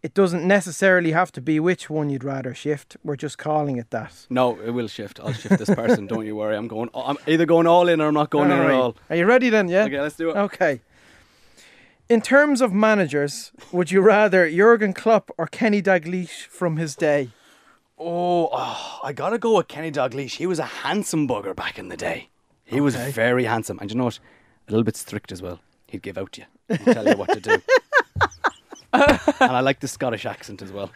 It 0.03 0.15
doesn't 0.15 0.47
necessarily 0.47 1.11
have 1.11 1.31
to 1.33 1.41
be 1.41 1.59
which 1.59 1.87
one 1.87 2.09
you'd 2.09 2.23
rather 2.23 2.55
shift. 2.55 2.97
We're 3.03 3.15
just 3.15 3.37
calling 3.37 3.77
it 3.77 3.91
that. 3.91 4.25
No, 4.31 4.59
it 4.59 4.71
will 4.71 4.87
shift. 4.87 5.19
I'll 5.19 5.33
shift 5.33 5.59
this 5.59 5.69
person. 5.69 6.07
Don't 6.07 6.25
you 6.25 6.35
worry. 6.35 6.55
I'm 6.57 6.67
going. 6.67 6.89
Oh, 6.93 7.03
I'm 7.05 7.17
either 7.27 7.45
going 7.45 7.67
all 7.67 7.87
in 7.87 8.01
or 8.01 8.07
I'm 8.07 8.15
not 8.15 8.31
going 8.31 8.49
in 8.49 8.57
at 8.57 8.71
all. 8.71 8.95
Are 9.11 9.15
you 9.15 9.27
ready 9.27 9.49
then? 9.49 9.67
Yeah. 9.67 9.83
Okay, 9.83 10.01
let's 10.01 10.15
do 10.15 10.31
it. 10.31 10.35
Okay. 10.35 10.81
In 12.09 12.19
terms 12.19 12.61
of 12.61 12.73
managers, 12.73 13.51
would 13.71 13.91
you 13.91 14.01
rather 14.01 14.49
Jurgen 14.49 14.93
Klopp 14.93 15.29
or 15.37 15.45
Kenny 15.45 15.81
Dalglish 15.81 16.45
from 16.47 16.77
his 16.77 16.95
day? 16.95 17.29
Oh, 17.97 18.49
oh, 18.51 18.99
I 19.03 19.13
gotta 19.13 19.37
go 19.37 19.57
with 19.57 19.67
Kenny 19.67 19.91
Dalglish. 19.91 20.37
He 20.37 20.47
was 20.47 20.57
a 20.57 20.65
handsome 20.65 21.27
bugger 21.27 21.55
back 21.55 21.77
in 21.77 21.89
the 21.89 21.95
day. 21.95 22.29
He 22.65 22.81
was 22.81 22.95
very 22.95 23.43
handsome, 23.43 23.77
and 23.79 23.91
you 23.91 23.97
know 23.97 24.05
what? 24.05 24.19
A 24.67 24.71
little 24.71 24.83
bit 24.83 24.97
strict 24.97 25.31
as 25.31 25.41
well. 25.41 25.59
He'd 25.87 26.01
give 26.01 26.17
out 26.17 26.31
to 26.33 26.41
you, 26.41 26.77
He'd 26.77 26.93
tell 26.93 27.07
you 27.07 27.15
what 27.15 27.29
to 27.29 27.39
do. 27.39 27.61
and 29.39 29.51
I 29.51 29.59
like 29.61 29.79
the 29.79 29.87
Scottish 29.87 30.25
accent 30.25 30.61
as 30.61 30.71
well. 30.71 30.91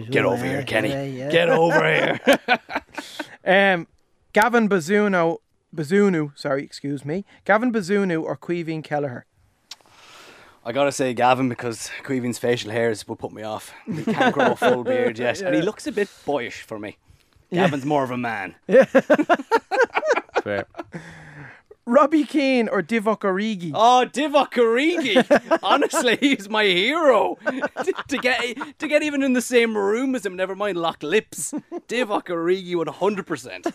Get 0.00 0.10
Get 0.10 0.24
over 0.24 0.44
here, 0.44 0.62
Kenny. 0.64 0.88
Get 1.30 1.48
over 1.48 1.94
here. 1.94 2.20
Um, 3.44 3.86
Gavin 4.32 4.68
Bazunu, 4.68 5.38
Bazunu, 5.74 6.36
sorry, 6.36 6.64
excuse 6.64 7.04
me, 7.04 7.24
Gavin 7.44 7.72
Bazunu 7.72 8.22
or 8.22 8.36
Caoimhín 8.36 8.82
Kelleher. 8.82 9.26
I 10.64 10.72
gotta 10.72 10.90
say 10.92 11.12
Gavin 11.12 11.48
because 11.50 11.90
Caoimhín's 12.02 12.38
facial 12.38 12.70
hairs 12.72 13.06
will 13.06 13.16
put 13.16 13.32
me 13.32 13.42
off. 13.42 13.72
He 13.86 14.02
can't 14.02 14.34
grow 14.34 14.52
a 14.52 14.56
full 14.56 14.82
beard 14.82 15.18
yet, 15.18 15.40
and 15.42 15.54
he 15.54 15.60
looks 15.62 15.86
a 15.86 15.92
bit 15.92 16.08
boyish 16.24 16.62
for 16.62 16.78
me. 16.78 16.96
Gavin's 17.52 17.84
more 17.84 18.02
of 18.02 18.10
a 18.10 18.16
man. 18.16 18.54
Fair. 20.42 20.66
Robbie 21.86 22.24
Keane 22.24 22.68
or 22.68 22.82
Divock 22.82 23.20
Origi. 23.20 23.72
Oh, 23.74 24.06
Divock 24.10 24.52
Origi! 24.52 25.58
Honestly, 25.62 26.16
he's 26.20 26.48
my 26.48 26.64
hero. 26.64 27.36
to, 27.46 27.92
to 28.08 28.18
get 28.18 28.78
to 28.78 28.88
get 28.88 29.02
even 29.02 29.22
in 29.22 29.34
the 29.34 29.42
same 29.42 29.76
room 29.76 30.14
as 30.14 30.24
him, 30.24 30.36
never 30.36 30.56
mind 30.56 30.78
lock 30.78 31.02
lips. 31.02 31.52
Divock 31.88 32.26
Origi, 32.28 32.74
one 32.74 32.86
hundred 32.86 33.26
percent. 33.26 33.66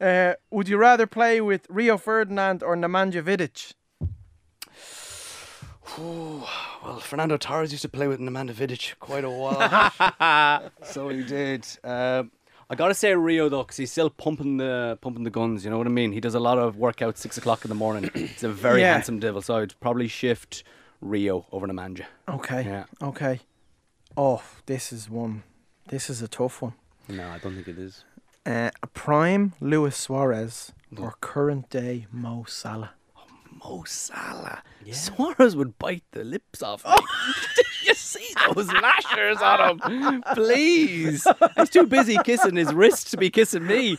Uh, 0.00 0.34
would 0.50 0.68
you 0.68 0.76
rather 0.76 1.06
play 1.06 1.40
with 1.40 1.66
Rio 1.68 1.96
Ferdinand 1.98 2.62
or 2.62 2.74
Nemanja 2.76 3.22
Vidic? 3.22 3.74
Well, 5.96 6.98
Fernando 7.00 7.36
Torres 7.36 7.70
used 7.70 7.82
to 7.82 7.88
play 7.88 8.08
with 8.08 8.18
Nemanja 8.18 8.52
Vidic 8.52 8.98
quite 8.98 9.24
a 9.24 9.30
while. 9.30 10.70
so 10.82 11.10
he 11.10 11.22
did. 11.22 11.66
Um, 11.84 12.32
I 12.74 12.76
gotta 12.76 12.94
say 12.94 13.14
Rio 13.14 13.48
though, 13.48 13.62
because 13.62 13.76
he's 13.76 13.92
still 13.92 14.10
pumping 14.10 14.56
the 14.56 14.98
pumping 15.00 15.22
the 15.22 15.30
guns. 15.30 15.64
You 15.64 15.70
know 15.70 15.78
what 15.78 15.86
I 15.86 15.90
mean? 15.90 16.10
He 16.10 16.18
does 16.18 16.34
a 16.34 16.40
lot 16.40 16.58
of 16.58 16.76
workout 16.76 17.16
six 17.16 17.38
o'clock 17.38 17.64
in 17.64 17.68
the 17.68 17.74
morning. 17.76 18.10
He's 18.14 18.42
a 18.42 18.48
very 18.48 18.80
Yeah. 18.80 18.94
handsome 18.94 19.20
devil. 19.20 19.40
So 19.42 19.58
I'd 19.58 19.78
probably 19.78 20.08
shift 20.08 20.64
Rio 21.00 21.46
over 21.52 21.68
Nemanja. 21.68 22.06
Okay. 22.28 22.64
Yeah. 22.64 22.84
Okay. 23.00 23.42
Oh, 24.16 24.42
this 24.66 24.92
is 24.92 25.08
one. 25.08 25.44
This 25.86 26.10
is 26.10 26.20
a 26.20 26.26
tough 26.26 26.62
one. 26.62 26.74
No, 27.08 27.28
I 27.28 27.38
don't 27.38 27.54
think 27.54 27.68
it 27.68 27.78
is. 27.78 28.02
Uh, 28.44 28.70
a 28.82 28.86
prime 28.88 29.52
Luis 29.60 29.96
Suarez 29.96 30.72
or 30.98 31.14
current 31.20 31.70
day 31.70 32.06
Mo 32.10 32.44
Salah. 32.48 32.94
Mo 33.64 33.84
Salah. 33.86 34.64
Suarez 34.90 35.54
would 35.54 35.78
bite 35.78 36.02
the 36.10 36.24
lips 36.24 36.60
off 36.60 36.84
me. 36.84 36.90
You 37.88 37.94
see 37.94 38.34
those 38.54 38.72
lashers 38.72 39.38
on 39.38 39.80
him? 39.90 40.24
Please. 40.34 41.26
He's 41.56 41.70
too 41.70 41.86
busy 41.86 42.16
kissing 42.24 42.56
his 42.56 42.72
wrist 42.72 43.10
to 43.10 43.16
be 43.16 43.28
kissing 43.30 43.66
me. 43.66 43.98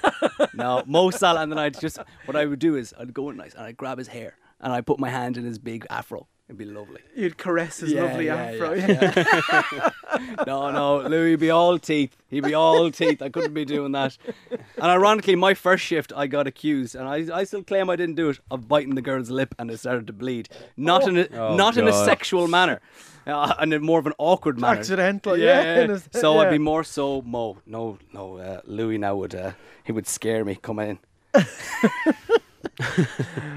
No, 0.54 0.82
Mo 0.86 1.12
Salah. 1.12 1.42
And 1.44 1.52
then 1.52 1.60
I'd 1.60 1.80
just, 1.80 2.00
what 2.26 2.36
I 2.36 2.46
would 2.46 2.60
do 2.60 2.76
is 2.76 2.94
I'd 3.00 3.14
go 3.14 3.30
in 3.30 3.38
nice 3.38 3.54
and 3.54 3.64
I'd 3.64 3.78
grab 3.78 3.98
his 3.98 4.08
hair 4.08 4.38
and 4.60 4.74
I'd 4.74 4.86
put 4.86 5.00
my 5.00 5.10
hand 5.10 5.38
in 5.38 5.46
his 5.46 5.60
big 5.60 5.86
afro. 5.90 6.28
It'd 6.48 6.60
be 6.60 6.66
lovely. 6.66 7.02
You'd 7.16 7.38
caress 7.40 7.80
his 7.80 7.92
Yeah, 7.92 8.04
lovely 8.04 8.28
yeah, 8.28 8.36
afro. 8.36 8.74
yeah, 8.74 9.90
No, 10.46 10.70
no, 10.70 11.08
Luis 11.08 11.40
be 11.40 11.50
all 11.50 11.80
teeth. 11.80 12.16
He'd 12.28 12.44
be 12.44 12.54
all 12.54 12.92
teeth. 12.92 13.24
I 13.24 13.30
couldn't 13.30 13.56
be 13.56 13.66
doing 13.66 13.94
that. 13.94 14.16
And 14.52 14.84
ironically, 14.84 15.36
my 15.36 15.56
first 15.56 15.84
shift, 15.84 16.14
I 16.16 16.28
got 16.28 16.46
accused, 16.46 16.94
and 16.94 17.08
I, 17.08 17.36
I 17.36 17.44
still 17.46 17.64
claim 17.64 17.90
I 17.90 17.96
didn't 17.96 18.14
do 18.16 18.30
it, 18.30 18.40
of 18.52 18.68
biting 18.68 18.94
the 18.94 19.02
girl's 19.02 19.32
lip, 19.32 19.56
and 19.58 19.72
it 19.72 19.80
started 19.80 20.06
to 20.06 20.14
bleed. 20.14 20.48
Not 20.78 21.08
in 21.08 21.18
a, 21.18 21.28
Oh, 21.34 21.56
not 21.56 21.78
in 21.78 21.88
a 21.88 21.94
sexual 22.06 22.48
manner, 22.48 22.80
uh, 23.26 23.56
and 23.58 23.74
in 23.74 23.82
more 23.84 23.98
of 23.98 24.06
an 24.06 24.14
awkward 24.20 24.60
manner. 24.60 24.78
Accidental, 24.80 25.36
yeah, 25.36 25.80
in 25.82 25.90
a- 25.90 26.00
So 26.14 26.36
yeah. 26.36 26.42
I'd 26.42 26.52
be 26.52 26.60
more 26.60 26.84
so 26.84 27.24
Mo. 27.24 27.58
No, 27.66 27.98
no, 28.14 28.38
uh, 28.38 28.62
Luis 28.66 29.00
now 29.00 29.16
would 29.16 29.34
uh, 29.34 29.54
he 29.84 29.92
would 29.92 30.06
scare 30.08 30.46
me. 30.46 30.54
Come 30.62 30.78
in. 30.78 31.00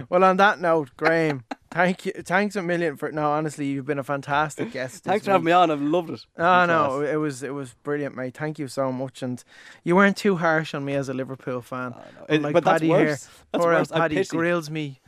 Well, 0.09 0.25
on 0.25 0.37
that 0.39 0.61
note, 0.61 0.91
Graham, 0.97 1.45
thank 1.71 2.07
you, 2.07 2.13
thanks 2.25 2.57
a 2.57 2.63
million 2.63 2.97
for. 2.97 3.11
No, 3.13 3.31
honestly, 3.31 3.67
you've 3.67 3.87
been 3.87 3.99
a 3.99 4.05
fantastic 4.05 4.73
guest. 4.73 5.05
Thanks 5.05 5.25
for 5.25 5.33
having 5.33 5.45
me 5.45 5.53
on. 5.53 5.71
I've 5.71 5.81
loved 5.83 6.11
it. 6.11 6.25
Oh 6.39 6.67
no, 6.67 7.01
it 7.03 7.17
was 7.17 7.43
it 7.43 7.55
was 7.55 7.75
brilliant, 7.83 8.17
mate. 8.17 8.35
Thank 8.37 8.59
you 8.59 8.69
so 8.69 8.91
much, 8.93 9.23
and 9.23 9.43
you 9.85 9.97
weren't 9.97 10.17
too 10.17 10.37
harsh 10.37 10.75
on 10.75 10.85
me 10.85 10.95
as 10.95 11.09
a 11.09 11.15
Liverpool 11.15 11.61
fan. 11.63 11.95
Ah, 11.97 12.03
it- 12.29 12.37
Unlike 12.37 12.53
but 12.55 12.65
that's 12.65 12.81
Paddy 12.81 12.89
worse. 12.91 12.99
here, 13.01 13.09
That's 13.53 13.63
poor 13.65 13.73
old 13.73 13.81
worse. 13.81 13.91
Paddy 13.93 14.15
pity. 14.17 14.37
grills 14.37 14.71
me 14.71 15.01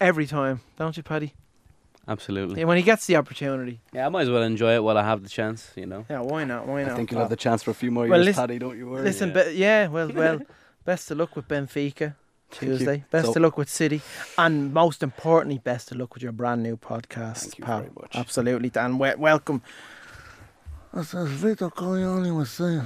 every 0.00 0.26
time, 0.26 0.60
don't 0.78 0.96
you, 0.96 1.02
Paddy? 1.02 1.34
Absolutely. 2.08 2.58
Yeah, 2.60 2.64
when 2.66 2.76
he 2.76 2.82
gets 2.82 3.06
the 3.06 3.16
opportunity. 3.16 3.80
Yeah, 3.92 4.06
I 4.06 4.08
might 4.08 4.22
as 4.22 4.30
well 4.30 4.42
enjoy 4.42 4.74
it 4.74 4.82
while 4.82 4.98
I 4.98 5.04
have 5.04 5.22
the 5.22 5.28
chance, 5.28 5.70
you 5.76 5.86
know. 5.86 6.06
Yeah, 6.10 6.20
why 6.20 6.42
not? 6.44 6.66
Why 6.66 6.82
not? 6.82 6.92
I 6.92 6.96
think 6.96 7.12
you'll 7.12 7.20
have 7.20 7.30
the 7.30 7.36
chance 7.36 7.62
for 7.62 7.70
a 7.70 7.74
few 7.74 7.90
more 7.92 8.08
Well, 8.08 8.18
years, 8.18 8.26
listen- 8.28 8.42
Paddy. 8.42 8.58
Don't 8.58 8.76
you 8.76 8.88
worry. 8.88 9.04
Listen, 9.04 9.28
yeah. 9.28 9.34
but 9.34 9.54
yeah, 9.54 9.86
well, 9.86 10.08
well, 10.12 10.40
best 10.84 11.10
of 11.12 11.18
luck 11.18 11.36
with 11.36 11.46
Benfica 11.46 11.68
Thank 11.68 12.00
you. 12.00 12.14
Tuesday. 12.50 13.04
Best 13.10 13.26
So- 13.26 13.30
of 13.32 13.36
luck 13.42 13.56
with 13.58 13.68
City, 13.70 14.00
and 14.38 14.72
most 14.74 15.02
importantly, 15.02 15.58
best 15.58 15.90
of 15.92 15.98
luck 15.98 16.14
with 16.14 16.22
your 16.22 16.32
brand 16.32 16.62
new 16.62 16.76
podcast, 16.76 17.38
Thank 17.38 17.58
you 17.58 17.64
pal. 17.64 17.80
very 17.80 17.92
much. 18.00 18.16
Absolutely, 18.16 18.70
Dan. 18.70 18.98
We- 18.98 19.14
welcome. 19.16 19.62
As, 20.92 21.14
as 21.14 21.28
Vito 21.28 21.70
Corleone 21.70 22.34
was 22.34 22.50
saying, 22.50 22.82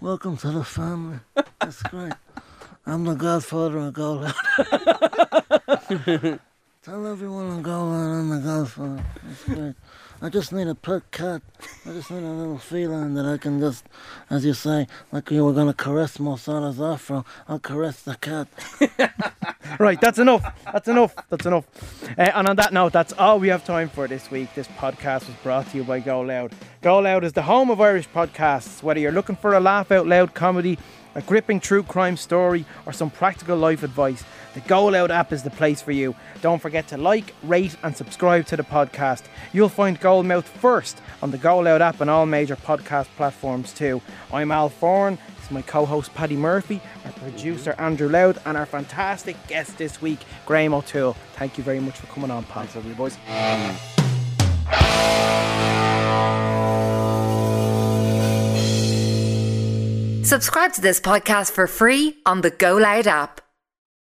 welcome 0.00 0.36
to 0.38 0.50
the 0.50 0.64
family. 0.64 1.20
That's 1.60 1.82
great. 1.90 2.12
I'm 2.84 3.04
the 3.04 3.14
godfather 3.14 3.78
of 3.78 3.92
Goal 3.92 4.24
Out. 4.26 4.34
Tell 6.82 7.06
everyone 7.06 7.48
on 7.50 7.62
Go 7.62 7.84
Loud 7.84 8.10
I'm 8.18 8.28
the 8.30 8.38
godfather. 8.40 9.04
That's 9.22 9.44
great. 9.44 9.74
I 10.24 10.28
just 10.28 10.52
need 10.52 10.68
a 10.68 10.76
pet 10.76 11.10
cat. 11.10 11.42
I 11.84 11.94
just 11.94 12.08
need 12.08 12.22
a 12.22 12.30
little 12.30 12.56
feline 12.56 13.14
that 13.14 13.26
I 13.26 13.38
can 13.38 13.58
just, 13.58 13.84
as 14.30 14.44
you 14.44 14.54
say, 14.54 14.86
like 15.10 15.28
you 15.32 15.44
were 15.44 15.52
going 15.52 15.66
to 15.66 15.74
caress 15.74 16.20
Mo 16.20 16.36
Salah's 16.36 16.80
afro, 16.80 17.24
I'll 17.48 17.58
caress 17.58 18.02
the 18.02 18.14
cat. 18.14 18.46
Right, 19.78 19.98
that's 20.00 20.18
enough. 20.18 20.44
That's 20.70 20.86
enough. 20.86 21.14
That's 21.30 21.46
enough. 21.46 21.64
Uh, 22.18 22.30
and 22.34 22.46
on 22.46 22.56
that 22.56 22.74
note, 22.74 22.92
that's 22.92 23.14
all 23.14 23.38
we 23.38 23.48
have 23.48 23.64
time 23.64 23.88
for 23.88 24.06
this 24.06 24.30
week. 24.30 24.54
This 24.54 24.68
podcast 24.68 25.26
was 25.28 25.36
brought 25.42 25.70
to 25.70 25.78
you 25.78 25.84
by 25.84 25.98
Go 26.00 26.20
Loud. 26.20 26.52
Go 26.82 26.98
Loud 26.98 27.24
is 27.24 27.32
the 27.32 27.42
home 27.42 27.70
of 27.70 27.80
Irish 27.80 28.06
podcasts. 28.10 28.82
Whether 28.82 29.00
you're 29.00 29.12
looking 29.12 29.36
for 29.36 29.54
a 29.54 29.60
laugh 29.60 29.90
out 29.90 30.06
loud 30.06 30.34
comedy 30.34 30.78
a 31.14 31.22
gripping 31.22 31.60
true 31.60 31.82
crime 31.82 32.16
story, 32.16 32.64
or 32.86 32.92
some 32.92 33.10
practical 33.10 33.56
life 33.56 33.82
advice, 33.82 34.24
the 34.54 34.60
Go 34.60 34.86
Loud 34.86 35.10
app 35.10 35.32
is 35.32 35.42
the 35.42 35.50
place 35.50 35.80
for 35.80 35.92
you. 35.92 36.14
Don't 36.40 36.60
forget 36.60 36.88
to 36.88 36.96
like, 36.96 37.34
rate, 37.42 37.76
and 37.82 37.96
subscribe 37.96 38.46
to 38.46 38.56
the 38.56 38.62
podcast. 38.62 39.22
You'll 39.52 39.68
find 39.68 40.00
Goalmouth 40.00 40.44
first 40.44 41.00
on 41.22 41.30
the 41.30 41.38
Go 41.38 41.58
Loud 41.58 41.82
app 41.82 42.00
and 42.00 42.10
all 42.10 42.26
major 42.26 42.56
podcast 42.56 43.06
platforms 43.16 43.72
too. 43.72 44.00
I'm 44.32 44.50
Al 44.50 44.70
Foran. 44.70 45.18
This 45.36 45.46
is 45.46 45.50
my 45.50 45.62
co-host 45.62 46.14
Paddy 46.14 46.36
Murphy, 46.36 46.80
our 47.04 47.12
producer 47.12 47.74
Andrew 47.78 48.08
Loud, 48.08 48.38
and 48.44 48.56
our 48.56 48.66
fantastic 48.66 49.36
guest 49.46 49.78
this 49.78 50.00
week, 50.00 50.20
Graham 50.46 50.74
O'Toole. 50.74 51.16
Thank 51.34 51.58
you 51.58 51.64
very 51.64 51.80
much 51.80 51.96
for 51.96 52.06
coming 52.06 52.30
on, 52.30 52.44
Pat. 52.44 52.68
Thanks, 52.68 52.76
everybody, 52.76 52.96
boys. 52.96 53.18
Subscribe 60.24 60.72
to 60.72 60.80
this 60.80 60.98
podcast 60.98 61.52
for 61.52 61.66
free 61.66 62.16
on 62.24 62.40
the 62.40 62.50
Go 62.50 62.76
Loud 62.76 63.06
app. 63.06 63.42